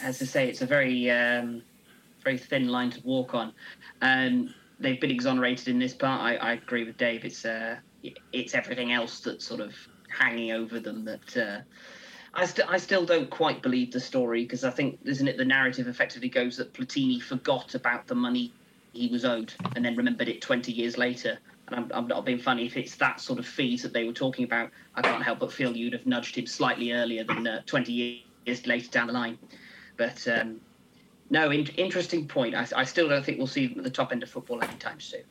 as 0.03 0.21
I 0.21 0.27
say, 0.27 0.47
it's 0.47 0.61
a 0.61 0.66
very 0.66 1.11
um, 1.11 1.62
very 2.23 2.37
thin 2.37 2.68
line 2.68 2.91
to 2.91 3.01
walk 3.01 3.35
on. 3.35 3.55
Um, 4.03 4.55
they've 4.79 5.01
been 5.01 5.11
exonerated 5.11 5.68
in 5.68 5.79
this 5.79 5.95
part. 5.95 6.21
I, 6.21 6.37
I 6.37 6.53
agree 6.53 6.85
with 6.85 6.99
Dave. 6.99 7.25
It's 7.25 7.47
uh, 7.47 7.77
it's 8.31 8.55
everything 8.55 8.93
else 8.93 9.21
that's 9.21 9.47
sort 9.47 9.61
of 9.61 9.75
hanging 10.11 10.53
over 10.53 10.79
them 10.79 11.03
that. 11.07 11.37
Uh, 11.37 11.61
I, 12.33 12.45
st- 12.45 12.68
I 12.71 12.77
still 12.77 13.07
don't 13.07 13.29
quite 13.29 13.61
believe 13.62 13.91
the 13.91 13.99
story 13.99 14.45
because 14.45 14.64
I 14.64 14.71
think, 14.71 15.01
isn't 15.05 15.27
it, 15.27 15.37
the 15.37 15.45
narrative 15.45 15.89
effectively 15.89 16.29
goes 16.29 16.59
that 16.59 16.73
Platini 16.75 17.21
forgot 17.21 17.75
about 17.75 18.07
the 18.07 18.14
money 18.14 18.53
he 18.93 19.09
was 19.09 19.25
owed 19.25 19.53
and 19.75 19.85
then 19.85 19.97
remembered 19.97 20.29
it 20.29 20.41
20 20.41 20.71
years 20.71 20.97
later. 20.97 21.39
And 21.71 21.79
I'm, 21.79 21.91
I'm 21.93 22.07
not 22.07 22.25
being 22.25 22.39
funny. 22.39 22.66
If 22.66 22.77
it's 22.77 22.97
that 22.97 23.21
sort 23.21 23.39
of 23.39 23.47
fees 23.47 23.83
that 23.83 23.93
they 23.93 24.05
were 24.05 24.12
talking 24.12 24.45
about, 24.45 24.71
I 24.95 25.03
can't 25.03 25.23
help 25.23 25.41
but 25.41 25.53
feel 25.53 25.77
you'd 25.77 25.93
have 25.93 26.07
nudged 26.07 26.37
him 26.37 26.47
slightly 26.47 26.93
earlier 26.93 27.25
than 27.25 27.47
uh, 27.47 27.62
20 27.66 28.25
years 28.47 28.66
later 28.66 28.91
down 28.91 29.07
the 29.07 29.12
line. 29.12 29.39
But 29.97 30.27
um, 30.29 30.61
no, 31.31 31.51
in- 31.51 31.66
interesting 31.77 32.27
point. 32.27 32.55
I, 32.55 32.66
I 32.77 32.85
still 32.85 33.09
don't 33.09 33.25
think 33.25 33.39
we'll 33.39 33.47
see 33.47 33.68
him 33.68 33.79
at 33.79 33.85
the 33.85 33.91
top 33.91 34.12
end 34.12 34.23
of 34.23 34.31
football 34.31 34.62
anytime 34.62 35.01
soon. 35.01 35.23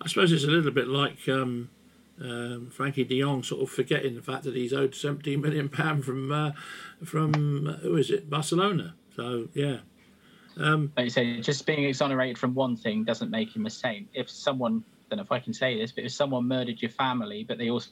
I 0.00 0.08
suppose 0.08 0.30
it's 0.32 0.44
a 0.44 0.48
little 0.48 0.70
bit 0.72 0.88
like 0.88 1.26
um, 1.28 1.70
um, 2.20 2.68
Frankie 2.70 3.04
De 3.04 3.20
Jong 3.20 3.42
sort 3.42 3.62
of 3.62 3.70
forgetting 3.70 4.14
the 4.14 4.22
fact 4.22 4.44
that 4.44 4.54
he's 4.54 4.74
owed 4.74 4.94
17 4.94 5.40
million 5.40 5.68
pound 5.70 6.04
from 6.04 6.30
uh, 6.30 6.52
from 7.02 7.66
uh, 7.66 7.72
who 7.78 7.96
is 7.96 8.10
it 8.10 8.28
Barcelona. 8.28 8.94
So 9.14 9.48
yeah, 9.54 9.78
um, 10.58 10.92
Like 10.96 11.04
you 11.04 11.10
say, 11.10 11.40
just 11.40 11.66
being 11.66 11.84
exonerated 11.84 12.38
from 12.38 12.54
one 12.54 12.76
thing 12.76 13.04
doesn't 13.04 13.30
make 13.30 13.54
him 13.54 13.66
a 13.66 13.70
saint. 13.70 14.08
If 14.14 14.30
someone, 14.30 14.82
I 14.92 14.95
don't 15.10 15.18
know 15.18 15.22
if 15.22 15.32
I 15.32 15.38
can 15.40 15.52
say 15.54 15.78
this, 15.78 15.92
but 15.92 16.04
if 16.04 16.12
someone 16.12 16.46
murdered 16.48 16.80
your 16.82 16.90
family, 16.90 17.44
but 17.46 17.58
they 17.58 17.70
also 17.70 17.88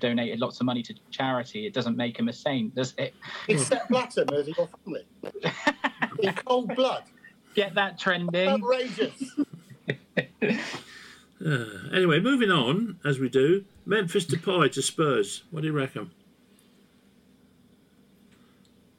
donated 0.00 0.40
lots 0.40 0.60
of 0.60 0.66
money 0.66 0.82
to 0.82 0.94
charity, 1.10 1.66
it 1.66 1.74
doesn't 1.74 1.96
make 1.96 2.18
him 2.18 2.28
a 2.28 2.32
saint, 2.32 2.74
does 2.74 2.94
it? 2.96 3.14
It's 3.48 3.66
Sepp 3.66 3.88
Blatter 3.88 4.24
murdered 4.30 4.56
your 4.56 4.68
family 4.84 5.06
in 6.22 6.32
cold 6.46 6.74
blood. 6.74 7.04
Get 7.54 7.74
that 7.74 7.98
trending. 7.98 8.48
Outrageous. 8.48 9.36
uh, 10.46 11.64
anyway, 11.92 12.20
moving 12.20 12.50
on 12.50 12.98
as 13.04 13.18
we 13.18 13.28
do. 13.28 13.64
Memphis 13.84 14.24
Depay 14.24 14.72
to 14.72 14.82
Spurs. 14.82 15.42
What 15.50 15.60
do 15.60 15.66
you 15.66 15.72
reckon? 15.72 16.10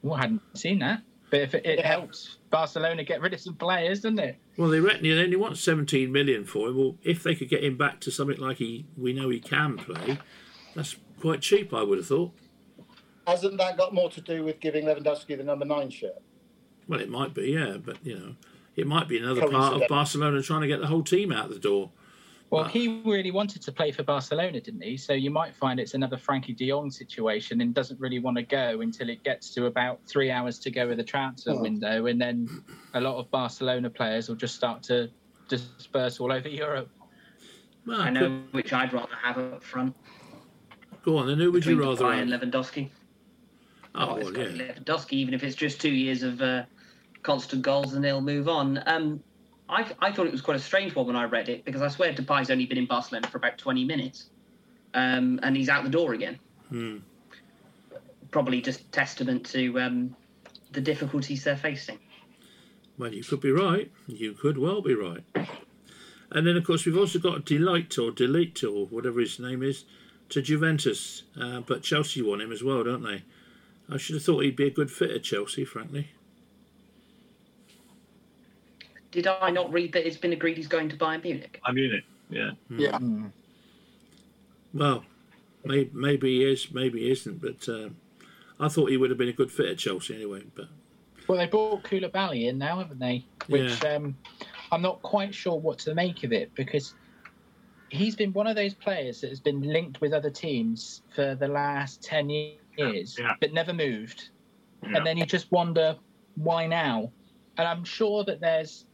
Well, 0.02 0.14
I 0.14 0.20
hadn't 0.22 0.42
seen 0.54 0.78
that. 0.80 1.02
But 1.30 1.40
if 1.40 1.54
it, 1.54 1.66
it 1.66 1.78
Yeah. 1.80 1.88
helps 1.88 2.35
Barcelona 2.50 3.04
get 3.04 3.20
rid 3.20 3.34
of 3.34 3.40
some 3.40 3.54
players, 3.54 4.00
doesn't 4.00 4.18
it? 4.18 4.36
Well, 4.56 4.68
they 4.68 4.80
reckon 4.80 5.02
they 5.02 5.12
only 5.12 5.36
want 5.36 5.58
17 5.58 6.10
million 6.10 6.44
for 6.44 6.68
him. 6.68 6.76
Well, 6.76 6.96
if 7.02 7.22
they 7.22 7.34
could 7.34 7.48
get 7.48 7.64
him 7.64 7.76
back 7.76 8.00
to 8.00 8.10
something 8.10 8.38
like 8.38 8.58
he, 8.58 8.86
we 8.96 9.12
know 9.12 9.28
he 9.28 9.40
can 9.40 9.76
play, 9.76 10.18
that's 10.74 10.96
quite 11.20 11.40
cheap. 11.40 11.74
I 11.74 11.82
would 11.82 11.98
have 11.98 12.06
thought. 12.06 12.32
Hasn't 13.26 13.58
that 13.58 13.76
got 13.76 13.92
more 13.92 14.10
to 14.10 14.20
do 14.20 14.44
with 14.44 14.60
giving 14.60 14.84
Lewandowski 14.84 15.36
the 15.36 15.42
number 15.42 15.64
nine 15.64 15.90
shirt? 15.90 16.22
Well, 16.86 17.00
it 17.00 17.10
might 17.10 17.34
be, 17.34 17.50
yeah, 17.50 17.76
but 17.78 17.96
you 18.04 18.16
know, 18.16 18.36
it 18.76 18.86
might 18.86 19.08
be 19.08 19.18
another 19.18 19.48
part 19.48 19.74
of 19.74 19.88
Barcelona 19.88 20.40
trying 20.42 20.60
to 20.60 20.68
get 20.68 20.80
the 20.80 20.86
whole 20.86 21.02
team 21.02 21.32
out 21.32 21.48
the 21.48 21.58
door. 21.58 21.90
Well, 22.50 22.62
Wow. 22.62 22.68
he 22.68 23.02
really 23.04 23.32
wanted 23.32 23.62
to 23.62 23.72
play 23.72 23.90
for 23.90 24.04
Barcelona, 24.04 24.60
didn't 24.60 24.82
he? 24.82 24.96
So 24.96 25.12
you 25.12 25.30
might 25.30 25.54
find 25.56 25.80
it's 25.80 25.94
another 25.94 26.16
Frankie 26.16 26.52
de 26.54 26.68
Jong 26.68 26.90
situation 26.92 27.60
and 27.60 27.74
doesn't 27.74 27.98
really 27.98 28.20
want 28.20 28.36
to 28.36 28.44
go 28.44 28.80
until 28.82 29.08
it 29.08 29.24
gets 29.24 29.52
to 29.54 29.66
about 29.66 30.00
three 30.06 30.30
hours 30.30 30.58
to 30.60 30.70
go 30.70 30.86
with 30.86 30.98
the 30.98 31.04
transfer 31.04 31.50
Oh. 31.50 31.60
window. 31.60 32.06
And 32.06 32.20
then 32.20 32.48
a 32.94 33.00
lot 33.00 33.16
of 33.18 33.28
Barcelona 33.32 33.90
players 33.90 34.28
will 34.28 34.36
just 34.36 34.54
start 34.54 34.82
to 34.84 35.10
disperse 35.48 36.20
all 36.20 36.32
over 36.32 36.48
Europe. 36.48 36.88
Well, 37.84 38.00
I 38.00 38.06
could- 38.06 38.14
know 38.14 38.42
which 38.52 38.72
I'd 38.72 38.92
rather 38.92 39.14
have 39.16 39.38
up 39.38 39.62
front. 39.64 39.94
Go 41.02 41.16
on, 41.18 41.26
then 41.26 41.38
who 41.38 41.50
would 41.52 41.64
you 41.66 41.76
between 41.76 41.88
rather 41.88 42.04
Depay 42.04 42.22
and 42.22 42.32
have? 42.32 42.40
Lewandowski. 42.42 42.90
Oh, 43.94 44.16
it's 44.16 44.24
well, 44.24 44.32
got 44.32 44.44
to 44.44 44.52
be 44.52 44.58
yeah. 44.58 44.72
Lewandowski, 44.74 45.12
even 45.14 45.34
if 45.34 45.42
it's 45.42 45.56
just 45.56 45.80
two 45.80 45.92
years 45.92 46.22
of 46.22 46.40
uh, 46.42 46.64
constant 47.22 47.62
goals 47.62 47.94
and 47.94 48.04
they'll 48.04 48.20
move 48.20 48.48
on. 48.48 48.82
Um, 48.86 49.20
I, 49.68 49.90
I 49.98 50.12
thought 50.12 50.26
it 50.26 50.32
was 50.32 50.42
quite 50.42 50.56
a 50.56 50.60
strange 50.62 50.94
one 50.94 51.06
when 51.06 51.16
I 51.16 51.24
read 51.24 51.48
it 51.48 51.64
because 51.64 51.82
I 51.82 51.88
swear 51.88 52.12
Depay's 52.12 52.50
only 52.50 52.66
been 52.66 52.78
in 52.78 52.86
Barcelona 52.86 53.26
for 53.28 53.38
about 53.38 53.58
20 53.58 53.84
minutes 53.84 54.26
um, 54.94 55.40
and 55.42 55.56
he's 55.56 55.68
out 55.68 55.84
the 55.84 55.90
door 55.90 56.14
again. 56.14 56.38
Hmm. 56.68 56.98
Probably 58.30 58.60
just 58.60 58.90
testament 58.92 59.46
to 59.46 59.80
um, 59.80 60.16
the 60.72 60.80
difficulties 60.80 61.44
they're 61.44 61.56
facing. 61.56 61.98
Well, 62.98 63.12
you 63.12 63.22
could 63.22 63.40
be 63.40 63.50
right. 63.50 63.90
You 64.06 64.32
could 64.32 64.58
well 64.58 64.80
be 64.80 64.94
right. 64.94 65.24
And 66.30 66.46
then, 66.46 66.56
of 66.56 66.64
course, 66.64 66.84
we've 66.86 66.96
also 66.96 67.18
got 67.18 67.44
Delight 67.44 67.98
or 67.98 68.10
Delete 68.10 68.64
or 68.64 68.86
whatever 68.86 69.20
his 69.20 69.38
name 69.38 69.62
is 69.62 69.84
to 70.30 70.42
Juventus. 70.42 71.22
Uh, 71.40 71.60
but 71.60 71.82
Chelsea 71.82 72.22
want 72.22 72.42
him 72.42 72.52
as 72.52 72.62
well, 72.62 72.84
don't 72.84 73.02
they? 73.02 73.22
I 73.88 73.98
should 73.98 74.16
have 74.16 74.24
thought 74.24 74.42
he'd 74.42 74.56
be 74.56 74.66
a 74.66 74.70
good 74.70 74.90
fit 74.90 75.10
at 75.10 75.22
Chelsea, 75.22 75.64
frankly. 75.64 76.08
Did 79.16 79.26
I 79.28 79.48
not 79.48 79.72
read 79.72 79.94
that 79.94 80.06
it's 80.06 80.18
been 80.18 80.34
agreed 80.34 80.58
he's 80.58 80.66
going 80.66 80.90
to 80.90 80.96
Bayern 80.96 81.24
Munich? 81.24 81.58
I'm 81.64 81.74
Munich. 81.74 82.04
Yeah. 82.28 82.50
Yeah. 82.68 82.98
Well, 84.74 85.04
maybe, 85.64 85.90
maybe 85.94 86.36
he 86.40 86.44
is, 86.44 86.70
maybe 86.70 87.00
he 87.00 87.12
isn't. 87.12 87.40
But 87.40 87.66
uh, 87.66 87.88
I 88.60 88.68
thought 88.68 88.90
he 88.90 88.98
would 88.98 89.08
have 89.08 89.18
been 89.18 89.30
a 89.30 89.32
good 89.32 89.50
fit 89.50 89.70
at 89.70 89.78
Chelsea 89.78 90.14
anyway. 90.14 90.42
But 90.54 90.66
Well, 91.26 91.38
they 91.38 91.46
brought 91.46 91.82
Koulibaly 91.82 92.46
in 92.50 92.58
now, 92.58 92.76
haven't 92.78 92.98
they? 92.98 93.24
Which 93.46 93.82
um, 93.86 94.14
I'm 94.70 94.82
not 94.82 95.00
quite 95.00 95.34
sure 95.34 95.58
what 95.58 95.78
to 95.78 95.94
make 95.94 96.22
of 96.22 96.34
it 96.34 96.54
because 96.54 96.94
he's 97.88 98.16
been 98.16 98.34
one 98.34 98.46
of 98.46 98.54
those 98.54 98.74
players 98.74 99.22
that 99.22 99.30
has 99.30 99.40
been 99.40 99.62
linked 99.62 100.02
with 100.02 100.12
other 100.12 100.28
teams 100.28 101.00
for 101.14 101.34
the 101.34 101.48
last 101.48 102.02
10 102.02 102.28
years, 102.28 103.16
Yeah. 103.18 103.32
but 103.40 103.54
never 103.54 103.72
moved. 103.72 104.28
Yeah. 104.82 104.98
And 104.98 105.06
then 105.06 105.16
you 105.16 105.24
just 105.24 105.50
wonder 105.50 105.96
why 106.34 106.66
now? 106.66 107.10
And 107.56 107.66
I'm 107.66 107.82
sure 107.82 108.22
that 108.24 108.40
there's. 108.42 108.84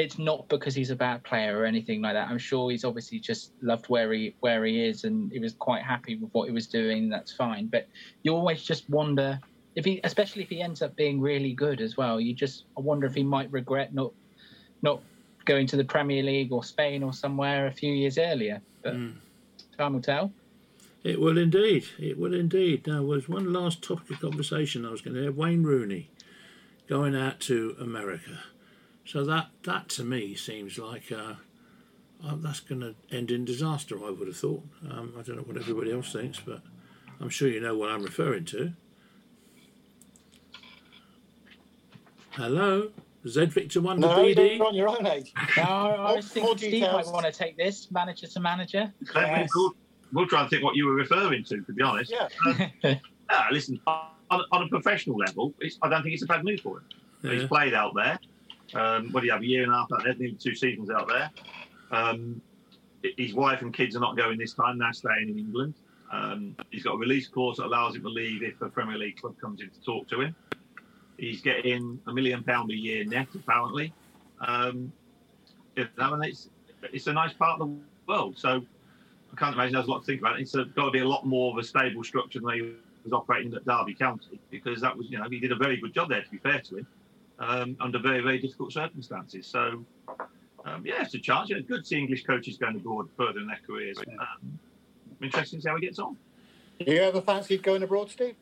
It's 0.00 0.18
not 0.18 0.48
because 0.48 0.74
he's 0.74 0.90
a 0.90 0.96
bad 0.96 1.22
player 1.24 1.58
or 1.58 1.66
anything 1.66 2.00
like 2.00 2.14
that. 2.14 2.30
I'm 2.30 2.38
sure 2.38 2.70
he's 2.70 2.86
obviously 2.86 3.18
just 3.18 3.52
loved 3.60 3.86
where 3.90 4.10
he 4.14 4.34
where 4.40 4.64
he 4.64 4.82
is 4.82 5.04
and 5.04 5.30
he 5.30 5.38
was 5.38 5.52
quite 5.52 5.82
happy 5.82 6.16
with 6.16 6.30
what 6.32 6.48
he 6.48 6.54
was 6.54 6.66
doing. 6.66 7.10
That's 7.10 7.32
fine. 7.32 7.66
But 7.66 7.86
you 8.22 8.34
always 8.34 8.62
just 8.62 8.88
wonder 8.88 9.38
if 9.74 9.84
he, 9.84 10.00
especially 10.02 10.42
if 10.42 10.48
he 10.48 10.62
ends 10.62 10.80
up 10.80 10.96
being 10.96 11.20
really 11.20 11.52
good 11.52 11.82
as 11.82 11.98
well. 11.98 12.18
You 12.18 12.32
just 12.32 12.64
I 12.78 12.80
wonder 12.80 13.06
if 13.06 13.14
he 13.14 13.22
might 13.22 13.52
regret 13.52 13.92
not 13.92 14.12
not 14.80 15.02
going 15.44 15.66
to 15.66 15.76
the 15.76 15.84
Premier 15.84 16.22
League 16.22 16.50
or 16.50 16.64
Spain 16.64 17.02
or 17.02 17.12
somewhere 17.12 17.66
a 17.66 17.72
few 17.72 17.92
years 17.92 18.16
earlier. 18.16 18.62
But 18.82 18.94
hmm. 18.94 19.10
time 19.76 19.92
will 19.92 20.00
tell. 20.00 20.32
it 21.04 21.20
will 21.20 21.36
indeed. 21.36 21.84
It 21.98 22.18
will 22.18 22.32
indeed. 22.32 22.86
Now, 22.86 23.02
was 23.02 23.28
one 23.28 23.52
last 23.52 23.82
topic 23.82 24.10
of 24.10 24.20
conversation 24.20 24.86
I 24.86 24.90
was 24.90 25.02
going 25.02 25.16
to 25.16 25.24
have 25.24 25.36
Wayne 25.36 25.62
Rooney 25.62 26.08
going 26.88 27.14
out 27.14 27.38
to 27.40 27.76
America. 27.78 28.40
So 29.10 29.24
that 29.24 29.48
that 29.64 29.88
to 29.90 30.04
me 30.04 30.36
seems 30.36 30.78
like 30.78 31.10
uh, 31.10 31.34
uh, 32.24 32.36
that's 32.36 32.60
going 32.60 32.80
to 32.80 32.94
end 33.10 33.32
in 33.32 33.44
disaster. 33.44 33.98
I 34.06 34.10
would 34.10 34.28
have 34.28 34.36
thought. 34.36 34.62
Um, 34.88 35.14
I 35.18 35.22
don't 35.22 35.34
know 35.36 35.42
what 35.42 35.56
everybody 35.56 35.90
else 35.90 36.12
thinks, 36.12 36.38
but 36.38 36.60
I'm 37.20 37.28
sure 37.28 37.48
you 37.48 37.58
know 37.60 37.76
what 37.76 37.90
I'm 37.90 38.04
referring 38.04 38.44
to. 38.46 38.72
Hello, 42.30 42.92
Z 43.26 43.46
Victor 43.46 43.80
One 43.80 44.00
to 44.00 44.06
No, 44.06 44.16
BD. 44.18 44.58
you're 44.58 44.66
on 44.68 44.74
your 44.76 44.88
own 44.88 45.04
age. 45.04 45.32
No, 45.56 45.64
I 45.64 46.12
was 46.12 46.32
More- 46.36 46.44
more 46.44 46.54
thinking 46.56 46.58
Steve 46.58 46.82
might 46.92 47.06
want 47.06 47.26
to 47.26 47.32
take 47.32 47.56
this 47.56 47.90
manager 47.90 48.28
to 48.28 48.38
manager. 48.38 48.92
Yes. 49.12 49.50
We'll, 49.56 49.72
we'll 50.12 50.26
try 50.28 50.42
and 50.42 50.50
think 50.50 50.62
what 50.62 50.76
you 50.76 50.86
were 50.86 50.94
referring 50.94 51.42
to, 51.46 51.60
to 51.62 51.72
be 51.72 51.82
honest. 51.82 52.12
Yeah. 52.84 52.94
Ah, 53.32 53.46
listen, 53.52 53.80
on, 53.86 54.42
on 54.50 54.62
a 54.64 54.68
professional 54.68 55.16
level, 55.16 55.54
it's, 55.60 55.78
I 55.82 55.88
don't 55.88 56.02
think 56.02 56.14
it's 56.14 56.24
a 56.24 56.26
bad 56.26 56.42
move 56.42 56.58
for 56.58 56.78
him. 56.78 56.84
Yeah. 57.22 57.30
He's 57.30 57.44
played 57.44 57.74
out 57.74 57.92
there. 57.94 58.18
Um, 58.74 59.10
what 59.12 59.20
do 59.20 59.26
you 59.26 59.32
have? 59.32 59.42
A 59.42 59.46
year 59.46 59.62
and 59.62 59.72
a 59.72 59.76
half 59.76 59.92
out 59.92 60.04
there, 60.04 60.14
nearly 60.14 60.34
two 60.34 60.54
seasons 60.54 60.90
out 60.90 61.08
there. 61.08 61.30
Um, 61.90 62.40
his 63.16 63.34
wife 63.34 63.62
and 63.62 63.72
kids 63.72 63.96
are 63.96 64.00
not 64.00 64.16
going 64.16 64.38
this 64.38 64.52
time. 64.52 64.78
They're 64.78 64.92
staying 64.92 65.28
in 65.28 65.38
England. 65.38 65.74
Um, 66.12 66.56
he's 66.70 66.82
got 66.82 66.94
a 66.94 66.98
release 66.98 67.28
clause 67.28 67.58
that 67.58 67.66
allows 67.66 67.94
him 67.94 68.02
to 68.02 68.08
leave 68.08 68.42
if 68.42 68.60
a 68.60 68.68
Premier 68.68 68.98
League 68.98 69.20
club 69.20 69.38
comes 69.40 69.60
in 69.60 69.70
to 69.70 69.80
talk 69.80 70.08
to 70.08 70.20
him. 70.20 70.36
He's 71.16 71.40
getting 71.40 72.00
a 72.06 72.12
million 72.12 72.42
pound 72.42 72.70
a 72.70 72.74
year 72.74 73.04
net, 73.04 73.28
apparently. 73.34 73.92
Um, 74.40 74.92
it's 75.76 76.48
it's 76.92 77.06
a 77.06 77.12
nice 77.12 77.32
part 77.32 77.60
of 77.60 77.68
the 77.68 77.76
world. 78.06 78.38
So 78.38 78.62
I 79.32 79.36
can't 79.36 79.54
imagine 79.54 79.74
there's 79.74 79.86
a 79.86 79.90
lot 79.90 80.00
to 80.00 80.06
think 80.06 80.20
about. 80.20 80.40
It's 80.40 80.54
a, 80.54 80.64
got 80.64 80.86
to 80.86 80.90
be 80.90 81.00
a 81.00 81.08
lot 81.08 81.26
more 81.26 81.52
of 81.52 81.58
a 81.58 81.64
stable 81.64 82.02
structure 82.02 82.40
than 82.40 82.52
he 82.52 82.62
was 83.04 83.12
operating 83.12 83.54
at 83.54 83.64
Derby 83.64 83.94
County 83.94 84.40
because 84.50 84.80
that 84.80 84.96
was, 84.96 85.10
you 85.10 85.18
know, 85.18 85.28
he 85.28 85.38
did 85.38 85.52
a 85.52 85.56
very 85.56 85.76
good 85.76 85.94
job 85.94 86.08
there. 86.08 86.22
To 86.22 86.30
be 86.30 86.38
fair 86.38 86.60
to 86.60 86.78
him, 86.78 86.86
um, 87.40 87.76
under 87.80 87.98
very 87.98 88.20
very 88.20 88.38
difficult 88.38 88.72
circumstances. 88.72 89.46
So 89.46 89.84
um, 90.64 90.84
yeah, 90.84 91.02
it's 91.02 91.14
a 91.14 91.18
chance. 91.18 91.50
Yeah, 91.50 91.58
good 91.60 91.80
to 91.80 91.86
see 91.86 91.98
English 91.98 92.24
coaches 92.24 92.56
going 92.56 92.76
abroad 92.76 93.08
further 93.16 93.40
in 93.40 93.46
their 93.46 93.60
careers. 93.66 93.98
Um, 93.98 94.58
interesting 95.22 95.58
to 95.58 95.62
see 95.62 95.68
how 95.68 95.76
he 95.76 95.82
gets 95.82 95.98
on. 95.98 96.16
Do 96.78 96.92
you 96.92 97.00
ever 97.00 97.20
fancy 97.20 97.58
going 97.58 97.82
abroad, 97.82 98.10
Steve? 98.10 98.36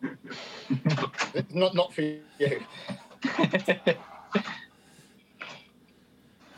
not 1.50 1.74
not 1.74 1.92
for 1.92 2.02
you. 2.02 2.20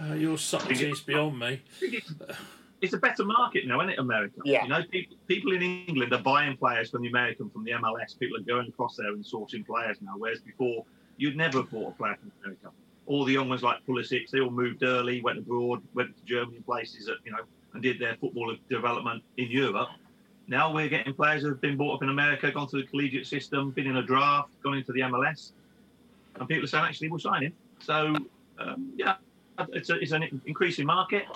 Uh, 0.02 0.14
your 0.14 0.38
subtlety 0.38 0.90
is 0.90 1.00
beyond 1.00 1.38
me. 1.38 1.60
It's 2.80 2.94
a 2.94 2.98
better 2.98 3.24
market 3.24 3.66
now, 3.66 3.80
isn't 3.80 3.90
it, 3.90 3.98
America? 3.98 4.40
Yeah. 4.44 4.62
You 4.62 4.68
know, 4.70 4.82
people, 4.90 5.16
people 5.26 5.52
in 5.52 5.62
England 5.62 6.12
are 6.12 6.22
buying 6.22 6.56
players 6.56 6.90
from 6.90 7.02
the 7.02 7.08
American, 7.08 7.50
from 7.50 7.64
the 7.64 7.72
MLS. 7.72 8.18
People 8.18 8.38
are 8.38 8.42
going 8.42 8.68
across 8.68 8.96
there 8.96 9.08
and 9.08 9.24
sourcing 9.24 9.66
players 9.66 9.98
now, 10.00 10.14
whereas 10.16 10.40
before 10.40 10.84
you'd 11.18 11.36
never 11.36 11.58
have 11.58 11.70
bought 11.70 11.92
a 11.92 11.96
player 11.96 12.16
from 12.18 12.32
America. 12.42 12.70
All 13.06 13.24
the 13.24 13.32
young 13.32 13.48
ones 13.48 13.62
like 13.62 13.84
Pulisic, 13.86 14.30
they 14.30 14.40
all 14.40 14.50
moved 14.50 14.82
early, 14.82 15.20
went 15.20 15.38
abroad, 15.38 15.82
went 15.94 16.16
to 16.16 16.24
Germany 16.24 16.56
and 16.56 16.66
places 16.66 17.06
that 17.06 17.16
you 17.24 17.32
know, 17.32 17.40
and 17.74 17.82
did 17.82 17.98
their 17.98 18.16
football 18.16 18.54
development 18.68 19.22
in 19.36 19.50
Europe. 19.50 19.88
Now 20.48 20.72
we're 20.72 20.88
getting 20.88 21.12
players 21.12 21.42
who 21.42 21.48
have 21.48 21.60
been 21.60 21.76
brought 21.76 21.96
up 21.96 22.02
in 22.02 22.08
America, 22.08 22.50
gone 22.50 22.66
through 22.66 22.82
the 22.82 22.88
collegiate 22.88 23.26
system, 23.26 23.70
been 23.70 23.86
in 23.86 23.98
a 23.98 24.02
draft, 24.02 24.50
gone 24.62 24.78
into 24.78 24.92
the 24.92 25.00
MLS, 25.00 25.52
and 26.36 26.48
people 26.48 26.64
are 26.64 26.68
saying 26.68 26.84
actually 26.84 27.08
we'll 27.08 27.20
sign 27.20 27.42
him. 27.42 27.52
So 27.80 28.16
um, 28.58 28.92
yeah, 28.96 29.16
it's, 29.72 29.90
a, 29.90 29.96
it's 29.96 30.12
an 30.12 30.40
increasing 30.46 30.86
market, 30.86 31.26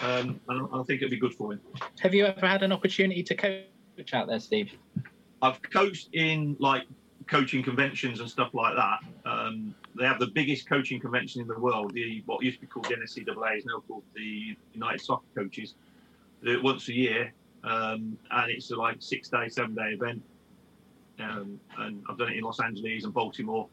um, 0.00 0.40
and 0.48 0.68
I 0.72 0.82
think 0.84 1.02
it'd 1.02 1.10
be 1.10 1.18
good 1.18 1.34
for 1.34 1.52
him. 1.52 1.60
Have 2.00 2.14
you 2.14 2.26
ever 2.26 2.46
had 2.46 2.62
an 2.62 2.72
opportunity 2.72 3.22
to 3.22 3.34
coach 3.34 4.14
out 4.14 4.26
there, 4.26 4.40
Steve? 4.40 4.72
I've 5.42 5.60
coached 5.62 6.10
in 6.12 6.56
like 6.58 6.84
coaching 7.26 7.62
conventions 7.62 8.20
and 8.20 8.28
stuff 8.28 8.54
like 8.54 8.74
that. 8.76 8.98
Um, 9.28 9.74
they 9.94 10.04
have 10.04 10.18
the 10.18 10.28
biggest 10.28 10.68
coaching 10.68 11.00
convention 11.00 11.40
in 11.40 11.48
the 11.48 11.58
world. 11.58 11.92
The 11.94 12.22
what 12.26 12.42
used 12.42 12.56
to 12.56 12.60
be 12.62 12.66
called 12.66 12.86
the 12.86 12.94
NCAA 12.94 13.58
is 13.58 13.64
now 13.66 13.82
called 13.86 14.04
the 14.14 14.56
United 14.72 15.00
Soccer 15.00 15.26
Coaches. 15.34 15.74
They 16.42 16.52
do 16.52 16.58
it 16.58 16.62
once 16.62 16.88
a 16.88 16.92
year, 16.92 17.32
um, 17.64 18.18
and 18.30 18.50
it's 18.50 18.70
a 18.70 18.76
like 18.76 18.96
six 19.00 19.28
day, 19.28 19.48
seven 19.48 19.74
day 19.74 19.96
event. 20.00 20.22
Um, 21.18 21.58
and 21.78 22.02
I've 22.08 22.18
done 22.18 22.28
it 22.28 22.36
in 22.36 22.44
Los 22.44 22.60
Angeles 22.60 23.04
and 23.04 23.12
Baltimore. 23.12 23.68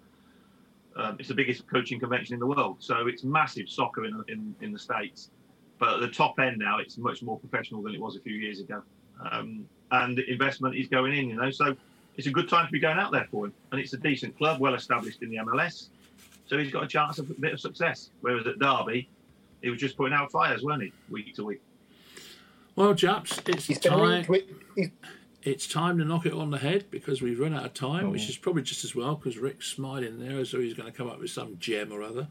Um, 0.95 1.17
it's 1.19 1.27
the 1.27 1.35
biggest 1.35 1.67
coaching 1.67 1.99
convention 1.99 2.35
in 2.35 2.39
the 2.39 2.47
world, 2.47 2.77
so 2.79 3.07
it's 3.07 3.23
massive 3.23 3.67
soccer 3.67 4.05
in, 4.05 4.23
in, 4.27 4.55
in 4.61 4.71
the 4.71 4.79
states. 4.79 5.31
But 5.83 5.95
at 5.95 5.99
the 5.99 6.07
top 6.07 6.39
end 6.39 6.59
now, 6.59 6.77
it's 6.77 6.97
much 6.97 7.21
more 7.21 7.37
professional 7.37 7.81
than 7.81 7.93
it 7.93 7.99
was 7.99 8.15
a 8.15 8.21
few 8.21 8.35
years 8.35 8.61
ago, 8.61 8.81
um, 9.29 9.67
and 9.91 10.17
investment 10.17 10.77
is 10.77 10.87
going 10.87 11.11
in. 11.11 11.27
You 11.27 11.35
know, 11.35 11.51
so 11.51 11.75
it's 12.15 12.25
a 12.25 12.31
good 12.31 12.47
time 12.47 12.65
to 12.67 12.71
be 12.71 12.79
going 12.79 12.97
out 12.97 13.11
there 13.11 13.27
for 13.29 13.47
him, 13.47 13.53
and 13.69 13.81
it's 13.81 13.91
a 13.91 13.97
decent 13.97 14.37
club, 14.37 14.61
well 14.61 14.75
established 14.75 15.21
in 15.23 15.29
the 15.29 15.35
MLS, 15.39 15.89
so 16.45 16.57
he's 16.57 16.71
got 16.71 16.85
a 16.85 16.87
chance 16.87 17.19
of 17.19 17.29
a 17.29 17.33
bit 17.33 17.51
of 17.51 17.59
success. 17.59 18.11
Whereas 18.21 18.47
at 18.47 18.59
Derby, 18.59 19.09
he 19.61 19.69
was 19.69 19.77
just 19.77 19.97
putting 19.97 20.13
out 20.13 20.31
fires, 20.31 20.63
weren't 20.63 20.83
he, 20.83 20.93
week 21.09 21.35
to 21.35 21.43
week. 21.43 21.61
Well, 22.77 22.95
chaps, 22.95 23.41
it's 23.45 23.77
time. 23.79 24.25
It's 25.45 25.67
time 25.67 25.97
to 25.97 26.05
knock 26.05 26.25
it 26.25 26.31
on 26.31 26.51
the 26.51 26.57
head 26.57 26.85
because 26.89 27.21
we've 27.21 27.37
run 27.37 27.53
out 27.53 27.65
of 27.65 27.73
time, 27.73 28.05
oh. 28.05 28.09
which 28.11 28.29
is 28.29 28.37
probably 28.37 28.61
just 28.61 28.85
as 28.85 28.95
well 28.95 29.15
because 29.15 29.37
Rick's 29.37 29.67
smiling 29.67 30.17
there 30.17 30.39
as 30.39 30.51
though 30.51 30.61
he's 30.61 30.73
going 30.73 30.89
to 30.89 30.97
come 30.97 31.09
up 31.09 31.19
with 31.19 31.31
some 31.31 31.57
gem 31.59 31.91
or 31.91 32.01
other. 32.01 32.29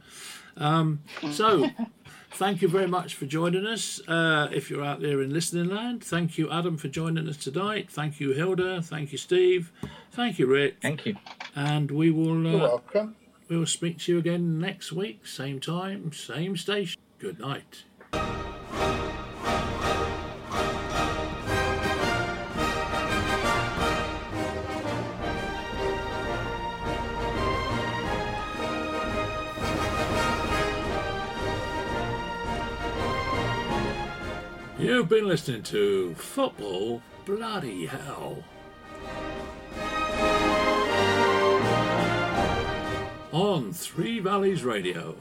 Um, 0.56 1.02
so, 1.30 1.68
thank 2.34 2.62
you 2.62 2.68
very 2.68 2.86
much 2.86 3.14
for 3.14 3.26
joining 3.26 3.66
us. 3.66 4.00
Uh, 4.08 4.48
if 4.52 4.70
you're 4.70 4.84
out 4.84 5.00
there 5.00 5.22
in 5.22 5.32
listening 5.32 5.68
land, 5.68 6.02
thank 6.04 6.38
you, 6.38 6.50
Adam, 6.50 6.76
for 6.76 6.88
joining 6.88 7.28
us 7.28 7.36
tonight. 7.36 7.90
Thank 7.90 8.20
you, 8.20 8.32
Hilda. 8.32 8.82
Thank 8.82 9.12
you, 9.12 9.18
Steve. 9.18 9.72
Thank 10.12 10.38
you, 10.38 10.46
Rick. 10.46 10.76
Thank 10.82 11.06
you. 11.06 11.16
And 11.54 11.90
we 11.90 12.10
will. 12.10 12.46
Uh, 12.46 12.50
you're 12.50 12.58
welcome. 12.60 13.16
We 13.48 13.56
will 13.58 13.66
speak 13.66 13.98
to 14.00 14.12
you 14.12 14.18
again 14.18 14.58
next 14.58 14.92
week, 14.92 15.26
same 15.26 15.60
time, 15.60 16.12
same 16.12 16.56
station. 16.56 17.00
Good 17.18 17.38
night. 17.38 17.84
You've 34.92 35.08
been 35.08 35.26
listening 35.26 35.62
to 35.62 36.14
Football 36.16 37.00
Bloody 37.24 37.86
Hell. 37.86 38.44
On 43.32 43.72
Three 43.72 44.20
Valleys 44.20 44.64
Radio. 44.64 45.16